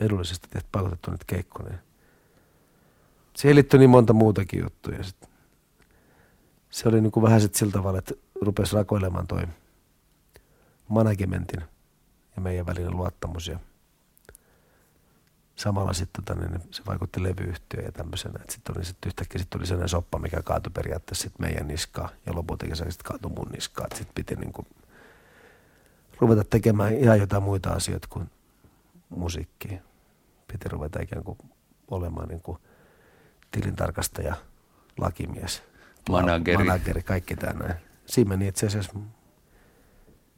[0.00, 1.78] edullisesti, tehty pakotettu nyt keikkoja.
[3.36, 5.04] Siihen liittyy niin monta muutakin juttuja.
[5.04, 5.28] Sit.
[6.70, 9.42] Se oli niin kuin vähän sit sillä tavalla, että rupesi rakoilemaan toi
[10.88, 11.62] managementin
[12.38, 13.48] ja meidän välinen luottamus.
[13.48, 13.58] Ja
[15.56, 18.40] samalla sitten tota, niin se vaikutti levyyhtiöön ja tämmöisenä.
[18.48, 22.34] Sitten oli sit yhtäkkiä sit tuli sellainen soppa, mikä kaatui periaatteessa sit meidän niskaan ja
[22.34, 23.88] lopultakin se sitten kaatui mun niskaan.
[23.94, 24.66] Sitten piti niin kuin
[26.20, 28.30] ruveta tekemään ihan jotain muita asioita kuin
[29.08, 29.80] musiikkia.
[30.52, 31.38] Piti ruveta ikään kuin
[31.90, 32.58] olemaan niin kuin
[33.50, 34.34] tilintarkastaja,
[34.98, 35.62] lakimies,
[36.10, 36.64] Manageri.
[36.64, 37.74] manageri kaikki tämä näin.
[38.06, 38.92] Siinä meni itse asiassa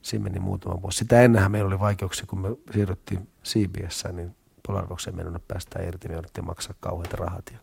[0.02, 0.98] siinä meni muutama vuosi.
[0.98, 4.34] Sitä ennenhän meillä oli vaikeuksia, kun me siirryttiin CBS, niin
[4.66, 7.44] Polarokseen mennä päästään irti, me jouduttiin maksaa kauheita rahat.
[7.52, 7.58] Ja...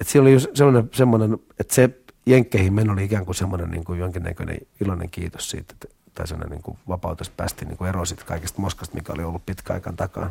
[0.00, 0.46] Et oli just
[0.92, 1.90] semmoinen, että se
[2.26, 6.50] jenkkeihin meno oli ikään kuin semmoinen niin kuin jonkinnäköinen iloinen kiitos siitä, että, tai semmoinen
[6.50, 9.96] niin kuin vapautus päästiin niin kuin eroon siitä kaikesta moskasta, mikä oli ollut pitkä aikaan
[9.96, 10.30] takaa.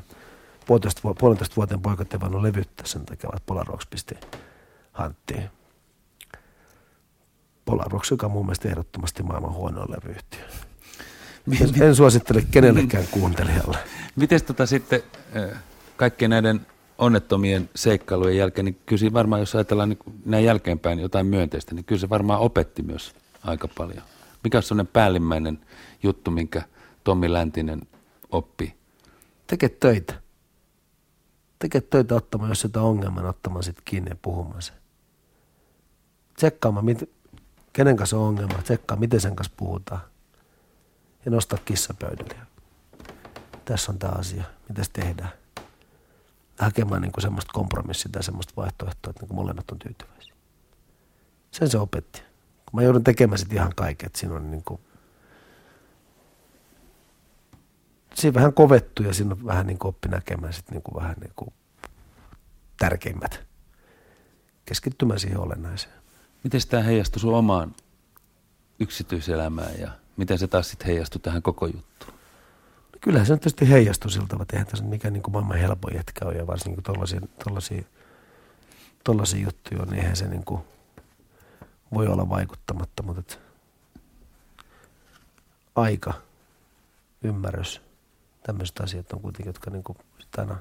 [0.66, 4.16] Puolitoista, puolentoista vuoteen poikat ei voinut levyttää sen takia, että Polarox pisti
[4.92, 5.50] hanttiin.
[7.66, 10.46] Polarox, joka on mun mielestä ehdottomasti maailman huonoin levyyhtiö.
[11.62, 13.78] En, en suosittele kenellekään kuuntelijalle.
[14.16, 15.02] Miten tota sitten
[15.98, 16.68] kaikkien näiden
[16.98, 22.00] onnettomien seikkailujen jälkeen, niin kyllä varmaan, jos ajatellaan niin näin jälkeenpäin jotain myönteistä, niin kyllä
[22.00, 24.04] se varmaan opetti myös aika paljon.
[24.44, 25.60] Mikä on sellainen päällimmäinen
[26.04, 26.62] juttu, minkä
[27.04, 27.82] Tommi Läntinen
[28.32, 28.76] oppi?
[29.48, 30.14] Teke töitä.
[31.60, 34.74] Teke töitä ottamaan, jos jotain ongelmaa, niin ottamaan sitten kiinni ja puhumaan se.
[36.36, 37.10] Tsekkaamaan, mit,
[37.76, 40.02] kenen kanssa on ongelma, tsekkaa, miten sen kanssa puhutaan.
[41.26, 42.36] Ja nostaa kissa pöydälle.
[43.66, 45.32] Tässä on tämä asia, mitä tehdään.
[46.60, 50.34] Hakemaan niin semmoista kompromissia tai semmoista vaihtoehtoa, että niin molemmat on tyytyväisiä.
[51.52, 52.22] Sen se opetti.
[52.66, 54.82] Kun mä joudun tekemään sitten ihan kaiken, että siinä on niin kuin,
[58.14, 61.16] siinä vähän kovettu ja siinä on vähän niin kuin oppi näkemään sit niin kuin vähän
[61.22, 61.54] niin kuin
[62.78, 63.44] tärkeimmät.
[64.66, 66.05] Keskittymään siihen olennaiseen.
[66.46, 67.76] Miten tämä heijastui sun omaan
[68.80, 72.14] yksityiselämään ja miten se taas sitten heijastui tähän koko juttuun?
[72.94, 75.96] No Kyllähän se nyt tietysti heijastuu siltä, että eihän tässä mikään niin kuin maailman helpoin
[75.96, 76.96] jätkä ole ja varsinkin kun
[77.44, 80.62] tollaisia, juttuja on, niin eihän se niin kuin
[81.94, 83.40] voi olla vaikuttamatta, mutta et
[85.76, 86.14] aika,
[87.24, 87.82] ymmärrys,
[88.44, 89.98] tämmöiset asiat on kuitenkin, jotka niin kuin
[90.38, 90.58] aina,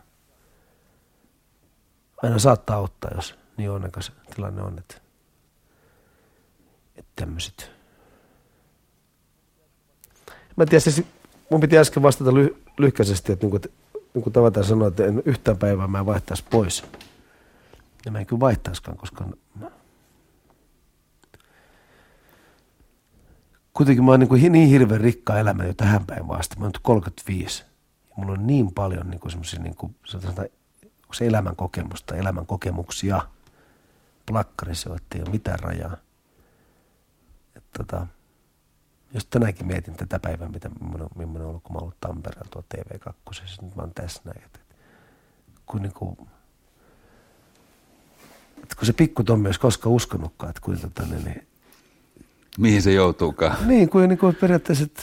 [2.23, 5.04] aina saattaa auttaa, jos niin onnekas tilanne on, että
[7.17, 7.71] tämmöiset.
[10.57, 11.03] Mä en tiedä, siis
[11.51, 13.69] mun piti äsken vastata ly- lyhkäisesti, että, niinku, että
[14.15, 16.85] niin kuin tavataan sanoa, että en yhtään päivää mä vaihtaisi pois.
[18.05, 19.25] Ja mä en kyllä vaihtaiskaan, koska
[23.75, 26.57] kuitenkin mä oon niin, kuin niin hirveän rikka elämä jo tähän päivään vasta.
[26.57, 27.65] Mä oon nyt 35.
[28.09, 29.97] Ja mulla on niin paljon niin kuin semmoisia niin kuin,
[31.13, 33.23] se elämän kokemusta, elämän kokemuksia.
[34.27, 35.97] Plakkarissa ei ole mitään rajaa.
[37.79, 38.07] Tota,
[39.15, 40.71] jos tänäänkin mietin tätä päivää, mitä
[41.17, 44.43] millainen on ollut, kun mä ollut Tampereella tuo TV2, siis nyt mä oon tässä näin.
[44.45, 44.59] Että,
[45.67, 46.17] kun, niin kuin,
[48.63, 51.47] että kun se pikku Tommi olisi koskaan uskonutkaan, että kuinka tota, niin, niin,
[52.59, 53.69] Mihin se joutuukaan?
[53.69, 55.03] Niin, kuin, niin kuin periaatteessa, että,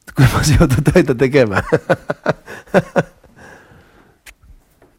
[0.00, 1.62] että kun mä joutuu töitä tekemään.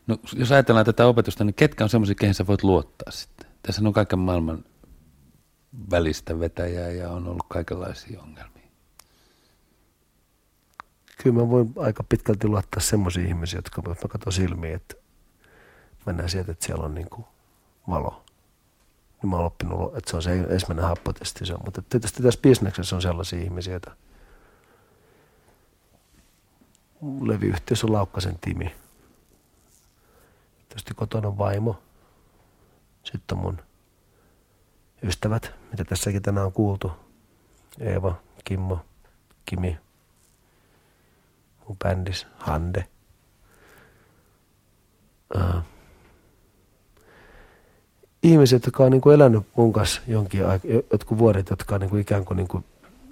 [0.08, 3.48] No, jos ajatellaan tätä opetusta, niin ketkä on semmoisia, kehen sä voit luottaa sitten?
[3.64, 4.66] Tässä on kaiken maailman
[5.91, 8.68] välistä vetäjää ja on ollut kaikenlaisia ongelmia.
[11.23, 14.95] Kyllä mä voin aika pitkälti luottaa semmoisiin ihmisiin, jotka mä katson silmiin, että
[16.06, 17.26] mennään sieltä, että siellä on niin kuin
[17.89, 18.23] valo.
[19.22, 21.45] Niin mä oon oppinut, että se on se ensimmäinen happotesti.
[21.45, 21.61] Se on.
[21.65, 23.95] Mutta tietysti tässä bisneksessä on sellaisia ihmisiä, joita
[27.22, 28.76] levyyhtiössä on Laukkasen Timi.
[30.69, 31.81] Tietysti kotona on vaimo.
[33.03, 33.61] Sitten on mun
[35.03, 36.91] ystävät, mitä tässäkin tänään on kuultu.
[37.80, 38.80] Eeva, Kimmo,
[39.45, 39.78] Kimi,
[41.68, 42.88] mun bändis, Hande.
[45.36, 45.61] Uh,
[48.23, 51.90] ihmiset, jotka on niin kuin elänyt mun kanssa jonkin aika, jotkut vuodet, jotka on niin
[51.90, 52.65] kuin ikään kuin, niin kuin,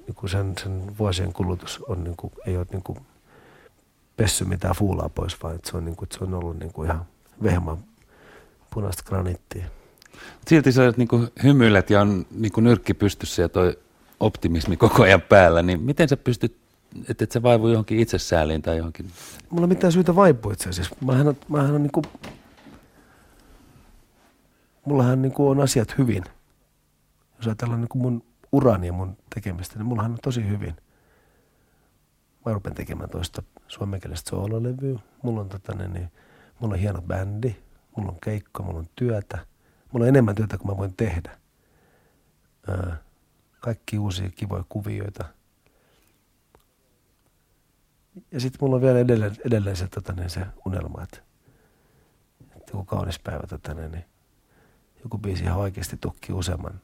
[0.08, 3.00] niin kuin sen, sen vuosien kulutus on niin kuin, ei ole niin kuin
[4.18, 6.74] pessy mitään fuulaa pois, vaan että se on, niin kuin, että se on ollut niin
[6.74, 7.06] kuin ihan
[7.44, 7.78] vehma
[8.74, 9.66] punaista granittia.
[10.48, 11.08] Silti sä niin
[11.44, 13.80] hymyilet ja on niin kuin nyrkki pystyssä ja toi
[14.20, 16.58] optimismi koko ajan päällä, niin miten sä pystyt,
[17.10, 19.12] että et sä vaivu johonkin itsesääliin tai johonkin?
[19.50, 20.96] Mulla ei mitään syytä vaipua itse asiassa.
[21.06, 22.06] Mähän on, mähän on niin kuin,
[24.86, 26.24] mullahan niin kuin on asiat hyvin.
[27.38, 30.76] Jos ajatellaan niin kuin mun urani ja mun tekemistä, niin mullahan on tosi hyvin.
[32.46, 35.00] Mä rupen tekemään toista suomenkielistä soololevyä.
[35.22, 36.12] Mulla on, tota, niin,
[36.60, 37.56] mulla on hieno bändi,
[37.98, 39.38] mulla on keikko, mulla on työtä.
[39.92, 41.38] Mulla on enemmän työtä kuin mä voin tehdä.
[42.68, 42.98] Ää,
[43.60, 45.26] kaikki uusia kivoja kuvioita.
[48.32, 51.18] Ja sitten mulla on vielä edelleen, edelleen se, tota, niin se unelma, että,
[52.56, 54.06] että joku kaunis päivä tota, niin, niin
[55.04, 56.82] joku biisi ihan oikeasti tukki useamman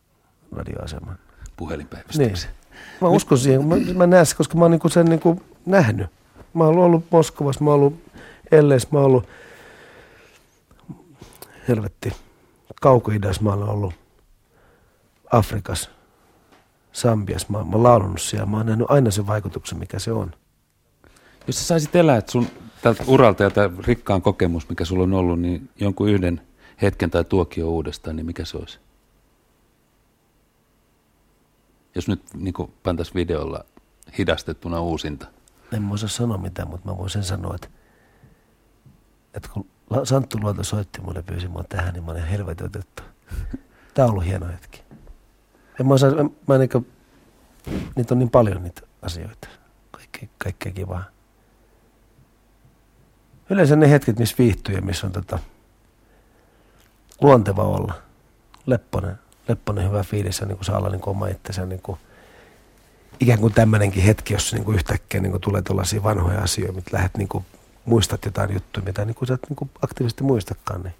[0.51, 1.19] radioaseman.
[1.57, 2.49] Puhelinpäivystyksen.
[2.51, 2.79] Niin.
[3.01, 6.07] Mä uskon siihen, mä, mä näen sen, koska mä oon niinku sen niinku nähnyt.
[6.53, 7.99] Mä oon ollut Moskovassa, mä oon ollut
[8.51, 9.27] Elleis, mä oon ollut
[11.67, 12.13] helvetti,
[12.81, 13.11] kauko
[13.41, 13.93] mä oon ollut
[15.31, 15.89] Afrikassa,
[16.91, 20.31] Sambiassa, mä, mä oon laulunut siellä, mä oon nähnyt aina sen vaikutuksen, mikä se on.
[21.47, 22.47] Jos sä saisit elää sun
[22.81, 26.41] tältä uralta ja tämä rikkaan kokemus, mikä sulla on ollut, niin jonkun yhden
[26.81, 28.79] hetken tai tuokio uudestaan, niin mikä se olisi?
[31.95, 32.53] Jos nyt niin
[32.83, 33.65] pantaisi videolla
[34.17, 35.27] hidastettuna uusinta.
[35.73, 37.67] En mä osaa sanoa mitään, mutta mä voin sen sanoa, että,
[39.33, 39.67] että kun
[40.03, 43.03] Santtu Luoto soitti mulle pyysi mua tähän, niin mä olin helvetin otettu.
[43.93, 44.83] Tää on ollut hieno hetki.
[45.79, 46.87] En mä osaa, mä, mä niin kuin,
[47.95, 49.47] niitä on niin paljon niitä asioita.
[49.91, 51.03] Kaikkea, kaikkea kivaa.
[53.49, 55.39] Yleensä ne hetket, missä viihtyy ja missä on tota,
[57.21, 57.93] luonteva olla.
[58.65, 61.65] Lepponen, lepponen hyvä fiilis ja niin kuin saa olla niin kuin oma itsensä.
[61.65, 61.97] Niin kuin,
[63.19, 66.89] ikään kuin tämmöinenkin hetki, jossa niin kuin yhtäkkiä niin kuin tulee tuollaisia vanhoja asioita, mitä
[66.93, 67.45] lähdet niin kuin,
[67.85, 70.83] muistat jotain juttuja, mitä niin kuin sä et niin aktiivisesti muistakaan.
[70.83, 70.93] Niin